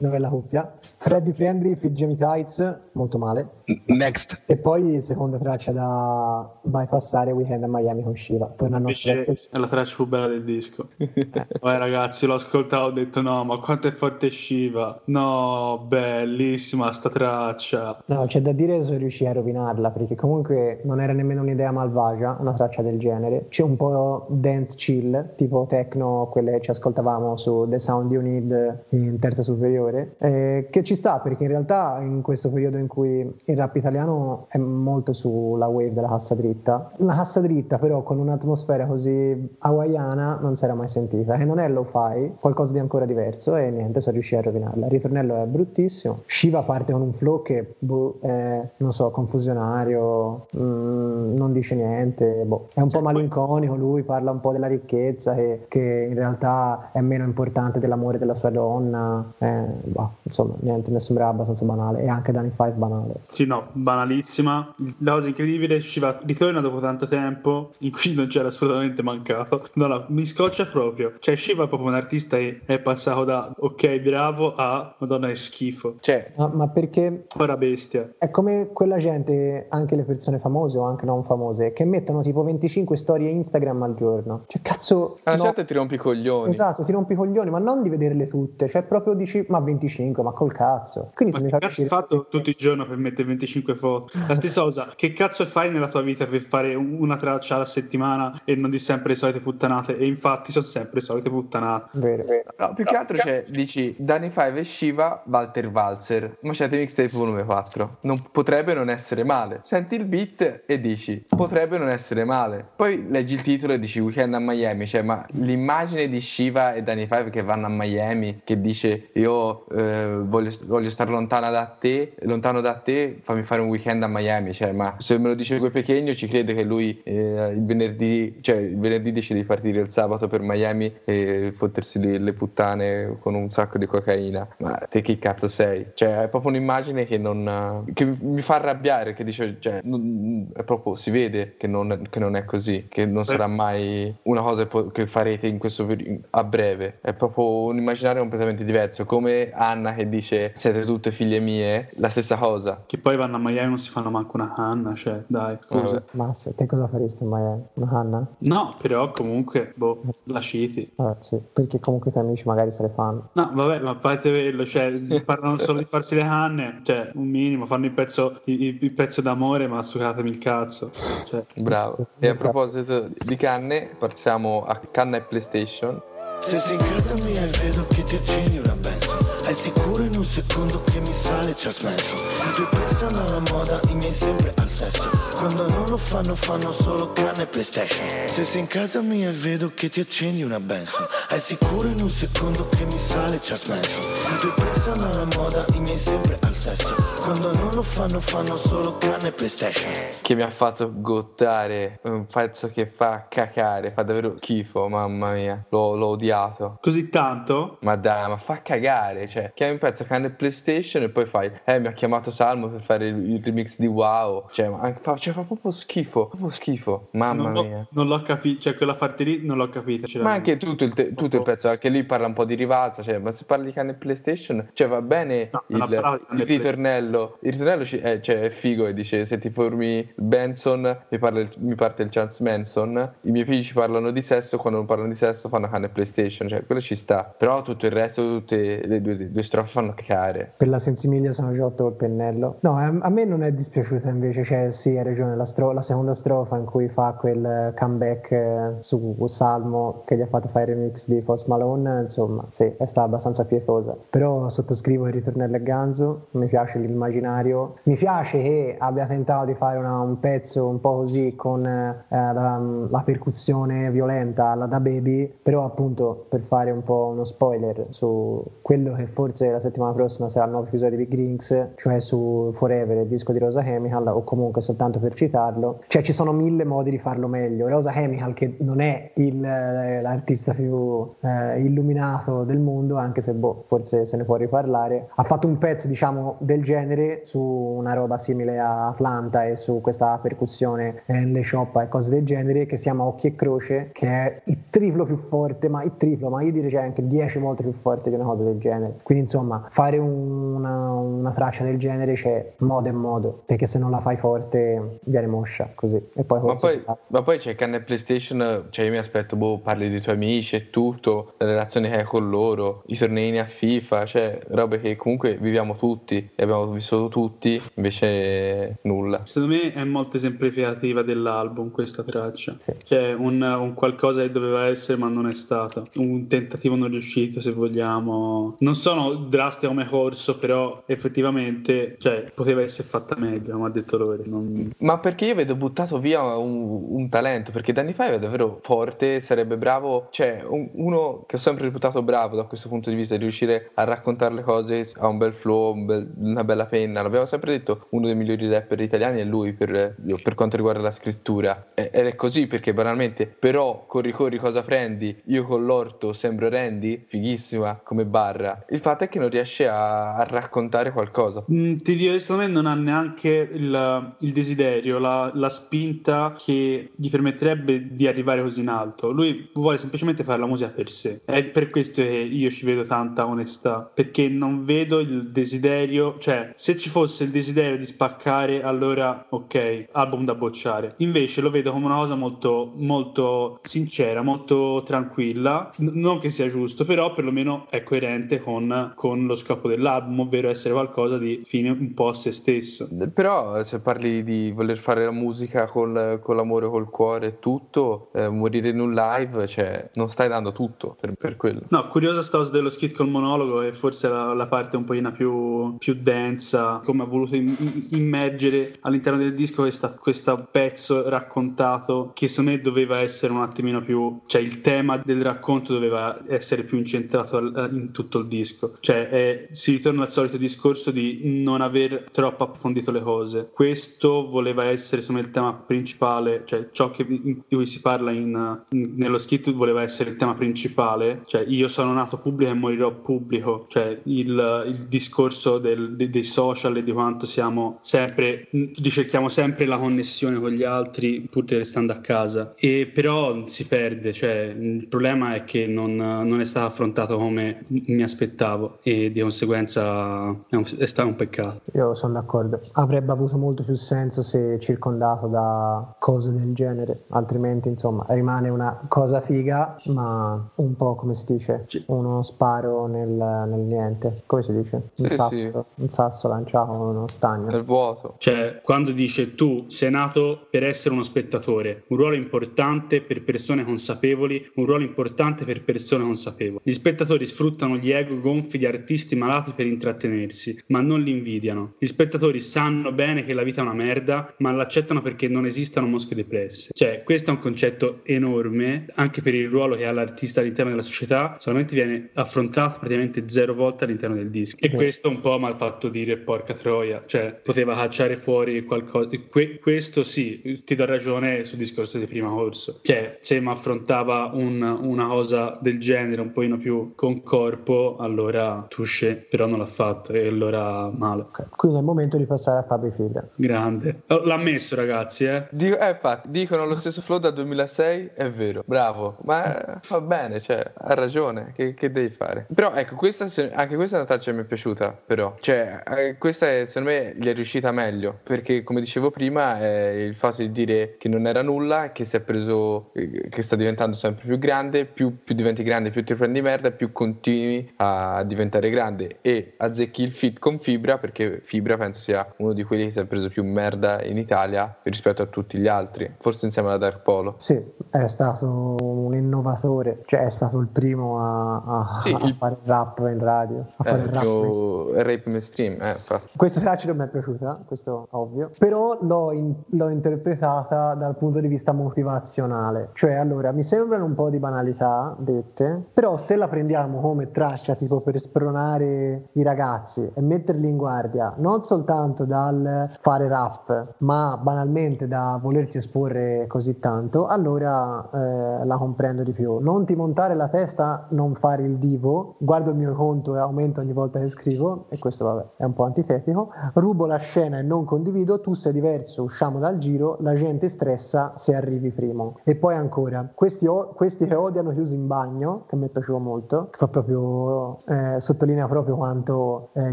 una 0.00 0.10
bella 0.10 0.28
coppia. 0.28 0.72
Freddy 0.98 1.32
Friendly, 1.32 1.76
Fit 1.76 1.92
Jamie 1.92 2.16
Tights, 2.16 2.78
molto 2.92 3.18
male. 3.18 3.48
next 3.86 4.42
E 4.46 4.56
poi 4.56 5.00
seconda 5.00 5.38
traccia 5.38 5.72
da 5.72 6.58
bypassare 6.62 7.32
Weekend 7.32 7.64
a 7.64 7.68
Miami 7.68 8.02
con 8.02 8.16
Shiva. 8.16 8.52
Torna 8.56 8.76
al 8.76 8.82
nostro 8.82 9.12
invece 9.12 9.48
è 9.50 9.58
la 9.58 9.68
traccia 9.68 9.96
più 9.96 10.06
bella 10.06 10.26
del 10.26 10.44
disco 10.44 10.86
Poi 10.96 11.78
ragazzi 11.78 12.26
l'ho 12.26 12.34
ascoltato 12.34 12.84
ho 12.86 12.90
detto 12.90 13.22
no 13.22 13.44
ma 13.44 13.58
quanto 13.58 13.88
è 13.88 13.90
forte 13.90 14.30
Shiva 14.30 15.00
no 15.06 15.84
bellissima 15.86 16.92
sta 16.92 17.08
traccia 17.08 18.02
No, 18.06 18.26
c'è 18.26 18.40
da 18.40 18.52
dire 18.52 18.78
che 18.78 18.82
sono 18.82 18.98
riusciti 18.98 19.26
a 19.26 19.32
rovinarla 19.32 19.90
perché 19.90 20.14
comunque 20.14 20.80
non 20.84 21.00
era 21.00 21.12
nemmeno 21.12 21.42
un'idea 21.42 21.70
malvagia, 21.70 22.36
una 22.40 22.52
traccia 22.52 22.82
del 22.82 22.98
genere. 22.98 23.46
C'è 23.48 23.62
un 23.62 23.76
po' 23.76 24.26
dance 24.28 24.76
chill, 24.76 25.34
tipo 25.36 25.66
techno, 25.68 26.28
quelle 26.30 26.52
che 26.52 26.60
ci 26.62 26.70
ascoltavamo 26.70 27.36
su 27.36 27.66
The 27.68 27.78
Sound 27.78 28.10
You 28.10 28.22
Need 28.22 28.84
in 28.90 29.18
terza 29.18 29.42
superiore, 29.42 29.89
eh, 30.18 30.68
che 30.70 30.84
ci 30.84 30.94
sta 30.94 31.18
perché 31.18 31.44
in 31.44 31.50
realtà 31.50 31.98
in 32.00 32.22
questo 32.22 32.50
periodo 32.50 32.76
in 32.76 32.86
cui 32.86 33.20
il 33.44 33.56
rap 33.56 33.76
italiano 33.76 34.46
è 34.48 34.58
molto 34.58 35.12
sulla 35.12 35.66
wave 35.66 35.92
della 35.92 36.08
cassa 36.08 36.34
dritta, 36.34 36.92
la 36.96 37.14
cassa 37.14 37.40
dritta 37.40 37.78
però 37.78 38.02
con 38.02 38.18
un'atmosfera 38.18 38.86
così 38.86 39.56
hawaiana 39.58 40.38
non 40.40 40.56
si 40.56 40.64
era 40.64 40.74
mai 40.74 40.88
sentita 40.88 41.34
e 41.34 41.44
non 41.44 41.58
è 41.58 41.68
lo 41.68 41.84
fai, 41.84 42.36
qualcosa 42.38 42.72
di 42.72 42.78
ancora 42.78 43.04
diverso 43.04 43.56
e 43.56 43.70
niente, 43.70 44.00
sono 44.00 44.14
riusciti 44.14 44.36
a 44.40 44.42
rovinarla. 44.42 44.86
Il 44.86 44.92
ritornello 44.92 45.42
è 45.42 45.46
bruttissimo. 45.46 46.22
Shiva 46.26 46.62
parte 46.62 46.92
con 46.92 47.02
un 47.02 47.12
flow 47.12 47.42
che 47.42 47.74
boh, 47.78 48.18
è, 48.20 48.68
non 48.78 48.92
so, 48.92 49.10
confusionario, 49.10 50.46
mm, 50.56 51.34
non 51.34 51.52
dice 51.52 51.74
niente, 51.74 52.44
boh. 52.44 52.68
è 52.74 52.80
un 52.80 52.88
po' 52.88 53.00
malinconico, 53.00 53.74
lui 53.74 54.02
parla 54.02 54.30
un 54.30 54.40
po' 54.40 54.52
della 54.52 54.66
ricchezza 54.66 55.34
che, 55.34 55.66
che 55.68 56.06
in 56.08 56.14
realtà 56.14 56.90
è 56.92 57.00
meno 57.00 57.24
importante 57.24 57.78
dell'amore 57.78 58.18
della 58.18 58.34
sua 58.34 58.50
donna, 58.50 59.32
eh, 59.38 59.64
boh, 59.84 60.14
insomma 60.22 60.54
niente, 60.60 60.90
mi 60.90 61.00
sembrava 61.00 61.30
abbastanza 61.30 61.64
banale 61.64 62.02
e 62.02 62.08
anche 62.08 62.32
Danny 62.32 62.50
Five 62.50 62.72
banale. 62.72 63.14
Sì, 63.22 63.46
no, 63.46 63.68
banalissima. 63.72 64.70
La 64.98 65.12
cosa 65.12 65.28
incredibile, 65.28 65.80
Shiva 65.80 66.20
ritorna 66.24 66.60
dopo 66.60 66.78
tanto 66.80 67.06
tempo 67.06 67.70
in 67.80 67.92
cui 67.92 68.14
non 68.14 68.26
c'era 68.26 68.48
assolutamente 68.48 69.02
mancato. 69.02 69.68
No, 69.74 69.86
no, 69.86 70.04
mi 70.08 70.26
scoccia 70.26 70.66
proprio. 70.66 71.12
Cioè, 71.18 71.36
Shiva 71.36 71.64
è 71.64 71.68
proprio 71.68 71.88
un 71.88 71.94
artista 71.94 72.36
che 72.36 72.60
è 72.64 72.80
passato 72.80 73.24
da 73.24 73.52
ok, 73.56 74.00
bravo 74.00 74.54
a 74.54 74.94
Madonna 74.98 75.28
è 75.28 75.34
schifo. 75.34 75.96
cioè 76.00 76.32
Ma, 76.36 76.48
ma 76.48 76.68
perché 76.68 77.26
Ora 77.38 77.56
bestia. 77.56 78.14
È 78.18 78.30
come 78.30 78.68
quella 78.72 78.98
gente, 78.98 79.66
anche 79.68 79.96
le 79.96 80.04
persone 80.04 80.38
famose 80.38 80.78
o 80.78 80.84
anche 80.84 81.06
non 81.06 81.24
famose, 81.24 81.72
che 81.72 81.84
mettono 81.84 82.22
tipo 82.22 82.42
25 82.42 82.96
storie 82.96 83.30
Instagram 83.30 83.82
al 83.82 83.94
giorno. 83.94 84.44
Cioè, 84.46 84.62
cazzo. 84.62 85.18
alla 85.24 85.36
no. 85.36 85.42
gente 85.44 85.64
ti 85.64 85.74
rompi 85.74 85.94
i 85.94 85.98
coglioni 85.98 86.50
Esatto, 86.50 86.84
ti 86.84 86.92
rompi 86.92 87.12
i 87.14 87.16
coglioni, 87.16 87.50
ma 87.50 87.58
non 87.58 87.82
di 87.82 87.88
vederle 87.88 88.26
tutte, 88.26 88.68
cioè 88.68 88.82
proprio 88.82 89.14
dici, 89.14 89.44
ma 89.48 89.60
25, 89.70 90.22
ma 90.22 90.32
col 90.32 90.52
cazzo. 90.52 91.10
Quindi 91.14 91.36
Ma 91.36 91.42
che 91.48 91.58
cazzo 91.58 91.80
hai 91.82 91.86
fatto 91.86 92.26
tutto 92.28 92.48
il 92.50 92.56
giorno 92.56 92.86
per 92.86 92.96
mettere 92.96 93.28
25 93.28 93.74
foto? 93.74 94.08
La 94.26 94.34
stessa 94.34 94.62
cosa, 94.62 94.88
che 94.94 95.12
cazzo 95.12 95.44
fai 95.46 95.70
nella 95.70 95.88
tua 95.88 96.02
vita 96.02 96.26
per 96.26 96.40
fare 96.40 96.74
un- 96.74 96.96
una 97.00 97.16
traccia 97.16 97.54
alla 97.56 97.64
settimana 97.64 98.32
e 98.44 98.54
non 98.56 98.70
di 98.70 98.78
sempre 98.78 99.10
le 99.10 99.14
solite 99.16 99.40
puttanate? 99.40 99.96
E 99.96 100.06
infatti 100.06 100.50
sono 100.52 100.64
sempre 100.64 100.94
le 100.96 101.00
solite 101.00 101.30
puttanate. 101.30 101.88
Vero, 101.92 102.24
vero. 102.24 102.50
No, 102.58 102.74
più 102.74 102.84
che 102.84 102.96
altro 102.96 103.16
c'è, 103.16 103.44
dici 103.48 103.94
Danny 103.98 104.30
Five 104.30 104.58
e 104.60 104.64
Shiva, 104.64 105.22
Walter 105.26 105.66
Walzer, 105.68 106.38
Macete 106.42 106.76
Mixtape 106.78 107.10
volume 107.12 107.44
4. 107.44 107.98
Non 108.02 108.30
potrebbe 108.30 108.74
non 108.74 108.88
essere 108.90 109.24
male. 109.24 109.60
Senti 109.62 109.94
il 109.94 110.04
beat 110.04 110.62
e 110.66 110.80
dici, 110.80 111.24
potrebbe 111.28 111.78
non 111.78 111.88
essere 111.88 112.24
male. 112.24 112.66
Poi 112.76 113.06
leggi 113.08 113.34
il 113.34 113.42
titolo 113.42 113.72
e 113.72 113.78
dici 113.78 114.00
Weekend 114.00 114.34
a 114.34 114.38
Miami, 114.38 114.86
cioè 114.86 115.02
ma 115.02 115.24
l'immagine 115.32 116.08
di 116.08 116.20
Shiva 116.20 116.74
e 116.74 116.82
Danny 116.82 117.06
Five 117.06 117.30
che 117.30 117.42
vanno 117.42 117.66
a 117.66 117.70
Miami, 117.70 118.40
che 118.44 118.58
dice 118.60 119.10
io 119.14 119.59
eh, 119.70 120.16
voglio, 120.22 120.50
voglio 120.66 120.90
stare 120.90 121.10
lontana 121.10 121.50
da 121.50 121.66
te, 121.78 122.14
lontano 122.20 122.60
da 122.60 122.74
te, 122.74 123.18
fammi 123.22 123.42
fare 123.42 123.60
un 123.60 123.68
weekend 123.68 124.02
a 124.02 124.08
Miami, 124.08 124.52
cioè 124.52 124.72
ma 124.72 124.94
se 124.98 125.18
me 125.18 125.28
lo 125.28 125.34
dice 125.34 125.58
Gue 125.58 125.70
Pechegno 125.70 126.14
ci 126.14 126.28
crede 126.28 126.54
che 126.54 126.62
lui 126.62 127.00
eh, 127.04 127.52
il 127.54 127.64
venerdì, 127.64 128.38
cioè 128.40 128.56
il 128.56 128.78
venerdì 128.78 129.12
decide 129.12 129.40
di 129.40 129.46
partire 129.46 129.80
il 129.80 129.90
sabato 129.90 130.28
per 130.28 130.40
Miami 130.40 130.92
e 131.04 131.52
fottersi 131.56 131.98
lì 131.98 132.18
le 132.18 132.32
puttane 132.32 133.16
con 133.20 133.34
un 133.34 133.50
sacco 133.50 133.78
di 133.78 133.86
cocaina. 133.86 134.46
Ma 134.58 134.76
te 134.88 135.02
chi 135.02 135.16
cazzo 135.16 135.48
sei? 135.48 135.86
Cioè, 135.94 136.22
è 136.22 136.28
proprio 136.28 136.50
un'immagine 136.50 137.04
che 137.06 137.18
non 137.18 137.84
che 137.94 138.04
mi 138.04 138.42
fa 138.42 138.56
arrabbiare, 138.56 139.14
che 139.14 139.24
dice, 139.24 139.56
cioè, 139.58 139.80
non- 139.84 140.48
è 140.54 140.62
proprio 140.62 140.94
si 140.94 141.10
vede 141.10 141.54
che 141.56 141.66
non, 141.66 142.02
che 142.08 142.18
non 142.18 142.36
è 142.36 142.44
così, 142.44 142.86
che 142.88 143.06
non 143.06 143.24
sarà 143.24 143.46
mai 143.46 144.14
una 144.22 144.42
cosa 144.42 144.66
che 144.66 145.00
che 145.00 145.06
farete 145.06 145.46
in 145.46 145.58
questo 145.58 145.86
a 146.30 146.44
breve. 146.44 146.98
È 147.00 147.12
proprio 147.12 147.64
un 147.64 147.76
immaginario 147.78 148.20
completamente 148.20 148.64
diverso, 148.64 149.04
come 149.04 149.39
Anna 149.48 149.94
che 149.94 150.08
dice 150.08 150.52
siete 150.56 150.84
tutte 150.84 151.12
figlie 151.12 151.40
mie, 151.40 151.88
la 151.98 152.10
stessa 152.10 152.36
cosa. 152.36 152.82
Che 152.86 152.98
poi 152.98 153.16
vanno 153.16 153.36
a 153.36 153.38
Miami 153.38 153.58
e 153.58 153.66
non 153.66 153.78
si 153.78 153.90
fanno 153.90 154.10
manco 154.10 154.36
una 154.36 154.52
canna, 154.52 154.94
cioè, 154.94 155.22
dai, 155.26 155.56
scusa. 155.66 155.94
Vabbè. 155.94 156.04
Ma 156.12 156.34
se 156.34 156.54
te 156.54 156.66
cosa 156.66 156.88
faresti 156.88 157.22
in 157.22 157.30
Miami? 157.30 157.62
Una 157.74 157.88
canna? 157.88 158.26
No, 158.38 158.74
però 158.80 159.10
comunque, 159.12 159.72
boh, 159.74 160.02
la 160.24 160.40
citi. 160.40 160.82
Eh, 160.96 161.16
sì, 161.20 161.40
perché 161.52 161.80
comunque 161.80 162.10
i 162.10 162.12
tuoi 162.12 162.24
amici 162.24 162.46
magari 162.46 162.72
se 162.72 162.82
le 162.82 162.90
fanno. 162.94 163.30
No, 163.34 163.50
vabbè, 163.52 163.80
ma 163.80 163.90
a 163.90 163.96
parte 163.96 164.30
quello, 164.30 164.64
cioè, 164.64 164.92
parlano 165.24 165.56
solo 165.56 165.78
di 165.78 165.84
farsi 165.84 166.14
le 166.14 166.22
canne, 166.22 166.80
cioè, 166.82 167.10
un 167.14 167.28
minimo, 167.28 167.66
fanno 167.66 167.86
il 167.86 167.92
pezzo, 167.92 168.40
il, 168.44 168.78
il 168.80 168.92
pezzo 168.92 169.20
d'amore, 169.20 169.66
ma 169.66 169.82
sucatemi 169.82 170.30
il 170.30 170.38
cazzo. 170.38 170.90
Cioè, 171.26 171.44
Bravo. 171.54 172.06
E 172.18 172.28
a 172.28 172.34
proposito 172.34 173.08
di 173.24 173.36
canne, 173.36 173.90
passiamo 173.98 174.64
a 174.64 174.80
canna 174.90 175.18
e 175.18 175.22
PlayStation. 175.22 176.02
Se 176.40 176.58
sei 176.58 176.74
in 176.74 176.82
casa 176.82 177.14
mia 177.14 177.42
e 177.42 177.46
vedo 177.46 177.86
che 177.86 178.02
ti 178.02 178.16
accendi 178.16 178.58
una 178.58 178.74
benzo 178.74 179.16
È 179.44 179.52
sicuro 179.52 180.02
in 180.02 180.16
un 180.16 180.24
secondo 180.24 180.82
che 180.84 180.98
mi 181.00 181.12
sale 181.12 181.54
ci 181.54 181.68
ha 181.68 181.70
smesso. 181.70 182.14
I 182.16 182.52
tuoi 182.54 182.66
pensano 182.70 183.20
alla 183.26 183.42
moda, 183.50 183.80
i 183.88 183.94
miei 183.94 184.12
sempre 184.12 184.52
al 184.56 184.68
sesso. 184.68 185.10
Quando 185.36 185.68
non 185.68 185.88
lo 185.88 185.96
fanno 185.96 186.34
fanno 186.34 186.72
solo 186.72 187.12
canne 187.12 187.42
e 187.42 187.46
playstation. 187.46 188.06
Se 188.26 188.44
sei 188.44 188.60
in 188.60 188.66
casa 188.66 189.00
mia 189.00 189.28
e 189.28 189.32
vedo 189.32 189.72
che 189.74 189.88
ti 189.88 190.00
accendi 190.00 190.42
una 190.42 190.60
benzo 190.60 191.06
È 191.28 191.38
sicuro 191.38 191.88
in 191.88 192.00
un 192.00 192.08
secondo 192.08 192.68
che 192.68 192.84
mi 192.84 192.98
sale 192.98 193.40
ci 193.40 193.52
ha 193.52 193.56
smesso. 193.56 194.00
I 194.00 194.38
tuoi 194.38 194.52
pensano 194.56 195.10
alla 195.10 195.26
moda, 195.36 195.64
i 195.74 195.80
miei 195.80 195.98
sempre 195.98 196.38
al 196.42 196.54
sesso. 196.54 196.94
Quando 197.20 197.52
non 197.54 197.74
lo 197.74 197.82
fanno 197.82 198.18
fanno 198.20 198.56
solo 198.56 198.96
canne 198.98 199.28
e 199.28 199.32
playstation. 199.32 199.92
Che 200.22 200.34
mi 200.34 200.42
ha 200.42 200.50
fatto 200.50 200.90
gottare 200.92 202.00
un 202.04 202.26
pezzo 202.26 202.70
che 202.70 202.86
fa 202.86 203.26
cacare, 203.28 203.92
fa 203.92 204.02
davvero 204.02 204.36
schifo, 204.36 204.88
mamma 204.88 205.32
mia, 205.32 205.64
l'ho, 205.68 205.94
l'ho 205.96 206.16
odiato. 206.30 206.78
così 206.80 207.08
tanto? 207.08 207.78
Ma 207.80 207.96
dai, 207.96 208.28
ma 208.28 208.36
fa 208.36 208.62
cagare, 208.62 209.26
cioè, 209.28 209.52
chiami 209.54 209.72
un 209.72 209.78
pezzo 209.78 210.04
che 210.04 210.18
nel 210.18 210.32
PlayStation 210.32 211.02
e 211.02 211.08
poi 211.08 211.26
fai, 211.26 211.50
eh, 211.64 211.78
mi 211.78 211.88
ha 211.88 211.92
chiamato 211.92 212.30
Salmo 212.30 212.68
per 212.68 212.82
fare 212.82 213.08
il, 213.08 213.34
il 213.34 213.42
remix 213.44 213.78
di 213.78 213.86
WoW, 213.86 214.46
cioè, 214.52 214.68
ma 214.68 214.92
fa, 215.00 215.16
cioè, 215.16 215.32
fa 215.32 215.42
proprio 215.42 215.70
schifo, 215.70 216.26
proprio 216.26 216.50
schifo, 216.50 217.08
mamma 217.12 217.50
non, 217.50 217.66
mia. 217.66 217.86
non 217.90 218.06
l'ho 218.06 218.20
capito, 218.20 218.60
cioè 218.60 218.74
quella 218.74 218.94
parte 218.94 219.24
lì 219.24 219.44
non 219.44 219.56
l'ho 219.56 219.68
capita. 219.68 220.06
cioè, 220.06 220.22
Ma 220.22 220.32
anche 220.32 220.56
tutto 220.56 220.84
il, 220.84 220.92
te- 220.94 221.14
tutto 221.14 221.36
il 221.36 221.42
pezzo, 221.42 221.68
anche 221.68 221.88
lì 221.88 222.04
parla 222.04 222.26
un 222.26 222.32
po' 222.32 222.44
di 222.44 222.54
rivalsa, 222.54 223.02
cioè, 223.02 223.18
ma 223.18 223.32
se 223.32 223.44
parli 223.44 223.66
di 223.66 223.72
canne 223.72 223.94
PlayStation, 223.94 224.68
cioè 224.72 224.88
va 224.88 225.02
bene 225.02 225.50
No, 225.52 225.64
il, 225.68 226.26
il 226.32 226.44
ritornello, 226.46 227.38
il 227.42 227.52
ritornello 227.52 227.84
ci- 227.84 228.00
eh, 228.00 228.20
cioè, 228.22 228.40
è 228.42 228.50
figo 228.50 228.86
e 228.86 228.94
dice 228.94 229.24
se 229.24 229.38
ti 229.38 229.50
formi 229.50 230.08
Benson, 230.14 231.04
mi, 231.08 231.18
parla 231.18 231.46
mi 231.58 231.74
parte 231.74 232.02
il 232.02 232.08
Chance 232.10 232.42
Manson, 232.42 233.14
i 233.22 233.30
miei 233.30 233.44
figli 233.44 233.62
ci 233.62 233.72
parlano 233.72 234.10
di 234.10 234.22
sesso, 234.22 234.56
quando 234.58 234.78
non 234.78 234.86
parlano 234.86 235.08
di 235.10 235.16
sesso 235.16 235.48
fanno 235.48 235.68
canne 235.68 235.88
PlayStation, 235.88 236.18
cioè 236.28 236.64
quello 236.66 236.80
ci 236.80 236.96
sta, 236.96 237.32
però 237.36 237.62
tutto 237.62 237.86
il 237.86 237.92
resto, 237.92 238.22
tutte 238.22 238.86
le 238.86 239.00
due, 239.00 239.14
le 239.14 239.30
due 239.30 239.42
strofe 239.42 239.68
fanno 239.68 239.92
cacare. 239.94 240.52
Per 240.56 240.68
la 240.68 240.78
sensimiglia 240.78 241.32
sono 241.32 241.52
giotto 241.54 241.84
col 241.84 241.94
pennello. 241.94 242.56
No, 242.60 242.76
a, 242.76 242.86
a 243.00 243.08
me 243.10 243.24
non 243.24 243.42
è 243.42 243.52
dispiaciuta 243.52 244.08
invece, 244.08 244.44
cioè 244.44 244.70
sì, 244.70 244.96
hai 244.96 245.04
ragione, 245.04 245.36
la, 245.36 245.44
stro- 245.46 245.72
la 245.72 245.82
seconda 245.82 246.12
strofa 246.14 246.56
in 246.56 246.64
cui 246.64 246.88
fa 246.88 247.12
quel 247.12 247.44
eh, 247.44 247.74
comeback 247.78 248.30
eh, 248.30 248.72
su 248.80 249.16
Salmo 249.26 250.02
che 250.06 250.16
gli 250.16 250.20
ha 250.20 250.26
fatto 250.26 250.48
fare 250.48 250.72
il 250.72 250.76
remix 250.78 251.06
di 251.06 251.20
Post 251.22 251.46
Malone, 251.46 252.02
insomma, 252.02 252.44
sì, 252.50 252.64
è 252.64 252.86
stata 252.86 253.06
abbastanza 253.06 253.44
pietosa. 253.44 253.96
Però 254.10 254.48
sottoscrivo 254.48 255.06
il 255.06 255.12
ritornello 255.12 255.56
e 255.56 255.62
Ganzo, 255.62 256.26
mi 256.32 256.46
piace 256.46 256.78
l'immaginario, 256.78 257.76
mi 257.84 257.94
piace 257.96 258.42
che 258.42 258.76
abbia 258.78 259.06
tentato 259.06 259.46
di 259.46 259.54
fare 259.54 259.78
una- 259.78 260.00
un 260.00 260.18
pezzo 260.18 260.66
un 260.66 260.80
po' 260.80 260.96
così 260.96 261.34
con 261.36 261.64
eh, 261.66 262.04
la, 262.08 262.60
la 262.88 263.02
percussione 263.04 263.90
violenta 263.90 264.48
alla 264.48 264.66
Da 264.66 264.80
Baby, 264.80 265.32
però 265.42 265.64
appunto 265.64 266.09
per 266.14 266.40
fare 266.42 266.70
un 266.70 266.82
po' 266.82 267.10
uno 267.12 267.24
spoiler 267.24 267.86
su 267.90 268.42
quello 268.62 268.94
che 268.94 269.06
forse 269.06 269.50
la 269.50 269.60
settimana 269.60 269.92
prossima 269.92 270.28
sarà 270.28 270.46
il 270.46 270.50
nuovo 270.52 270.66
episodio 270.66 270.96
di 270.96 271.04
Big 271.04 271.14
Rings, 271.14 271.68
cioè 271.76 272.00
su 272.00 272.52
Forever, 272.54 272.98
il 272.98 273.06
disco 273.06 273.32
di 273.32 273.38
Rosa 273.38 273.62
Chemical, 273.62 274.06
o 274.08 274.24
comunque 274.24 274.60
soltanto 274.60 274.98
per 274.98 275.14
citarlo, 275.14 275.82
cioè 275.86 276.02
ci 276.02 276.12
sono 276.12 276.32
mille 276.32 276.64
modi 276.64 276.90
di 276.90 276.98
farlo 276.98 277.26
meglio. 277.26 277.68
Rosa 277.68 277.90
Chemical 277.92 278.34
che 278.34 278.56
non 278.60 278.80
è 278.80 279.12
il, 279.14 279.44
eh, 279.44 280.00
l'artista 280.00 280.52
più 280.52 281.14
eh, 281.20 281.60
illuminato 281.60 282.44
del 282.44 282.58
mondo, 282.58 282.96
anche 282.96 283.22
se 283.22 283.32
boh, 283.32 283.64
forse 283.66 284.06
se 284.06 284.16
ne 284.16 284.24
può 284.24 284.36
riparlare, 284.36 285.08
ha 285.14 285.22
fatto 285.24 285.46
un 285.46 285.58
pezzo 285.58 285.86
diciamo 285.88 286.36
del 286.38 286.62
genere 286.62 287.24
su 287.24 287.40
una 287.40 287.94
roba 287.94 288.18
simile 288.18 288.58
a 288.58 288.88
Atlanta 288.88 289.46
e 289.46 289.56
su 289.56 289.80
questa 289.80 290.18
percussione 290.20 291.02
eh, 291.06 291.12
nelle 291.12 291.42
shop 291.42 291.76
e 291.76 291.88
cose 291.88 292.10
del 292.10 292.24
genere 292.24 292.66
che 292.66 292.76
si 292.76 292.84
chiama 292.84 293.04
Occhi 293.04 293.28
e 293.28 293.34
Croce, 293.34 293.90
che 293.92 294.06
è 294.06 294.40
il 294.44 294.58
triplo 294.70 295.04
più 295.04 295.16
forte, 295.16 295.68
ma 295.68 295.82
il 295.82 295.92
triplo, 296.00 296.30
ma 296.30 296.42
io 296.42 296.50
direi 296.50 296.74
anche 296.76 297.06
10 297.06 297.38
volte 297.38 297.62
più 297.62 297.72
forte 297.72 298.08
di 298.08 298.16
una 298.16 298.24
cosa 298.24 298.42
del 298.44 298.58
genere. 298.58 298.96
Quindi 299.02 299.24
insomma, 299.24 299.68
fare 299.70 299.98
un- 299.98 300.54
una, 300.54 300.90
una 300.92 301.30
traccia 301.30 301.62
del 301.64 301.78
genere 301.78 302.14
c'è 302.14 302.52
modo 302.58 302.88
e 302.88 302.92
modo, 302.92 303.42
perché 303.44 303.66
se 303.66 303.78
non 303.78 303.90
la 303.90 304.00
fai 304.00 304.16
forte 304.16 305.00
viene 305.04 305.26
moscia 305.26 305.70
così. 305.74 306.00
E 306.14 306.24
poi 306.24 306.40
Ma 306.40 306.54
poi, 306.56 306.82
ma 307.08 307.22
poi 307.22 307.38
c'è 307.38 307.54
canne 307.54 307.80
PlayStation, 307.80 308.66
cioè 308.70 308.86
io 308.86 308.90
mi 308.90 308.96
aspetto, 308.96 309.36
boh, 309.36 309.58
parli 309.58 309.90
dei 309.90 310.00
tuoi 310.00 310.14
amici 310.14 310.56
e 310.56 310.70
tutto, 310.70 311.34
la 311.36 311.46
relazione 311.46 311.90
che 311.90 311.96
hai 311.98 312.04
con 312.04 312.28
loro, 312.30 312.82
i 312.86 312.96
torneini 312.96 313.38
a 313.38 313.44
FIFA, 313.44 314.04
cioè 314.06 314.38
robe 314.48 314.80
che 314.80 314.96
comunque 314.96 315.36
viviamo 315.36 315.76
tutti 315.76 316.30
e 316.34 316.42
abbiamo 316.42 316.66
vissuto 316.70 317.08
tutti, 317.08 317.60
invece 317.74 318.78
nulla. 318.82 319.20
Secondo 319.24 319.54
me 319.54 319.72
è 319.72 319.84
molto 319.84 320.16
esemplificativa 320.16 321.02
dell'album 321.02 321.70
questa 321.70 322.02
traccia. 322.02 322.56
Sì. 322.62 322.72
Cioè 322.84 323.12
un, 323.12 323.42
un 323.42 323.74
qualcosa 323.74 324.22
che 324.22 324.30
doveva 324.30 324.66
essere 324.66 324.98
ma 324.98 325.08
non 325.08 325.26
è 325.26 325.32
stato. 325.32 325.84
Un 325.96 326.26
tentativo 326.28 326.76
non 326.76 326.88
riuscito 326.90 327.40
se 327.40 327.50
vogliamo. 327.50 328.56
Non 328.58 328.74
sono 328.74 329.14
drastico 329.14 329.72
come 329.72 329.86
corso 329.86 330.38
però 330.38 330.82
effettivamente 330.86 331.94
cioè, 331.98 332.24
poteva 332.34 332.62
essere 332.62 332.88
fatta 332.88 333.16
meglio 333.16 333.52
come 333.54 333.66
ha 333.66 333.70
detto 333.70 333.96
Lore. 333.96 334.22
Non... 334.24 334.70
Ma 334.78 334.98
perché 334.98 335.26
io 335.26 335.34
vedo 335.34 335.54
buttato 335.54 335.98
via 335.98 336.36
un, 336.36 336.84
un 336.88 337.08
talento, 337.08 337.50
perché 337.52 337.72
Danny 337.72 337.92
Five 337.92 338.14
è 338.14 338.18
davvero 338.18 338.60
forte, 338.62 339.20
sarebbe 339.20 339.56
bravo, 339.56 340.08
cioè 340.10 340.42
un- 340.46 340.68
uno 340.74 341.24
che 341.26 341.36
ho 341.36 341.38
sempre 341.38 341.64
reputato 341.64 342.02
bravo 342.02 342.36
da 342.36 342.44
questo 342.44 342.68
punto 342.68 342.90
di 342.90 342.96
vista, 342.96 343.14
di 343.16 343.22
riuscire 343.22 343.70
a 343.74 343.84
raccontare 343.84 344.34
le 344.34 344.42
cose, 344.42 344.90
ha 344.98 345.06
un 345.08 345.18
bel 345.18 345.32
flow, 345.34 345.72
un 345.74 345.86
bel- 345.86 346.12
una 346.18 346.44
bella 346.44 346.66
penna, 346.66 347.02
l'abbiamo 347.02 347.26
sempre 347.26 347.52
detto, 347.52 347.86
uno 347.90 348.06
dei 348.06 348.14
migliori 348.14 348.48
rapper 348.48 348.80
italiani 348.80 349.20
è 349.20 349.24
lui 349.24 349.52
per, 349.52 349.96
per 350.22 350.34
quanto 350.34 350.56
riguarda 350.56 350.80
la 350.82 350.90
scrittura, 350.90 351.66
ed 351.74 352.06
è 352.06 352.14
così 352.14 352.46
perché 352.46 352.72
banalmente, 352.72 353.26
però 353.26 353.84
corri 353.86 354.12
corri 354.12 354.38
cosa 354.38 354.62
prendi, 354.62 355.14
io 355.26 355.44
con 355.44 355.64
l'orto 355.70 356.12
sembro 356.12 356.48
Randy, 356.48 357.04
fighissima 357.06 357.80
come 357.84 358.04
barra, 358.04 358.64
il 358.70 358.80
fatto 358.80 359.04
è 359.04 359.08
che 359.08 359.20
non 359.20 359.28
riesce 359.28 359.68
a, 359.68 360.16
a 360.16 360.24
raccontare 360.24 360.92
qualcosa. 360.92 361.44
Mm, 361.52 361.76
ti 361.76 361.94
dico 361.94 362.18
secondo 362.18 362.46
me 362.46 362.48
non 362.48 362.66
ha 362.66 362.74
neanche 362.74 363.48
il, 363.52 364.14
il 364.18 364.32
desiderio, 364.32 364.98
la, 364.98 365.30
la 365.34 365.48
spinta 365.48 366.34
che 366.36 366.90
gli 366.94 367.08
permetterebbe 367.08 367.94
di 367.94 368.06
arrivare 368.08 368.42
così 368.42 368.60
in 368.60 368.68
alto. 368.68 369.10
Lui 369.12 369.50
vuole 369.54 369.78
semplicemente 369.78 370.24
fare 370.24 370.40
la 370.40 370.46
musica 370.46 370.70
per 370.70 370.90
sé. 370.90 371.22
È 371.24 371.44
per 371.44 371.68
questo 371.68 372.02
che 372.02 372.08
io 372.08 372.50
ci 372.50 372.64
vedo 372.64 372.82
tanta 372.82 373.26
onestà, 373.26 373.90
perché 373.94 374.28
non 374.28 374.64
vedo 374.64 374.98
il 374.98 375.30
desiderio, 375.30 376.16
cioè 376.18 376.52
se 376.56 376.76
ci 376.76 376.88
fosse 376.88 377.24
il 377.24 377.30
desiderio 377.30 377.76
di 377.76 377.86
spaccare, 377.86 378.62
allora 378.62 379.26
ok, 379.28 379.86
album 379.92 380.24
da 380.24 380.34
bocciare. 380.34 380.94
Invece 380.98 381.40
lo 381.40 381.50
vedo 381.50 381.70
come 381.72 381.86
una 381.86 381.96
cosa 381.96 382.16
molto, 382.16 382.72
molto 382.74 383.60
sincera, 383.62 384.22
molto 384.22 384.82
tranquilla. 384.84 385.59
Non 385.78 386.18
che 386.18 386.28
sia 386.28 386.48
giusto, 386.48 386.84
però 386.84 387.12
perlomeno 387.12 387.66
è 387.70 387.82
coerente 387.82 388.40
con 388.40 388.92
con, 388.94 389.26
lo 389.26 389.36
scopo 389.36 389.68
dell'album, 389.68 390.20
ovvero 390.20 390.48
essere 390.48 390.74
qualcosa 390.74 391.18
di 391.18 391.40
fine 391.44 391.70
un 391.70 391.94
po' 391.94 392.08
a 392.08 392.14
se 392.14 392.32
stesso. 392.32 392.88
Però 393.12 393.62
se 393.64 393.80
parli 393.80 394.22
di 394.22 394.52
voler 394.52 394.78
fare 394.78 395.04
la 395.04 395.10
musica 395.10 395.66
col, 395.66 396.20
con 396.22 396.36
l'amore, 396.36 396.68
col 396.68 396.90
cuore 396.90 397.26
e 397.26 397.38
tutto, 397.38 398.10
eh, 398.14 398.28
morire 398.28 398.68
in 398.68 398.80
un 398.80 398.92
live, 398.92 399.46
cioè 399.46 399.90
non 399.94 400.08
stai 400.08 400.28
dando 400.28 400.52
tutto 400.52 400.96
per, 401.00 401.14
per 401.14 401.36
quello. 401.36 401.62
No, 401.68 401.88
curiosa 401.88 402.22
sta 402.22 402.38
cosa 402.38 402.50
dello 402.50 402.70
skit 402.70 402.94
col 402.94 403.08
monologo 403.08 403.62
e 403.62 403.72
forse 403.72 404.08
la, 404.08 404.34
la 404.34 404.46
parte 404.46 404.76
un 404.76 404.84
pochino 404.84 405.12
più, 405.12 405.76
più 405.78 405.94
densa, 405.94 406.80
come 406.84 407.02
ha 407.02 407.06
voluto 407.06 407.36
in, 407.36 407.52
immergere 407.90 408.74
all'interno 408.80 409.18
del 409.18 409.34
disco 409.34 409.68
questo 410.00 410.48
pezzo 410.50 411.08
raccontato 411.08 412.10
che 412.14 412.28
secondo 412.28 412.50
me 412.50 412.60
doveva 412.60 412.98
essere 412.98 413.32
un 413.32 413.42
attimino 413.42 413.82
più, 413.82 414.20
cioè 414.26 414.40
il 414.40 414.60
tema 414.60 414.96
del 414.98 415.22
racconto 415.22 415.48
doveva 415.58 416.18
essere 416.28 416.62
più 416.62 416.78
incentrato 416.78 417.38
in 417.38 417.90
tutto 417.92 418.18
il 418.18 418.26
disco, 418.26 418.76
cioè 418.80 419.08
è, 419.08 419.48
si 419.50 419.72
ritorna 419.72 420.02
al 420.02 420.10
solito 420.10 420.36
discorso 420.36 420.90
di 420.90 421.20
non 421.42 421.60
aver 421.60 422.04
troppo 422.10 422.44
approfondito 422.44 422.90
le 422.90 423.02
cose. 423.02 423.50
Questo 423.52 424.28
voleva 424.28 424.64
essere 424.64 425.02
me 425.10 425.20
il 425.20 425.30
tema 425.30 425.54
principale, 425.54 426.42
cioè 426.44 426.68
ciò 426.72 426.90
che, 426.90 427.04
di 427.06 427.42
cui 427.48 427.66
si 427.66 427.80
parla 427.80 428.10
in, 428.12 428.62
in, 428.70 428.94
nello 428.96 429.18
skit 429.18 429.50
voleva 429.52 429.82
essere 429.82 430.10
il 430.10 430.16
tema 430.16 430.34
principale, 430.34 431.22
cioè 431.26 431.44
io 431.46 431.68
sono 431.68 431.92
nato 431.92 432.18
pubblico 432.18 432.50
e 432.50 432.54
morirò 432.54 432.92
pubblico, 433.00 433.66
cioè 433.68 433.98
il, 434.04 434.64
il 434.66 434.86
discorso 434.88 435.58
del, 435.58 435.96
de, 435.96 436.08
dei 436.08 436.22
social 436.22 436.76
e 436.76 436.84
di 436.84 436.92
quanto 436.92 437.26
siamo 437.26 437.78
sempre, 437.80 438.48
ricerchiamo 438.50 439.28
sempre 439.28 439.66
la 439.66 439.78
connessione 439.78 440.38
con 440.38 440.50
gli 440.50 440.62
altri 440.62 441.26
pur 441.28 441.44
restando 441.46 441.92
a 441.92 441.98
casa, 441.98 442.52
e 442.56 442.90
però 442.92 443.46
si 443.46 443.66
perde, 443.66 444.12
cioè 444.12 444.54
il 444.56 444.86
problema 444.88 445.34
è 445.34 445.39
che 445.44 445.66
non, 445.66 445.94
non 445.94 446.40
è 446.40 446.44
stato 446.44 446.66
affrontato 446.66 447.16
come 447.16 447.62
mi 447.68 448.02
aspettavo 448.02 448.78
e 448.82 449.10
di 449.10 449.20
conseguenza 449.20 450.30
è, 450.48 450.56
un, 450.56 450.64
è 450.78 450.86
stato 450.86 451.08
un 451.08 451.16
peccato. 451.16 451.60
Io 451.74 451.94
sono 451.94 452.14
d'accordo, 452.14 452.60
avrebbe 452.72 453.12
avuto 453.12 453.36
molto 453.36 453.62
più 453.64 453.76
senso 453.76 454.22
se 454.22 454.58
circondato 454.60 455.26
da 455.26 455.94
cose 455.98 456.32
del 456.32 456.52
genere, 456.54 457.04
altrimenti 457.08 457.68
insomma 457.68 458.06
rimane 458.08 458.48
una 458.48 458.80
cosa 458.88 459.20
figa 459.20 459.76
ma 459.86 460.50
un 460.54 460.76
po' 460.76 460.94
come 460.94 461.14
si 461.14 461.24
dice, 461.26 461.66
uno 461.86 462.22
sparo 462.22 462.86
nel, 462.86 463.08
nel 463.08 463.60
niente, 463.60 464.22
come 464.26 464.42
si 464.42 464.52
dice? 464.52 464.76
Un, 464.76 465.08
sì, 465.08 465.16
sasso, 465.16 465.28
sì. 465.28 465.52
un 465.82 465.90
sasso 465.90 466.28
lanciato 466.28 466.72
uno 466.72 467.06
stagno. 467.08 467.46
Nel 467.46 467.64
vuoto. 467.64 468.14
Cioè, 468.18 468.60
quando 468.62 468.92
dice 468.92 469.34
tu 469.34 469.64
sei 469.68 469.90
nato 469.90 470.46
per 470.50 470.64
essere 470.64 470.94
uno 470.94 471.02
spettatore, 471.02 471.84
un 471.88 471.96
ruolo 471.96 472.14
importante 472.14 473.02
per 473.02 473.24
persone 473.24 473.64
consapevoli, 473.64 474.50
un 474.56 474.66
ruolo 474.66 474.82
importante 474.82 475.29
per 475.34 475.62
persone 475.62 476.04
consapevoli. 476.04 476.60
Gli 476.64 476.72
spettatori 476.72 477.26
sfruttano 477.26 477.76
gli 477.76 477.90
ego 477.90 478.18
gonfi 478.20 478.58
di 478.58 478.66
artisti 478.66 479.16
malati 479.16 479.52
per 479.54 479.66
intrattenersi, 479.66 480.62
ma 480.66 480.80
non 480.80 481.00
li 481.00 481.10
invidiano. 481.10 481.74
Gli 481.78 481.86
spettatori 481.86 482.40
sanno 482.40 482.92
bene 482.92 483.24
che 483.24 483.34
la 483.34 483.42
vita 483.42 483.60
è 483.60 483.64
una 483.64 483.74
merda, 483.74 484.34
ma 484.38 484.52
l'accettano 484.52 485.02
perché 485.02 485.28
non 485.28 485.46
esistano 485.46 485.86
mosche 485.86 486.14
depresse. 486.14 486.70
Cioè, 486.72 487.02
questo 487.04 487.30
è 487.30 487.34
un 487.34 487.40
concetto 487.40 488.00
enorme, 488.04 488.84
anche 488.94 489.22
per 489.22 489.34
il 489.34 489.48
ruolo 489.48 489.76
che 489.76 489.86
ha 489.86 489.92
l'artista 489.92 490.40
all'interno 490.40 490.70
della 490.70 490.82
società, 490.82 491.36
solamente 491.38 491.74
viene 491.74 492.10
affrontato 492.14 492.78
praticamente 492.78 493.24
zero 493.26 493.54
volte 493.54 493.84
all'interno 493.84 494.16
del 494.16 494.30
disco. 494.30 494.56
E 494.60 494.70
questo 494.70 495.08
un 495.08 495.20
po' 495.20 495.38
mi 495.38 495.46
ha 495.46 495.56
fatto 495.56 495.88
dire 495.88 496.16
porca 496.18 496.54
troia, 496.54 497.02
cioè 497.06 497.38
poteva 497.42 497.74
cacciare 497.74 498.16
fuori 498.16 498.64
qualcosa. 498.64 499.08
Que- 499.28 499.58
questo 499.58 500.02
sì, 500.02 500.62
ti 500.64 500.74
do 500.74 500.84
ragione 500.84 501.44
sul 501.44 501.58
discorso 501.58 501.98
di 501.98 502.06
prima 502.06 502.28
corso. 502.28 502.80
Cioè, 502.82 503.18
se 503.20 503.40
mi 503.40 503.48
affrontava 503.48 504.30
un, 504.32 504.60
una 504.62 505.06
cosa 505.06 505.19
del 505.22 505.80
genere 505.80 506.20
un 506.20 506.32
pochino 506.32 506.56
più 506.56 506.94
con 506.94 507.22
corpo, 507.22 507.96
allora 507.98 508.66
touché, 508.68 509.26
però 509.28 509.46
non 509.46 509.58
l'ha 509.58 509.66
fatto 509.66 510.12
e 510.12 510.28
allora 510.28 510.90
male. 510.90 511.22
Okay. 511.22 511.46
Quindi 511.56 511.78
è 511.78 511.80
il 511.80 511.86
momento 511.86 512.16
di 512.16 512.26
passare 512.26 512.60
a 512.60 512.62
Fabio 512.62 512.90
Fibra. 512.92 513.26
Grande. 513.34 514.02
Oh, 514.08 514.24
l'ha 514.24 514.36
messo 514.36 514.74
ragazzi, 514.76 515.24
eh? 515.24 515.46
Dico, 515.50 515.78
eh, 515.78 515.90
infatti, 515.90 516.28
dicono 516.30 516.64
lo 516.66 516.74
stesso 516.74 517.00
flow 517.02 517.18
dal 517.18 517.32
2006, 517.32 518.10
è 518.14 518.30
vero, 518.30 518.62
bravo, 518.66 519.16
ma 519.24 519.80
va 519.88 520.00
bene, 520.00 520.40
cioè, 520.40 520.62
ha 520.76 520.94
ragione, 520.94 521.52
che, 521.54 521.74
che 521.74 521.90
devi 521.90 522.10
fare? 522.10 522.46
Però 522.52 522.72
ecco, 522.74 522.94
questa, 522.96 523.24
anche 523.52 523.76
questa 523.76 523.96
è 523.96 523.98
una 523.98 524.08
traccia 524.08 524.30
che 524.30 524.36
mi 524.36 524.42
è 524.42 524.46
piaciuta, 524.46 524.98
però, 525.06 525.34
cioè, 525.40 525.82
eh, 525.86 526.18
questa 526.18 526.50
è, 526.50 526.64
secondo 526.66 526.90
me 526.90 527.14
gli 527.16 527.26
è 527.26 527.34
riuscita 527.34 527.70
meglio, 527.72 528.18
perché 528.22 528.62
come 528.62 528.80
dicevo 528.80 529.10
prima 529.10 529.58
è 529.58 529.88
il 529.88 530.14
fatto 530.14 530.42
di 530.42 530.50
dire 530.50 530.96
che 530.98 531.08
non 531.08 531.26
era 531.26 531.42
nulla, 531.42 531.92
che 531.92 532.04
si 532.04 532.16
è 532.16 532.20
preso, 532.20 532.90
eh, 532.94 533.28
che 533.28 533.42
sta 533.42 533.56
diventando 533.56 533.96
sempre 533.96 534.26
più 534.26 534.38
grande, 534.38 534.84
più, 534.84 535.09
più 535.10 535.34
diventi 535.34 535.62
grande, 535.62 535.90
più 535.90 536.04
ti 536.04 536.14
prendi 536.14 536.40
merda, 536.40 536.70
più 536.70 536.92
continui 536.92 537.72
a 537.76 538.22
diventare 538.24 538.70
grande 538.70 539.18
e 539.20 539.54
azzecchi 539.56 540.02
il 540.02 540.12
fit 540.12 540.38
con 540.38 540.58
Fibra, 540.58 540.98
perché 540.98 541.40
Fibra 541.42 541.76
penso 541.76 542.00
sia 542.00 542.26
uno 542.38 542.52
di 542.52 542.62
quelli 542.64 542.84
che 542.84 542.90
si 542.90 542.98
è 543.00 543.04
preso 543.04 543.28
più 543.28 543.44
merda 543.44 544.02
in 544.04 544.16
Italia 544.18 544.76
rispetto 544.82 545.22
a 545.22 545.26
tutti 545.26 545.58
gli 545.58 545.68
altri, 545.68 546.12
forse 546.18 546.46
insieme 546.46 546.68
alla 546.68 546.78
Dark 546.78 547.02
Polo. 547.02 547.34
Sì, 547.38 547.60
è 547.90 548.06
stato 548.06 548.76
un 548.80 549.14
innovatore, 549.14 550.02
cioè 550.06 550.20
è 550.24 550.30
stato 550.30 550.58
il 550.58 550.68
primo 550.68 551.18
a, 551.18 551.62
a, 551.96 552.00
Sì, 552.00 552.12
a 552.12 552.26
il- 552.26 552.34
fare 552.34 552.56
rap 552.64 552.98
in 553.00 553.18
radio, 553.18 553.66
a 553.76 553.84
fare 553.84 554.02
Eh, 554.02 554.04
il 554.04 554.08
rap 554.10 554.20
più 554.22 554.92
rape 554.94 555.22
mainstream, 555.26 555.72
eh, 555.80 555.88
infatti. 555.88 556.28
Questa 556.36 556.60
traccia 556.60 556.86
non 556.88 556.96
mi 556.98 557.04
è 557.04 557.08
piaciuta, 557.08 557.62
questo 557.66 558.06
ovvio, 558.10 558.50
però 558.58 558.98
l'ho, 559.02 559.32
in- 559.32 559.54
l'ho 559.70 559.88
interpretata 559.88 560.94
dal 560.94 561.16
punto 561.16 561.40
di 561.40 561.48
vista 561.48 561.72
motivazionale, 561.72 562.90
cioè 562.94 563.14
allora 563.14 563.52
mi 563.52 563.62
sembrano 563.62 564.04
un 564.04 564.14
po' 564.14 564.30
di 564.30 564.38
banalità 564.38 564.99
dette, 565.18 565.82
però 565.92 566.16
se 566.16 566.36
la 566.36 566.48
prendiamo 566.48 567.00
come 567.00 567.30
traccia 567.30 567.74
tipo 567.74 568.02
per 568.02 568.18
spronare 568.20 569.28
i 569.32 569.42
ragazzi 569.42 570.10
e 570.14 570.20
metterli 570.20 570.68
in 570.68 570.76
guardia, 570.76 571.34
non 571.38 571.62
soltanto 571.62 572.24
dal 572.24 572.88
fare 573.00 573.28
rap, 573.28 573.94
ma 573.98 574.38
banalmente 574.42 575.06
da 575.06 575.38
volersi 575.40 575.78
esporre 575.78 576.46
così 576.46 576.78
tanto, 576.78 577.26
allora 577.26 578.08
eh, 578.12 578.64
la 578.64 578.76
comprendo 578.78 579.22
di 579.22 579.32
più. 579.32 579.58
Non 579.58 579.84
ti 579.84 579.94
montare 579.94 580.34
la 580.34 580.48
testa, 580.48 581.06
non 581.10 581.34
fare 581.34 581.62
il 581.62 581.78
divo, 581.78 582.36
guardo 582.38 582.70
il 582.70 582.76
mio 582.76 582.94
conto 582.94 583.34
e 583.34 583.38
aumento 583.38 583.80
ogni 583.80 583.92
volta 583.92 584.18
che 584.18 584.28
scrivo, 584.28 584.86
e 584.88 584.98
questo 584.98 585.24
vabbè 585.24 585.44
è 585.56 585.64
un 585.64 585.72
po' 585.72 585.84
antitetico, 585.84 586.50
rubo 586.74 587.06
la 587.06 587.16
scena 587.16 587.58
e 587.58 587.62
non 587.62 587.84
condivido, 587.84 588.40
tu 588.40 588.54
sei 588.54 588.72
diverso, 588.72 589.22
usciamo 589.22 589.58
dal 589.58 589.78
giro, 589.78 590.16
la 590.20 590.34
gente 590.34 590.68
stressa 590.68 591.34
se 591.36 591.54
arrivi 591.54 591.90
primo. 591.90 592.38
E 592.44 592.56
poi 592.56 592.74
ancora, 592.74 593.28
questi, 593.34 593.66
o- 593.66 593.88
questi 593.94 594.26
che 594.26 594.34
odiano 594.34 594.72
chiusi 594.90 594.94
in 594.94 595.06
bagno, 595.06 595.64
che 595.68 595.76
mi 595.76 595.86
è 595.86 595.88
piaciuto 595.88 596.18
molto, 596.18 596.68
che 596.70 596.78
fa 596.78 596.88
proprio, 596.88 597.78
eh, 597.86 598.20
sottolinea 598.20 598.66
proprio 598.66 598.96
quanto 598.96 599.68
eh, 599.74 599.92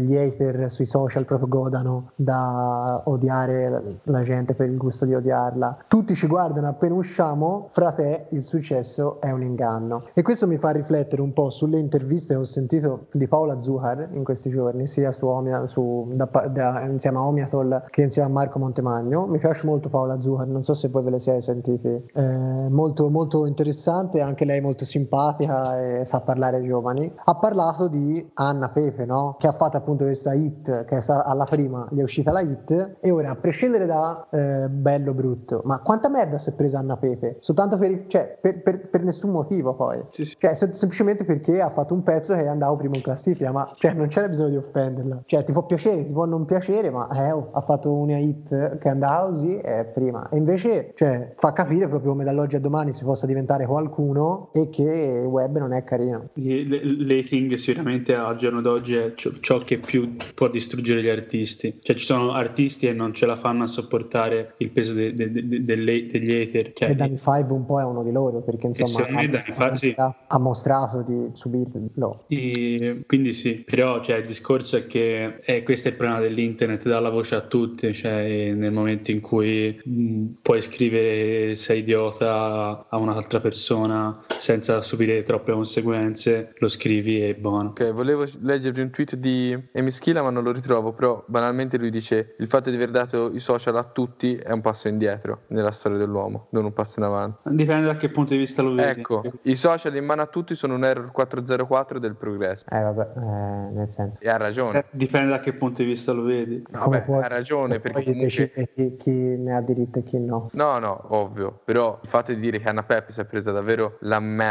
gli 0.00 0.16
hater 0.16 0.70
sui 0.70 0.86
social 0.86 1.24
proprio 1.24 1.48
godano 1.48 2.10
da 2.16 3.02
odiare 3.04 3.68
la, 3.68 3.82
la 4.02 4.22
gente 4.22 4.54
per 4.54 4.68
il 4.68 4.76
gusto 4.76 5.04
di 5.04 5.14
odiarla. 5.14 5.84
Tutti 5.88 6.14
ci 6.14 6.26
guardano 6.26 6.68
appena 6.68 6.94
usciamo, 6.94 7.68
fra 7.72 7.92
te 7.92 8.26
il 8.30 8.42
successo 8.42 9.20
è 9.20 9.30
un 9.30 9.42
inganno. 9.42 10.04
E 10.14 10.22
questo 10.22 10.46
mi 10.46 10.58
fa 10.58 10.70
riflettere 10.70 11.22
un 11.22 11.32
po' 11.32 11.50
sulle 11.50 11.78
interviste 11.78 12.34
che 12.34 12.40
ho 12.40 12.44
sentito 12.44 13.06
di 13.12 13.28
Paola 13.28 13.60
Zuhar 13.60 14.08
in 14.12 14.24
questi 14.24 14.50
giorni, 14.50 14.86
sia 14.86 15.12
su 15.12 15.26
Omia, 15.26 15.66
su, 15.66 16.10
da, 16.14 16.28
da- 16.50 16.82
insieme 16.82 17.18
a 17.18 17.26
Omiatol 17.26 17.84
che 17.88 18.02
insieme 18.02 18.28
a 18.28 18.32
Marco 18.32 18.58
Montemagno. 18.58 19.26
Mi 19.26 19.38
piace 19.38 19.66
molto 19.66 19.88
Paola 19.88 20.20
Zuhar, 20.20 20.46
non 20.46 20.64
so 20.64 20.74
se 20.74 20.88
voi 20.88 21.02
ve 21.02 21.10
le 21.10 21.20
siete 21.20 21.42
sentiti. 21.42 21.88
Eh, 21.88 22.68
molto, 22.68 23.08
molto 23.08 23.46
interessante, 23.46 24.20
anche 24.20 24.44
lei 24.44 24.60
molto 24.60 24.77
simpatica 24.84 25.80
e 26.00 26.04
sa 26.04 26.20
parlare 26.20 26.56
ai 26.58 26.66
giovani. 26.66 27.12
Ha 27.24 27.34
parlato 27.36 27.88
di 27.88 28.30
Anna 28.34 28.68
Pepe, 28.70 29.04
no? 29.04 29.36
che 29.38 29.46
ha 29.46 29.52
fatto 29.52 29.76
appunto 29.76 30.04
questa 30.04 30.34
hit, 30.34 30.84
che 30.84 30.96
è 30.96 31.00
stata 31.00 31.24
alla 31.24 31.44
prima, 31.44 31.86
gli 31.90 31.98
è 32.00 32.02
uscita 32.02 32.32
la 32.32 32.40
hit, 32.40 32.96
e 33.00 33.10
ora 33.10 33.30
a 33.30 33.36
prescindere 33.36 33.86
da 33.86 34.26
eh, 34.30 34.68
bello 34.68 35.12
brutto, 35.12 35.62
ma 35.64 35.80
quanta 35.80 36.08
merda 36.08 36.38
si 36.38 36.50
è 36.50 36.52
presa 36.52 36.78
Anna 36.78 36.96
Pepe? 36.96 37.36
Soltanto 37.40 37.76
per, 37.78 38.04
cioè, 38.08 38.38
per, 38.40 38.62
per- 38.62 38.88
per 38.88 39.02
nessun 39.02 39.30
motivo 39.30 39.74
poi. 39.74 40.02
Sì, 40.10 40.24
sì. 40.24 40.36
Cioè, 40.38 40.54
sem- 40.54 40.72
semplicemente 40.72 41.24
perché 41.24 41.60
ha 41.60 41.70
fatto 41.70 41.94
un 41.94 42.02
pezzo 42.02 42.34
che 42.34 42.46
andava 42.46 42.74
primo 42.76 42.94
in 42.96 43.02
classifica, 43.02 43.52
ma 43.52 43.70
cioè, 43.74 43.92
non 43.92 44.08
c'era 44.08 44.28
bisogno 44.28 44.50
di 44.50 44.56
offenderla. 44.56 45.22
Cioè, 45.24 45.44
ti 45.44 45.52
può 45.52 45.64
piacere, 45.64 46.04
ti 46.04 46.12
può 46.12 46.24
non 46.24 46.44
piacere, 46.44 46.90
ma 46.90 47.08
eh, 47.10 47.32
oh, 47.32 47.50
ha 47.52 47.60
fatto 47.60 47.92
una 47.92 48.18
hit 48.18 48.78
che 48.78 48.88
andava 48.88 49.28
così 49.28 49.56
è 49.56 49.84
prima. 49.84 50.28
E 50.28 50.36
invece, 50.36 50.92
cioè, 50.94 51.34
fa 51.36 51.52
capire 51.52 51.88
proprio 51.88 52.10
come 52.12 52.24
dall'oggi 52.24 52.56
a 52.56 52.60
domani 52.60 52.92
si 52.92 53.04
possa 53.04 53.26
diventare 53.26 53.66
qualcuno 53.66 54.48
e 54.52 54.67
che 54.70 54.82
il 54.82 55.26
web 55.26 55.58
non 55.58 55.72
è 55.72 55.84
carino. 55.84 56.30
L'hating 56.34 57.54
sicuramente 57.54 58.14
al 58.14 58.36
giorno 58.36 58.60
d'oggi 58.60 58.94
è 58.94 59.12
ciò, 59.14 59.58
che 59.58 59.78
più 59.78 60.16
può 60.34 60.48
distruggere 60.48 61.02
gli 61.02 61.08
artisti. 61.08 61.78
Cioè 61.82 61.96
ci 61.96 62.04
sono 62.04 62.32
artisti 62.32 62.86
che 62.86 62.92
non 62.92 63.12
ce 63.12 63.26
la 63.26 63.36
fanno 63.36 63.64
a 63.64 63.66
sopportare 63.66 64.54
il 64.58 64.70
peso 64.70 64.94
de- 64.94 65.14
de- 65.14 65.30
de- 65.30 65.62
degli 65.62 66.32
hater. 66.32 66.72
Cioè, 66.72 66.90
E 66.90 66.94
Danny 66.94 67.16
Five 67.16 67.46
un 67.52 67.64
po' 67.66 67.80
è 67.80 67.84
uno 67.84 68.02
di 68.02 68.12
loro, 68.12 68.40
perché 68.40 68.68
insomma 68.68 69.20
ha, 69.20 69.26
Danny 69.26 69.76
sì. 69.76 69.94
ha 69.96 70.38
mostrato 70.38 71.02
di 71.02 71.30
subirlo. 71.32 72.24
E 72.28 73.02
quindi 73.06 73.32
sì, 73.32 73.64
però 73.64 74.00
cioè, 74.00 74.16
il 74.16 74.26
discorso 74.26 74.76
è 74.76 74.86
che 74.86 75.36
eh, 75.44 75.62
questo 75.62 75.88
è 75.88 75.90
il 75.90 75.96
problema 75.96 76.20
dell'internet, 76.20 76.86
dà 76.88 77.00
la 77.00 77.10
voce 77.10 77.34
a 77.34 77.40
tutti, 77.40 77.92
cioè 77.92 78.52
nel 78.52 78.72
momento 78.72 79.10
in 79.10 79.20
cui 79.20 79.80
mh, 79.82 80.24
puoi 80.42 80.60
scrivere 80.62 81.54
sei 81.54 81.80
idiota 81.80 82.86
a 82.88 82.96
un'altra 82.96 83.40
persona 83.40 84.24
senza 84.38 84.57
subire 84.62 85.22
troppe 85.22 85.52
conseguenze, 85.52 86.54
lo 86.58 86.68
scrivi 86.68 87.22
e 87.22 87.34
buono. 87.34 87.46
buono. 87.48 87.68
Ok, 87.70 87.92
volevo 87.92 88.24
leggervi 88.40 88.80
un 88.80 88.90
tweet 88.90 89.16
di 89.16 89.58
Amy 89.74 89.90
Schilla 89.90 90.22
ma 90.22 90.30
non 90.30 90.42
lo 90.42 90.52
ritrovo, 90.52 90.92
però 90.92 91.22
banalmente 91.26 91.78
lui 91.78 91.90
dice 91.90 92.34
il 92.38 92.48
fatto 92.48 92.70
di 92.70 92.76
aver 92.76 92.90
dato 92.90 93.30
i 93.32 93.40
social 93.40 93.76
a 93.76 93.84
tutti 93.84 94.36
è 94.36 94.50
un 94.50 94.60
passo 94.60 94.88
indietro 94.88 95.42
nella 95.48 95.72
storia 95.72 95.98
dell'uomo, 95.98 96.48
non 96.50 96.64
un 96.64 96.72
passo 96.72 96.98
in 96.98 97.06
avanti. 97.06 97.54
Dipende 97.54 97.86
da 97.86 97.96
che 97.96 98.10
punto 98.10 98.32
di 98.32 98.38
vista 98.38 98.62
lo 98.62 98.74
vedi. 98.74 99.00
Ecco, 99.00 99.22
i 99.42 99.54
social 99.54 99.94
in 99.96 100.04
mano 100.04 100.22
a 100.22 100.26
tutti 100.26 100.54
sono 100.54 100.74
un 100.74 100.84
error 100.84 101.10
404 101.10 101.98
del 101.98 102.16
progresso. 102.16 102.64
Eh 102.70 102.80
vabbè, 102.80 103.08
eh, 103.16 103.74
nel 103.74 103.90
senso. 103.90 104.18
E 104.20 104.28
ha 104.28 104.36
ragione. 104.36 104.78
Eh, 104.78 104.84
Dipende 104.90 105.30
da 105.30 105.40
che 105.40 105.52
punto 105.54 105.82
di 105.82 105.88
vista 105.88 106.12
lo 106.12 106.22
vedi. 106.22 106.62
No, 106.70 106.78
vabbè, 106.80 107.02
puoi- 107.02 107.22
ha 107.22 107.28
ragione 107.28 107.80
perché 107.80 108.04
comunque... 108.04 108.68
chi, 108.74 108.96
chi 108.96 109.10
ne 109.10 109.54
ha 109.54 109.60
diritto 109.60 110.00
e 110.00 110.02
chi 110.02 110.18
no. 110.18 110.50
No, 110.52 110.78
no, 110.78 111.06
ovvio, 111.08 111.60
però 111.64 111.98
il 112.02 112.08
fatto 112.08 112.32
di 112.32 112.40
dire 112.40 112.58
che 112.58 112.68
Anna 112.68 112.82
Peppi 112.82 113.12
si 113.12 113.20
è 113.20 113.24
presa 113.24 113.52
davvero 113.52 113.96
la 114.00 114.20
merda 114.20 114.47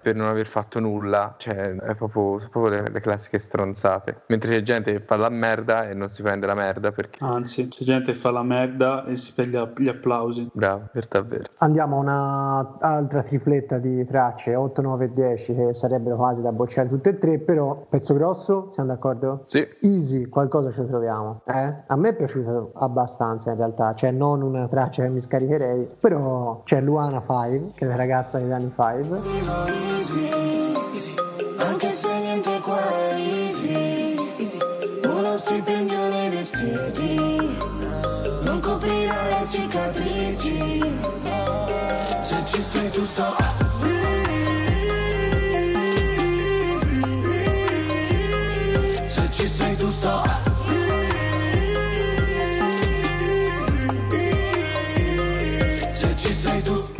per 0.00 0.14
non 0.14 0.28
aver 0.28 0.46
fatto 0.46 0.78
nulla, 0.80 1.34
cioè 1.38 1.74
è 1.74 1.94
proprio, 1.94 2.38
sono 2.38 2.48
proprio 2.50 2.82
le, 2.82 2.90
le 2.90 3.00
classiche 3.00 3.38
stronzate. 3.38 4.22
Mentre 4.26 4.50
c'è 4.50 4.62
gente 4.62 4.92
che 4.92 5.00
fa 5.00 5.16
la 5.16 5.28
merda 5.28 5.88
e 5.88 5.94
non 5.94 6.08
si 6.08 6.22
prende 6.22 6.46
la 6.46 6.54
merda 6.54 6.92
perché... 6.92 7.18
Anzi, 7.22 7.68
c'è 7.68 7.84
gente 7.84 8.12
che 8.12 8.18
fa 8.18 8.30
la 8.30 8.42
merda 8.42 9.04
e 9.06 9.16
si 9.16 9.32
prende 9.34 9.72
gli 9.76 9.88
applausi. 9.88 10.48
Bravo, 10.52 10.88
per 10.92 11.06
davvero. 11.06 11.44
Andiamo 11.58 11.96
a 11.96 12.00
una 12.00 12.76
altra 12.80 13.22
tripletta 13.22 13.78
di 13.78 14.04
tracce, 14.06 14.54
8, 14.54 14.80
9 14.82 15.04
e 15.04 15.12
10, 15.12 15.54
che 15.54 15.74
sarebbero 15.74 16.16
quasi 16.16 16.42
da 16.42 16.52
bocciare 16.52 16.88
tutte 16.88 17.10
e 17.10 17.18
tre, 17.18 17.38
però 17.38 17.86
pezzo 17.88 18.14
grosso, 18.14 18.70
siamo 18.72 18.90
d'accordo? 18.90 19.44
Sì, 19.46 19.66
Easy, 19.80 20.28
qualcosa 20.28 20.70
ci 20.70 20.84
troviamo. 20.86 21.42
Eh? 21.46 21.74
A 21.86 21.96
me 21.96 22.08
è 22.10 22.16
piaciuto 22.16 22.72
abbastanza 22.74 23.50
in 23.50 23.56
realtà, 23.56 23.94
cioè 23.94 24.10
non 24.10 24.42
una 24.42 24.68
traccia 24.68 25.02
che 25.02 25.08
mi 25.08 25.20
scaricherei, 25.20 25.88
però 25.98 26.62
c'è 26.64 26.80
Luana 26.80 27.20
5, 27.20 27.72
che 27.74 27.84
è 27.84 27.88
la 27.88 27.96
ragazza 27.96 28.38
degli 28.38 28.52
anni 28.52 28.72
5. 28.74 29.39
Anche 29.46 30.69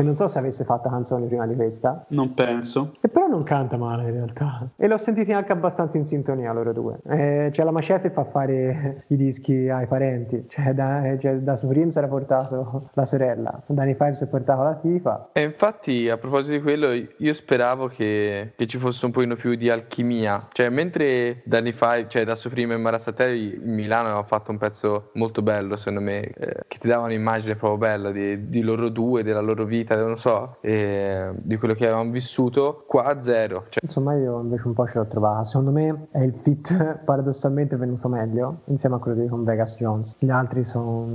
Che 0.00 0.06
non 0.06 0.16
so 0.16 0.28
se 0.28 0.38
avesse 0.38 0.64
fatto 0.64 0.88
canzoni 0.88 1.26
prima 1.26 1.46
di 1.46 1.54
questa, 1.54 2.06
Non 2.08 2.32
penso. 2.32 2.94
che 3.02 3.08
però 3.08 3.26
non 3.26 3.42
canta 3.42 3.76
male 3.76 4.04
in 4.04 4.12
realtà. 4.12 4.66
E 4.76 4.86
l'ho 4.88 4.96
sentiti 4.96 5.30
anche 5.30 5.52
abbastanza 5.52 5.98
in 5.98 6.06
sintonia 6.06 6.54
loro 6.54 6.72
due. 6.72 7.00
Eh, 7.06 7.50
c'è 7.52 7.62
la 7.64 7.70
Macete 7.70 8.06
e 8.06 8.10
fa 8.10 8.24
fare 8.24 9.04
i 9.08 9.16
dischi 9.16 9.68
ai 9.68 9.86
parenti. 9.86 10.46
Cioè 10.48 10.72
da, 10.72 11.04
eh, 11.06 11.18
cioè, 11.20 11.34
da 11.34 11.54
Supreme 11.54 11.90
si 11.90 11.98
era 11.98 12.06
portato 12.08 12.88
la 12.94 13.04
sorella, 13.04 13.62
Danny 13.66 13.92
Five 13.94 14.14
si 14.14 14.24
è 14.24 14.26
portato 14.28 14.62
la 14.62 14.74
tipa. 14.76 15.28
e 15.34 15.42
infatti 15.42 16.08
a 16.08 16.16
proposito 16.16 16.52
di 16.52 16.62
quello 16.62 16.92
io 17.18 17.34
speravo 17.34 17.88
che, 17.88 18.52
che 18.56 18.66
ci 18.66 18.78
fosse 18.78 19.04
un 19.04 19.12
pochino 19.12 19.36
più 19.36 19.54
di 19.54 19.68
alchimia, 19.68 20.48
cioè 20.52 20.70
mentre 20.70 21.42
Danny 21.44 21.72
Five, 21.72 22.06
cioè 22.08 22.24
da 22.24 22.36
Supreme 22.36 22.72
e 22.72 22.78
Marasatelli 22.78 23.60
in 23.62 23.74
Milano 23.74 24.06
aveva 24.08 24.22
fatto 24.22 24.50
un 24.50 24.56
pezzo 24.56 25.10
molto 25.14 25.42
bello 25.42 25.76
secondo 25.76 26.00
me, 26.00 26.22
eh, 26.22 26.54
che 26.68 26.78
ti 26.78 26.88
dava 26.88 27.04
un'immagine 27.04 27.54
proprio 27.56 27.76
bella 27.78 28.10
di, 28.10 28.48
di 28.48 28.62
loro 28.62 28.88
due, 28.88 29.22
della 29.22 29.40
loro 29.40 29.64
vita, 29.66 29.88
non 29.96 30.16
so, 30.18 30.56
e 30.62 31.30
di 31.34 31.56
quello 31.56 31.74
che 31.74 31.86
avevamo 31.86 32.10
vissuto, 32.10 32.84
qua 32.86 33.04
a 33.04 33.22
zero, 33.22 33.64
cioè 33.68 33.80
Insomma 33.82 34.14
io 34.14 34.40
invece 34.40 34.66
un 34.66 34.74
po' 34.74 34.86
ce 34.86 34.98
l'ho 34.98 35.06
trovata. 35.06 35.44
Secondo 35.44 35.70
me 35.70 36.08
è 36.12 36.20
il 36.22 36.34
fit 36.42 37.00
paradossalmente 37.04 37.76
venuto 37.76 38.08
meglio 38.08 38.60
insieme 38.66 38.96
a 38.96 38.98
quello 38.98 39.20
di 39.20 39.28
con 39.28 39.44
Vegas 39.44 39.76
Jones. 39.76 40.16
Gli 40.18 40.30
altri 40.30 40.64
sono 40.64 41.06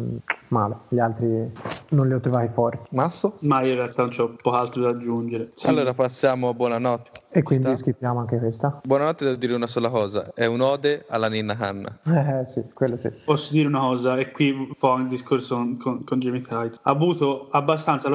male, 0.49 0.77
gli 0.89 0.99
altri 0.99 1.51
non 1.89 2.07
li 2.07 2.13
ho 2.13 2.19
trovati 2.19 2.49
forti. 2.53 2.95
Masso? 2.95 3.35
Ma 3.41 3.61
io 3.61 3.69
in 3.69 3.75
realtà 3.75 4.01
non 4.03 4.11
c'ho 4.11 4.35
poco 4.41 4.55
altro 4.55 4.81
da 4.81 4.89
aggiungere. 4.89 5.49
Sì, 5.53 5.69
Allora 5.69 5.93
passiamo 5.93 6.49
a 6.49 6.53
buonanotte. 6.53 7.23
E 7.35 7.43
quindi 7.43 7.67
Sta? 7.67 7.75
schippiamo 7.75 8.19
anche 8.19 8.37
questa. 8.39 8.79
Buonanotte 8.83 9.25
devo 9.25 9.35
dire 9.35 9.53
una 9.53 9.67
sola 9.67 9.89
cosa, 9.89 10.31
è 10.33 10.45
un'ode 10.45 11.05
alla 11.09 11.27
Ninna 11.27 11.55
Hanna. 11.59 11.99
Eh 12.03 12.45
sì, 12.45 12.63
quello 12.73 12.95
sì. 12.95 13.09
Posso 13.25 13.51
dire 13.51 13.67
una 13.67 13.79
cosa, 13.79 14.17
e 14.17 14.31
qui 14.31 14.69
fa 14.77 14.95
il 14.99 15.07
discorso 15.07 15.55
con, 15.55 15.77
con, 15.77 16.03
con 16.05 16.19
Jamie 16.19 16.41
Tights. 16.41 16.79
Ha 16.81 16.91
avuto 16.91 17.49
abbastanza 17.51 18.07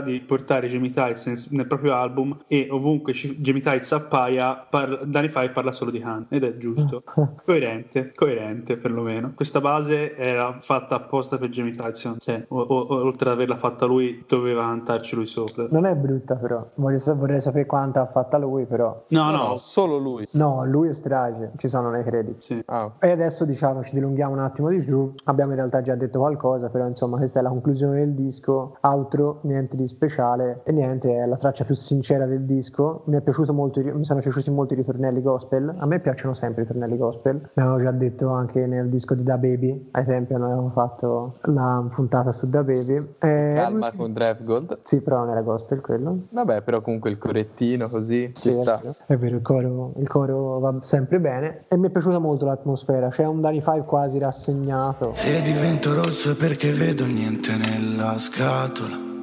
di 0.00 0.20
portare 0.20 0.66
Jamie 0.68 0.90
Tights 0.90 1.26
nel, 1.26 1.38
nel 1.50 1.66
proprio 1.66 1.94
album 1.94 2.36
e 2.46 2.68
ovunque 2.70 3.12
ci- 3.12 3.38
Jamie 3.40 3.62
Tights 3.62 3.92
appaia, 3.92 4.66
par, 4.68 5.04
Danny 5.06 5.28
Five 5.28 5.50
parla 5.50 5.72
solo 5.72 5.90
di 5.90 6.02
Han. 6.02 6.26
Ed 6.28 6.44
è 6.44 6.56
giusto. 6.56 7.02
coerente, 7.44 8.12
coerente 8.14 8.76
perlomeno. 8.76 9.32
Questa 9.34 9.60
base 9.60 10.14
era 10.16 10.56
fatta 10.60 10.96
apposta 10.96 11.38
per 11.38 11.48
Jamie 11.48 11.72
Tights. 11.72 12.16
Cioè, 12.18 12.44
o- 12.48 12.60
o- 12.60 12.94
oltre 13.04 13.28
ad 13.30 13.36
averla 13.36 13.56
fatta 13.56 13.86
lui, 13.86 14.24
doveva 14.26 14.62
cantarci 14.62 15.14
lui 15.14 15.26
sopra. 15.26 15.66
Non 15.70 15.84
è 15.86 15.94
brutta 15.94 16.34
però, 16.36 16.66
sa- 16.98 17.14
vorrei 17.14 17.40
sapere 17.40 17.66
quanta 17.66 18.02
ha 18.02 18.06
fatta 18.06 18.36
lui 18.38 18.64
però. 18.66 19.04
No, 19.08 19.30
no, 19.30 19.56
solo 19.56 19.96
lui. 19.98 20.26
No, 20.32 20.64
lui 20.66 20.88
è 20.88 20.92
strage, 20.92 21.52
ci 21.56 21.68
sono 21.68 21.90
nei 21.90 22.04
credit. 22.04 22.40
sì. 22.40 22.62
Ah, 22.66 22.90
E 23.00 23.10
adesso 23.10 23.44
diciamo 23.44 23.82
ci 23.82 23.94
dilunghiamo 23.94 24.32
un 24.32 24.40
attimo 24.40 24.68
di 24.68 24.80
più, 24.80 25.12
abbiamo 25.24 25.50
in 25.52 25.56
realtà 25.56 25.82
già 25.82 25.94
detto 25.94 26.18
qualcosa, 26.18 26.68
però 26.68 26.86
insomma 26.86 27.16
questa 27.18 27.40
è 27.40 27.42
la 27.42 27.48
conclusione 27.50 27.98
del 27.98 28.14
disco, 28.14 28.76
outro, 28.80 29.38
niente 29.42 29.75
di 29.76 29.86
speciale 29.86 30.62
e 30.64 30.72
niente, 30.72 31.14
è 31.14 31.26
la 31.26 31.36
traccia 31.36 31.64
più 31.64 31.74
sincera 31.74 32.26
del 32.26 32.44
disco, 32.44 33.02
mi, 33.06 33.16
è 33.16 33.20
piaciuto 33.20 33.52
molto, 33.52 33.80
mi 33.80 34.04
sono 34.04 34.20
piaciuti 34.20 34.50
molto 34.50 34.74
i 34.74 34.76
ritornelli 34.76 35.22
gospel, 35.22 35.72
a 35.78 35.86
me 35.86 36.00
piacciono 36.00 36.34
sempre 36.34 36.62
i 36.62 36.64
ritornelli 36.64 36.96
gospel, 36.96 37.50
l'avevo 37.54 37.78
già 37.78 37.90
detto 37.92 38.30
anche 38.30 38.66
nel 38.66 38.88
disco 38.88 39.14
di 39.14 39.22
Da 39.22 39.38
Baby, 39.38 39.88
ai 39.92 40.04
tempi 40.04 40.32
noi 40.32 40.44
avevamo 40.44 40.70
fatto 40.70 41.36
la 41.42 41.86
puntata 41.94 42.32
su 42.32 42.48
Da 42.48 42.62
Baby. 42.62 43.14
E... 43.18 43.52
calma 43.54 43.90
con 43.96 44.12
Drive 44.12 44.42
Gold. 44.42 44.78
Sì, 44.82 45.00
però 45.00 45.18
non 45.18 45.30
era 45.30 45.42
gospel 45.42 45.80
quello. 45.80 46.22
Vabbè, 46.30 46.62
però 46.62 46.80
comunque 46.80 47.10
il 47.10 47.18
correttino 47.18 47.88
così 47.88 48.32
ci 48.34 48.50
Sì, 48.50 48.58
è 48.58 48.62
sta. 48.62 48.80
vero, 48.82 48.94
è 49.06 49.16
vero, 49.16 49.36
il 49.36 49.42
coro, 49.42 49.92
il 49.98 50.08
coro 50.08 50.58
va 50.58 50.78
sempre 50.82 51.20
bene 51.20 51.64
e 51.68 51.76
mi 51.76 51.88
è 51.88 51.90
piaciuta 51.90 52.18
molto 52.18 52.44
l'atmosfera, 52.46 53.08
c'è 53.08 53.24
un 53.26 53.40
Danny 53.40 53.60
Five 53.60 53.84
quasi 53.84 54.18
rassegnato. 54.18 55.12
Se 55.14 55.42
divento 55.42 55.94
rosso 55.94 56.30
è 56.32 56.34
perché 56.34 56.72
vedo 56.72 57.04
niente 57.04 57.52
nella 57.56 58.18
scatola. 58.18 59.15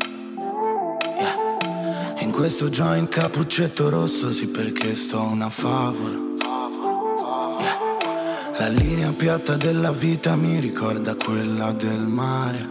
In 2.20 2.32
questo 2.32 2.70
joint 2.70 3.10
cappuccetto 3.10 3.90
rosso 3.90 4.32
sì 4.32 4.48
perché 4.48 4.96
sto 4.96 5.22
una 5.22 5.50
favola. 5.50 6.20
Yeah. 7.60 7.78
La 8.58 8.68
linea 8.68 9.12
piatta 9.12 9.56
della 9.56 9.92
vita 9.92 10.36
mi 10.36 10.60
ricorda 10.60 11.16
quella 11.16 11.72
del 11.72 12.00
mare. 12.00 12.70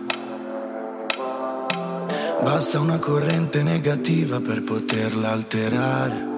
Basta 2.43 2.81
una 2.81 2.99
corrente 2.99 3.63
negativa 3.63 4.41
per 4.41 4.63
poterla 4.63 5.31
alterare. 5.31 6.32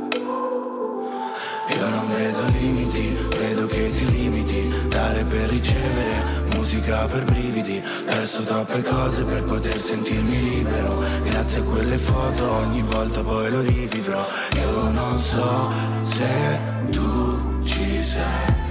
Io 1.67 1.89
non 1.89 2.09
vedo 2.09 2.43
limiti, 2.59 3.17
vedo 3.39 3.67
che 3.67 3.91
ti 3.91 4.11
limiti. 4.11 4.89
Dare 4.89 5.25
per 5.25 5.49
ricevere, 5.49 6.45
musica 6.55 7.07
per 7.07 7.25
brividi. 7.25 7.83
Perso 8.05 8.43
troppe 8.43 8.83
cose 8.83 9.23
per 9.23 9.43
poter 9.45 9.81
sentirmi 9.81 10.41
libero. 10.41 11.03
Grazie 11.23 11.61
a 11.61 11.63
quelle 11.63 11.97
foto 11.97 12.51
ogni 12.51 12.83
volta 12.83 13.23
poi 13.23 13.51
lo 13.51 13.61
rivivrò 13.61 14.25
Io 14.57 14.91
non 14.91 15.19
so 15.19 15.71
se 16.03 16.59
tu 16.91 17.63
ci 17.63 18.03
sei. 18.03 18.63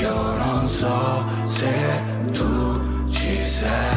Io 0.00 0.36
non 0.36 0.68
so 0.68 1.24
se 1.44 1.72
tu 2.30 3.06
ci 3.08 3.38
sei. 3.46 3.96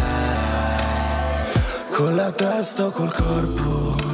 Con 1.92 2.16
la 2.16 2.32
testa 2.32 2.86
o 2.86 2.92
col 2.92 3.14
corpo 3.14 4.11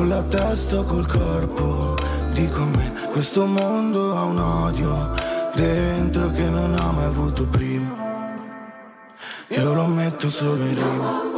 con 0.00 0.08
la 0.08 0.22
testa 0.22 0.78
o 0.78 0.84
col 0.84 1.06
corpo. 1.06 1.94
Dico 2.32 2.62
a 2.62 2.64
me, 2.64 2.92
questo 3.12 3.44
mondo 3.44 4.16
ha 4.16 4.24
un 4.24 4.38
odio 4.38 5.14
Dentro 5.54 6.30
che 6.30 6.48
non 6.48 6.74
ha 6.74 6.90
mai 6.90 7.04
avuto 7.04 7.46
prima. 7.46 7.94
Io 9.48 9.74
lo 9.74 9.84
metto 9.84 10.30
solo 10.30 10.64
in 10.64 10.74
rima 10.74 11.29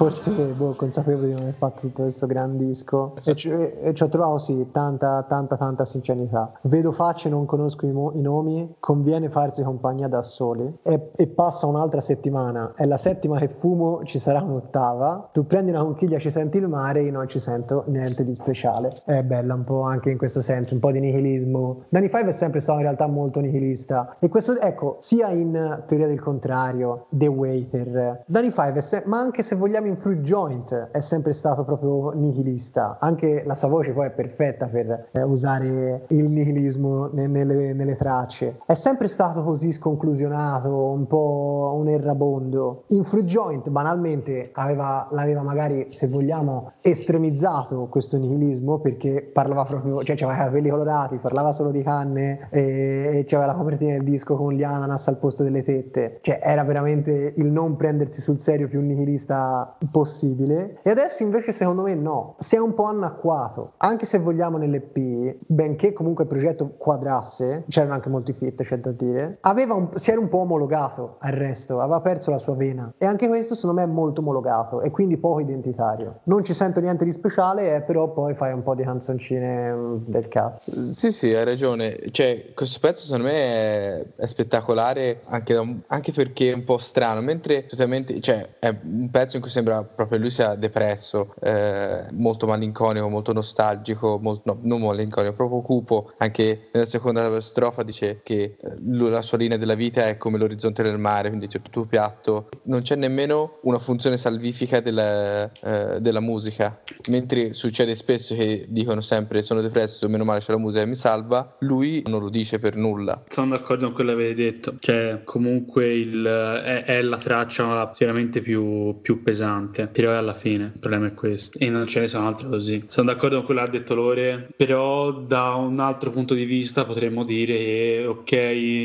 Forse 0.00 0.30
boh, 0.30 0.72
consapevole 0.76 1.26
di 1.26 1.32
non 1.34 1.42
aver 1.42 1.54
fatto 1.58 1.80
tutto 1.80 2.02
questo 2.04 2.26
gran 2.26 2.56
disco. 2.56 3.16
E 3.22 3.34
ci, 3.34 3.50
e- 3.50 3.92
ci 3.92 4.02
ho 4.02 4.08
trovato 4.08 4.38
sì 4.38 4.68
tanta 4.72 5.22
tanta 5.28 5.58
tanta 5.58 5.84
sincerità. 5.84 6.52
Vedo 6.62 6.90
facce, 6.90 7.28
non 7.28 7.44
conosco 7.44 7.84
i, 7.84 7.92
mo- 7.92 8.12
i 8.14 8.22
nomi, 8.22 8.76
conviene 8.80 9.28
farsi 9.28 9.62
compagnia 9.62 10.08
da 10.08 10.22
soli. 10.22 10.78
E, 10.82 11.10
e 11.14 11.26
passa 11.26 11.66
un'altra 11.66 12.00
settimana, 12.00 12.72
è 12.76 12.86
la 12.86 12.96
settima 12.96 13.38
che 13.38 13.48
fumo, 13.48 14.02
ci 14.04 14.18
sarà 14.18 14.40
un'ottava, 14.40 15.28
tu 15.34 15.46
prendi 15.46 15.70
una 15.70 15.82
conchiglia, 15.82 16.18
ci 16.18 16.30
senti 16.30 16.56
il 16.56 16.66
mare, 16.66 17.02
io 17.02 17.12
non 17.12 17.28
ci 17.28 17.38
sento 17.38 17.84
niente 17.88 18.24
di 18.24 18.32
speciale. 18.32 18.96
È 19.04 19.22
bella 19.22 19.52
un 19.52 19.64
po' 19.64 19.82
anche 19.82 20.08
in 20.08 20.16
questo 20.16 20.40
senso, 20.40 20.72
un 20.72 20.80
po' 20.80 20.92
di 20.92 21.00
nihilismo. 21.00 21.82
Danny 21.90 22.08
Five 22.08 22.28
è 22.28 22.32
sempre 22.32 22.60
stato 22.60 22.78
in 22.78 22.84
realtà 22.84 23.06
molto 23.06 23.40
nihilista. 23.40 24.16
E 24.18 24.30
questo 24.30 24.58
ecco, 24.58 24.96
sia 25.00 25.28
in 25.28 25.82
Teoria 25.86 26.06
del 26.06 26.22
contrario, 26.22 27.04
The 27.10 27.26
Waiter, 27.26 28.22
Danny 28.24 28.50
Five 28.50 28.80
se- 28.80 29.02
ma 29.04 29.18
anche 29.18 29.42
se 29.42 29.56
vogliamo 29.56 29.88
in 29.90 29.96
Fruit 29.96 30.20
Joint 30.20 30.72
è 30.92 31.00
sempre 31.00 31.32
stato 31.32 31.64
proprio 31.64 32.12
nihilista, 32.12 32.98
anche 33.00 33.42
la 33.44 33.54
sua 33.54 33.68
voce 33.68 33.90
poi 33.92 34.06
è 34.06 34.10
perfetta 34.10 34.66
per 34.66 35.08
eh, 35.10 35.22
usare 35.22 36.04
il 36.08 36.30
nihilismo 36.30 37.10
ne- 37.12 37.26
nelle, 37.26 37.72
nelle 37.74 37.96
tracce. 37.96 38.60
È 38.64 38.74
sempre 38.74 39.08
stato 39.08 39.42
così 39.42 39.72
sconclusionato, 39.72 40.92
un 40.92 41.06
po' 41.06 41.74
un 41.76 41.88
errabondo. 41.88 42.84
In 42.88 43.04
Fruit 43.04 43.24
Joint 43.24 43.68
banalmente 43.68 44.50
aveva, 44.52 45.08
l'aveva 45.10 45.42
magari, 45.42 45.88
se 45.90 46.06
vogliamo, 46.06 46.72
estremizzato 46.80 47.88
questo 47.90 48.16
nihilismo 48.16 48.78
perché 48.78 49.28
parlava 49.32 49.64
proprio, 49.64 50.02
cioè 50.04 50.16
aveva 50.22 50.42
i 50.42 50.44
capelli 50.46 50.68
colorati, 50.68 51.16
parlava 51.16 51.50
solo 51.50 51.70
di 51.72 51.82
canne 51.82 52.48
e, 52.50 53.10
e 53.12 53.24
c'aveva 53.26 53.50
la 53.50 53.58
copertina 53.58 53.92
del 53.92 54.04
disco 54.04 54.36
con 54.36 54.52
gli 54.52 54.62
ananas 54.62 55.08
al 55.08 55.18
posto 55.18 55.42
delle 55.42 55.62
tette. 55.62 56.18
Cioè 56.20 56.38
era 56.40 56.62
veramente 56.62 57.34
il 57.36 57.46
non 57.46 57.74
prendersi 57.74 58.20
sul 58.20 58.38
serio 58.38 58.68
più 58.68 58.80
nihilista 58.80 59.76
possibile. 59.90 60.80
E 60.82 60.90
adesso 60.90 61.22
invece 61.22 61.52
secondo 61.52 61.82
me 61.82 61.94
no, 61.94 62.36
si 62.38 62.56
è 62.56 62.58
un 62.58 62.74
po' 62.74 62.84
annacquato, 62.84 63.72
anche 63.78 64.06
se 64.06 64.18
vogliamo 64.18 64.58
nell'EP, 64.58 65.36
benché 65.46 65.92
comunque 65.92 66.24
il 66.24 66.30
progetto 66.30 66.74
quadrasse, 66.76 67.64
c'erano 67.68 67.94
anche 67.94 68.08
molti 68.08 68.32
fit, 68.32 68.62
c'è 68.62 68.78
da 68.78 68.92
dire, 68.92 69.38
un, 69.42 69.90
si 69.94 70.10
era 70.10 70.20
un 70.20 70.28
po' 70.28 70.38
omologato 70.38 71.16
al 71.20 71.32
resto, 71.32 71.80
aveva 71.80 72.00
perso 72.00 72.30
la 72.30 72.38
sua 72.38 72.54
vena. 72.54 72.92
E 72.98 73.06
anche 73.06 73.28
questo 73.28 73.54
secondo 73.54 73.80
me 73.80 73.86
è 73.86 73.90
molto 73.90 74.20
omologato 74.20 74.80
e 74.82 74.90
quindi 74.90 75.16
poco 75.16 75.40
identitario. 75.40 76.20
Non 76.24 76.44
ci 76.44 76.54
sento 76.54 76.80
niente 76.80 77.04
di 77.04 77.12
speciale, 77.12 77.76
eh, 77.76 77.80
però 77.82 78.12
poi 78.12 78.34
fai 78.34 78.52
un 78.52 78.62
po' 78.62 78.74
di 78.74 78.82
canzoncine 78.82 79.72
mm, 79.72 79.96
del 80.06 80.28
cazzo. 80.28 80.72
Sì, 80.92 81.12
sì, 81.12 81.34
hai 81.34 81.44
ragione. 81.44 81.98
Cioè, 82.10 82.52
questo 82.54 82.78
pezzo 82.80 83.04
secondo 83.04 83.28
me 83.28 83.32
è, 83.32 84.06
è 84.16 84.26
spettacolare 84.26 85.20
anche, 85.26 85.82
anche, 85.86 86.12
perché 86.12 86.50
è 86.50 86.54
un 86.54 86.64
po' 86.64 86.78
strano, 86.78 87.20
mentre 87.20 87.66
totalmente, 87.66 88.20
cioè, 88.20 88.56
è 88.58 88.74
un 88.82 89.08
pezzo 89.10 89.36
in 89.36 89.42
cui 89.42 89.50
sembra 89.50 89.69
proprio 89.82 90.18
lui 90.18 90.30
sia 90.30 90.54
depresso, 90.54 91.34
eh, 91.40 92.06
molto 92.12 92.46
malinconico, 92.46 93.08
molto 93.08 93.32
nostalgico, 93.32 94.18
molto, 94.20 94.42
no, 94.52 94.58
non 94.62 94.80
malinconico, 94.80 95.34
proprio 95.34 95.60
cupo. 95.62 96.12
Anche 96.18 96.68
nella 96.72 96.86
seconda 96.86 97.40
strofa 97.40 97.82
dice 97.82 98.20
che 98.22 98.56
eh, 98.60 98.76
la 98.80 99.22
sua 99.22 99.38
linea 99.38 99.56
della 99.56 99.74
vita 99.74 100.06
è 100.06 100.16
come 100.16 100.38
l'orizzonte 100.38 100.82
del 100.82 100.98
mare, 100.98 101.28
quindi 101.28 101.46
c'è 101.46 101.60
tutto 101.62 101.86
piatto. 101.86 102.48
Non 102.64 102.82
c'è 102.82 102.96
nemmeno 102.96 103.58
una 103.62 103.78
funzione 103.78 104.16
salvifica 104.16 104.80
della, 104.80 105.50
eh, 105.52 106.00
della 106.00 106.20
musica, 106.20 106.80
mentre 107.08 107.52
succede 107.52 107.94
spesso 107.94 108.34
che 108.34 108.66
dicono 108.68 109.00
sempre 109.00 109.42
sono 109.42 109.60
depresso, 109.60 110.08
meno 110.08 110.24
male 110.24 110.40
c'è 110.40 110.52
la 110.52 110.58
musica 110.58 110.82
che 110.82 110.88
mi 110.88 110.94
salva, 110.94 111.56
lui 111.60 112.02
non 112.06 112.20
lo 112.20 112.28
dice 112.28 112.58
per 112.58 112.76
nulla. 112.76 113.24
Sono 113.28 113.56
d'accordo 113.56 113.86
con 113.86 113.94
quello 113.94 114.14
che 114.14 114.22
avete 114.22 114.42
detto, 114.42 114.76
cioè 114.78 115.20
comunque 115.24 115.92
il, 115.92 116.24
è, 116.24 116.84
è, 116.84 117.02
la 117.02 117.16
traccia 117.16 117.90
sicuramente 117.92 118.40
più, 118.40 119.00
più, 119.00 119.22
pesante, 119.22 119.59
però 119.68 120.16
alla 120.16 120.32
fine 120.32 120.72
il 120.74 120.78
problema 120.78 121.06
è 121.06 121.14
questo 121.14 121.58
e 121.58 121.70
non 121.70 121.86
ce 121.86 122.00
ne 122.00 122.08
sono 122.08 122.26
altre 122.26 122.48
così. 122.48 122.84
Sono 122.86 123.12
d'accordo 123.12 123.36
con 123.36 123.44
quello 123.44 123.60
che 123.62 123.66
ha 123.66 123.70
detto 123.70 123.94
Lore, 123.94 124.48
però 124.56 125.12
da 125.12 125.54
un 125.54 125.78
altro 125.78 126.10
punto 126.10 126.34
di 126.34 126.44
vista 126.44 126.84
potremmo 126.84 127.24
dire 127.24 127.56
che 127.56 128.04
ok 128.06 128.32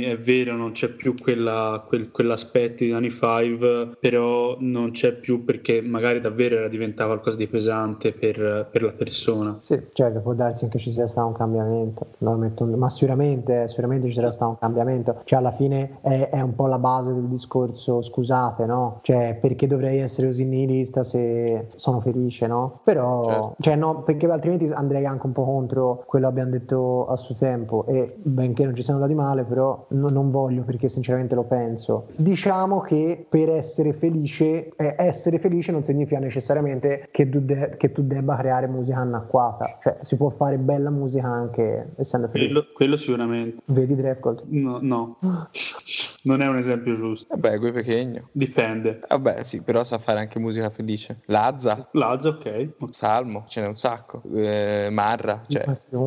è 0.06 0.18
vero 0.18 0.56
non 0.56 0.72
c'è 0.72 0.90
più 0.90 1.16
quella, 1.16 1.84
quel, 1.86 2.12
quell'aspetto 2.12 2.84
di 2.84 2.92
Danny 2.92 3.10
Five, 3.10 3.98
però 4.00 4.58
non 4.60 4.92
c'è 4.92 5.14
più 5.14 5.44
perché 5.44 5.82
magari 5.82 6.20
davvero 6.20 6.58
era 6.58 6.68
diventato 6.68 7.10
qualcosa 7.10 7.38
di 7.38 7.48
pesante 7.48 8.14
per, 8.14 8.68
per 8.72 8.84
la 8.84 8.92
persona. 8.92 9.58
Sì, 9.62 9.80
certo, 9.94 10.20
può 10.22 10.34
darsi 10.34 10.64
anche 10.66 10.80
ci 10.80 10.92
sia 10.92 11.08
stato 11.08 11.28
un 11.28 11.34
cambiamento, 11.34 12.08
ma 12.20 12.90
sicuramente, 12.90 13.68
sicuramente 13.68 14.08
ci 14.08 14.14
sarà 14.14 14.32
stato 14.32 14.52
un 14.52 14.58
cambiamento, 14.58 15.22
cioè 15.26 15.40
alla 15.40 15.52
fine 15.52 16.00
è, 16.02 16.30
è, 16.30 16.42
un 16.42 16.56
po' 16.56 16.68
la 16.68 16.80
base 16.80 17.14
del 17.14 17.28
discorso, 17.28 18.02
scusate, 18.02 18.66
no? 18.66 19.00
Cioè 19.02 19.38
perché 19.40 19.68
dovrei 19.68 20.00
essere 20.00 20.28
così 20.28 20.46
nihilista 20.56 21.04
se 21.04 21.68
sono 21.76 22.00
felice, 22.00 22.48
no? 22.48 22.80
Però, 22.84 23.26
certo. 23.26 23.56
cioè 23.60 23.76
no, 23.76 24.04
perché 24.04 24.26
altrimenti 24.28 24.66
andrei 24.72 25.06
anche 25.06 25.26
un 25.26 25.32
po' 25.34 25.44
contro 25.44 26.04
quello 26.06 26.26
che 26.26 26.32
abbiamo 26.32 26.52
detto 26.52 27.08
a 27.08 27.16
suo 27.18 27.36
tempo 27.36 27.86
e 27.88 28.16
benché 28.18 28.66
non 28.66 28.76
ci 28.76 28.84
sia 28.84 28.94
nulla 28.94 29.08
di 29.08 29.14
male, 29.14 29.44
però 29.44 29.86
no, 29.90 30.10
non 30.10 30.32
voglio 30.32 30.64
perché 30.64 30.88
sinceramente 30.88 31.36
lo 31.36 31.44
penso. 31.44 32.06
Diciamo 32.18 32.82
che 32.82 33.26
per 33.28 33.50
essere 33.50 33.94
felice, 33.94 34.70
eh, 34.76 34.96
essere 34.98 35.40
felice 35.40 35.72
non 35.72 35.84
significa 35.84 36.20
necessariamente 36.20 37.08
che 37.12 37.30
tu, 37.30 37.40
de- 37.42 37.76
che 37.78 37.92
tu 37.92 38.04
debba 38.04 38.36
creare 38.36 38.68
musica 38.68 38.98
anacquata, 38.98 39.78
cioè 39.82 39.98
si 40.02 40.16
può 40.16 40.30
fare 40.30 40.58
bella 40.58 40.90
musica 40.90 41.28
anche 41.28 41.94
essendo 41.98 42.28
felice. 42.28 42.52
Quello, 42.52 42.68
quello 42.74 42.98
sicuramente. 42.98 43.62
Vedi 43.66 43.96
Drefgold? 43.96 44.44
No, 44.48 44.80
no. 44.82 45.18
non 46.26 46.42
è 46.42 46.48
un 46.48 46.58
esempio 46.58 46.94
giusto. 46.94 47.28
Vabbè, 47.30 47.58
Gue 47.58 47.72
Pechegno. 47.72 48.30
Dipende. 48.32 49.00
Vabbè, 49.08 49.44
sì, 49.44 49.62
però 49.62 49.84
sa 49.84 49.98
fare 49.98 50.20
anche 50.20 50.40
musica 50.40 50.45
felice. 50.70 51.22
Lazza. 51.26 51.88
Lazza, 51.92 52.30
ok. 52.30 52.74
Salmo, 52.90 53.46
ce 53.48 53.62
n'è 53.62 53.68
un 53.68 53.78
sacco. 53.78 54.22
Eh, 54.34 54.90
Marra, 54.92 55.44
cioè. 55.48 55.66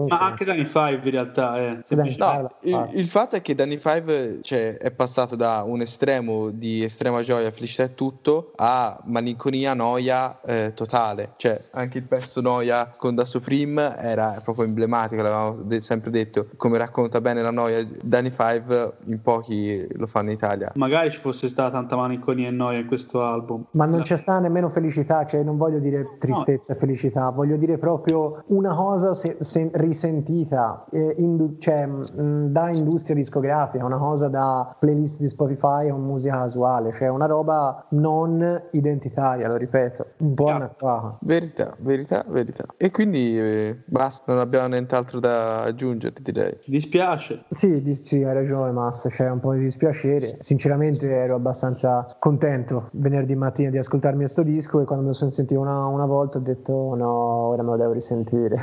Ma 0.09 0.21
anche 0.21 0.45
Danny 0.45 0.65
Five 0.65 1.01
in 1.03 1.11
realtà, 1.11 1.59
eh. 1.59 1.83
No, 2.19 2.51
il, 2.63 2.89
il, 2.95 3.09
fatto 3.09 3.37
è 3.37 3.43
che 3.43 3.55
Danny 3.55 3.79
Five 3.79 4.41
cioè, 4.43 4.77
è 4.77 4.91
passato 4.91 5.37
da 5.37 5.63
un 5.67 5.81
estremo 5.81 6.51
di 6.51 6.83
estrema 6.83 7.23
gioia, 7.23 7.51
felicità 7.51 7.85
e 7.85 7.95
tutto, 7.95 8.53
a 8.57 9.01
malinconia, 9.05 9.75
noia 9.75 10.41
eh, 10.43 10.73
totale. 10.75 11.33
Cioè, 11.37 11.61
anche 11.73 11.99
il 11.99 12.05
pezzo 12.05 12.41
Noia 12.41 12.91
con 12.97 13.15
Da 13.15 13.25
Supreme 13.25 13.97
era 13.99 14.41
proprio 14.43 14.65
emblematico, 14.65 15.23
l'avevamo 15.23 15.63
de- 15.63 15.81
sempre 15.81 16.11
detto. 16.11 16.49
Come 16.57 16.79
racconta 16.79 17.21
bene 17.21 17.43
la 17.43 17.51
noia 17.51 17.87
Danny 18.03 18.31
Five, 18.31 18.93
in 19.07 19.21
pochi 19.23 19.87
lo 19.93 20.07
fanno 20.07 20.31
in 20.31 20.37
Italia. 20.37 20.73
Magari 20.75 21.11
ci 21.11 21.19
fosse 21.19 21.49
stata 21.49 21.71
tanta 21.71 21.97
malinconia 21.97 22.49
e 22.49 22.51
noia 22.51 22.79
in 22.79 22.87
questo 22.87 23.23
album. 23.23 23.65
Ma 23.73 23.87
non 23.87 24.03
c'è 24.03 24.17
stata 24.17 24.28
nemmeno 24.39 24.69
felicità, 24.69 25.25
cioè 25.25 25.43
non 25.43 25.57
voglio 25.57 25.79
dire 25.79 26.17
tristezza 26.19 26.73
no. 26.73 26.77
e 26.77 26.81
felicità, 26.81 27.31
voglio 27.31 27.57
dire 27.57 27.79
proprio 27.79 28.43
una 28.49 28.75
cosa 28.75 29.15
se- 29.15 29.37
se- 29.41 29.71
risentita, 29.73 30.85
eh, 30.91 31.15
indu- 31.19 31.59
cioè, 31.59 31.87
mh, 31.87 32.49
da 32.53 32.69
industria 32.71 33.15
discografica, 33.15 33.85
una 33.85 33.97
cosa 33.99 34.29
da 34.29 34.77
playlist 34.79 35.21
di 35.21 35.29
Spotify 35.29 35.89
con 35.89 36.03
musica 36.03 36.39
casuale, 36.39 36.93
cioè 36.93 37.09
una 37.09 37.27
roba 37.27 37.87
non 37.91 38.63
identitaria, 38.73 39.49
lo 39.49 39.57
ripeto, 39.57 40.07
po' 40.35 40.47
anacquata. 40.49 41.19
Verità, 41.23 41.75
verità, 41.79 42.25
verità. 42.29 42.65
E 42.77 42.91
quindi 42.91 43.39
eh, 43.39 43.83
basta, 43.87 44.33
non 44.33 44.41
abbiamo 44.41 44.69
nient'altro 44.69 45.21
da 45.21 45.63
aggiungere, 45.63 46.15
direi. 46.21 46.59
Ti 46.59 46.71
dispiace? 46.71 47.45
Sì, 47.55 47.83
di- 47.83 47.95
sì, 47.95 48.23
hai 48.23 48.35
ragione, 48.35 48.73
Massa, 48.73 49.09
c'è 49.09 49.29
un 49.31 49.41
po' 49.41 49.53
di 49.55 49.61
dispiacere. 49.61 50.37
Sinceramente 50.41 51.09
ero 51.09 51.37
abbastanza 51.37 52.17
contento 52.19 52.89
venerdì 52.93 53.35
mattina 53.35 53.71
di 53.71 53.79
ascoltarmi 53.79 54.18
questo 54.23 54.43
disco 54.43 54.81
e 54.81 54.85
quando 54.85 55.05
me 55.05 55.11
lo 55.11 55.17
sono 55.17 55.31
sentito 55.31 55.61
una, 55.61 55.87
una 55.87 56.07
volta 56.07 56.39
ho 56.39 56.41
detto 56.41 56.95
no, 56.95 57.09
ora 57.09 57.63
me 57.63 57.71
lo 57.71 57.77
devo 57.77 57.93
risentire 57.93 58.57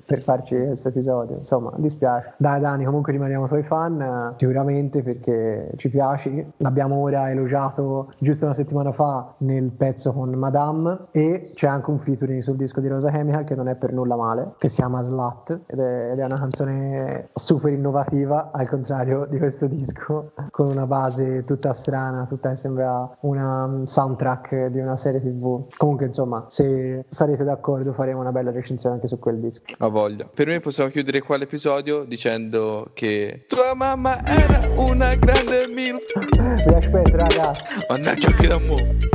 per 0.04 0.20
farci 0.20 0.56
questo 0.56 0.88
episodio. 0.88 1.36
Insomma, 1.36 1.72
dispiace. 1.76 2.34
Dai 2.36 2.60
Dani, 2.60 2.84
comunque 2.84 3.12
rimaniamo 3.12 3.46
tuoi 3.48 3.62
fan, 3.62 4.34
sicuramente 4.36 5.02
perché 5.02 5.72
ci 5.76 5.90
piaci. 5.90 6.52
L'abbiamo 6.58 6.96
ora 7.00 7.30
elogiato 7.30 8.08
giusto 8.18 8.44
una 8.44 8.54
settimana 8.54 8.92
fa 8.92 9.34
nel 9.38 9.70
pezzo 9.70 10.12
con 10.12 10.30
Madame 10.30 11.06
e 11.10 11.52
c'è 11.54 11.66
anche 11.66 11.90
un 11.90 11.98
featuring 11.98 12.40
sul 12.40 12.56
disco 12.56 12.80
di 12.80 12.88
Rosa 12.88 13.10
Chemical 13.10 13.44
che 13.44 13.54
non 13.54 13.68
è 13.68 13.74
per 13.74 13.92
nulla 13.92 14.16
male, 14.16 14.54
che 14.58 14.68
si 14.68 14.76
chiama 14.76 15.02
Slut 15.02 15.60
ed 15.66 15.78
è, 15.78 16.12
ed 16.12 16.18
è 16.18 16.24
una 16.24 16.38
canzone 16.38 17.28
super 17.34 17.72
innovativa 17.72 18.50
al 18.52 18.68
contrario 18.68 19.26
di 19.28 19.38
questo 19.38 19.66
disco 19.66 20.32
con 20.50 20.68
una 20.68 20.86
base 20.86 21.44
tutta 21.44 21.72
strana, 21.72 22.24
tutta 22.26 22.54
sembra 22.54 23.08
una 23.20 23.82
soundtrack 23.84 24.66
di 24.66 24.78
una 24.78 24.96
serie 25.02 25.20
tv. 25.20 25.66
Comunque 25.76 26.06
insomma 26.06 26.46
se 26.48 27.04
sarete 27.08 27.44
d'accordo 27.44 27.92
faremo 27.92 28.20
una 28.20 28.30
bella 28.30 28.52
recensione 28.52 28.94
anche 28.94 29.08
su 29.08 29.18
quel 29.18 29.38
disco. 29.40 29.64
A 29.78 29.88
voglia. 29.88 30.28
Per 30.32 30.46
me 30.46 30.60
possiamo 30.60 30.88
chiudere 30.90 31.20
qua 31.20 31.36
l'episodio 31.36 32.04
dicendo 32.04 32.90
che 32.94 33.44
tua 33.48 33.74
mamma 33.74 34.24
era 34.24 34.60
una 34.76 35.14
grande 35.16 35.66
milf. 35.72 36.04
Vi 36.30 36.74
aspetto 36.74 37.16
raga. 37.16 37.50
Mannaggia 37.88 38.28
anche 38.28 38.46
da 38.46 38.58
mo'. 38.58 39.12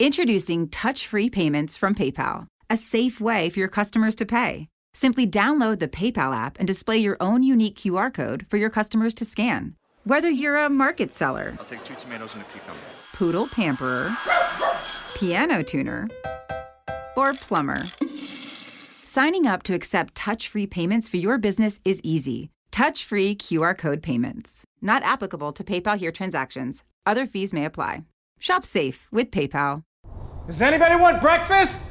Introducing 0.00 0.68
touch 0.68 1.06
free 1.06 1.28
payments 1.28 1.76
from 1.76 1.92
PayPal, 1.92 2.46
a 2.70 2.76
safe 2.76 3.20
way 3.20 3.48
for 3.50 3.58
your 3.58 3.68
customers 3.68 4.14
to 4.16 4.26
pay. 4.26 4.68
Simply 4.92 5.26
download 5.26 5.78
the 5.78 5.88
PayPal 5.88 6.36
app 6.36 6.58
and 6.58 6.66
display 6.66 6.98
your 6.98 7.16
own 7.20 7.42
unique 7.42 7.76
QR 7.76 8.12
code 8.12 8.46
for 8.48 8.56
your 8.56 8.70
customers 8.70 9.14
to 9.14 9.24
scan. 9.24 9.74
Whether 10.04 10.30
you're 10.30 10.56
a 10.56 10.68
market 10.68 11.12
seller, 11.12 11.56
I'll 11.58 11.64
take 11.64 11.84
two 11.84 11.94
tomatoes 11.94 12.34
and 12.34 12.42
a 12.42 12.46
cucumber, 12.46 12.80
poodle 13.12 13.46
pamperer, 13.46 14.14
piano 15.14 15.62
tuner, 15.62 16.08
or 17.16 17.34
plumber. 17.34 17.82
Signing 19.04 19.46
up 19.46 19.62
to 19.64 19.74
accept 19.74 20.14
touch 20.14 20.48
free 20.48 20.66
payments 20.66 21.08
for 21.08 21.16
your 21.16 21.38
business 21.38 21.80
is 21.84 22.00
easy. 22.02 22.50
Touch 22.70 23.04
free 23.04 23.34
QR 23.34 23.76
code 23.76 24.02
payments. 24.02 24.64
Not 24.82 25.02
applicable 25.02 25.52
to 25.52 25.64
PayPal 25.64 25.96
here 25.96 26.12
transactions. 26.12 26.84
Other 27.06 27.26
fees 27.26 27.52
may 27.52 27.64
apply. 27.64 28.04
Shop 28.38 28.64
safe 28.64 29.08
with 29.10 29.30
PayPal. 29.30 29.82
Does 30.46 30.62
anybody 30.62 30.96
want 30.96 31.20
breakfast? 31.20 31.90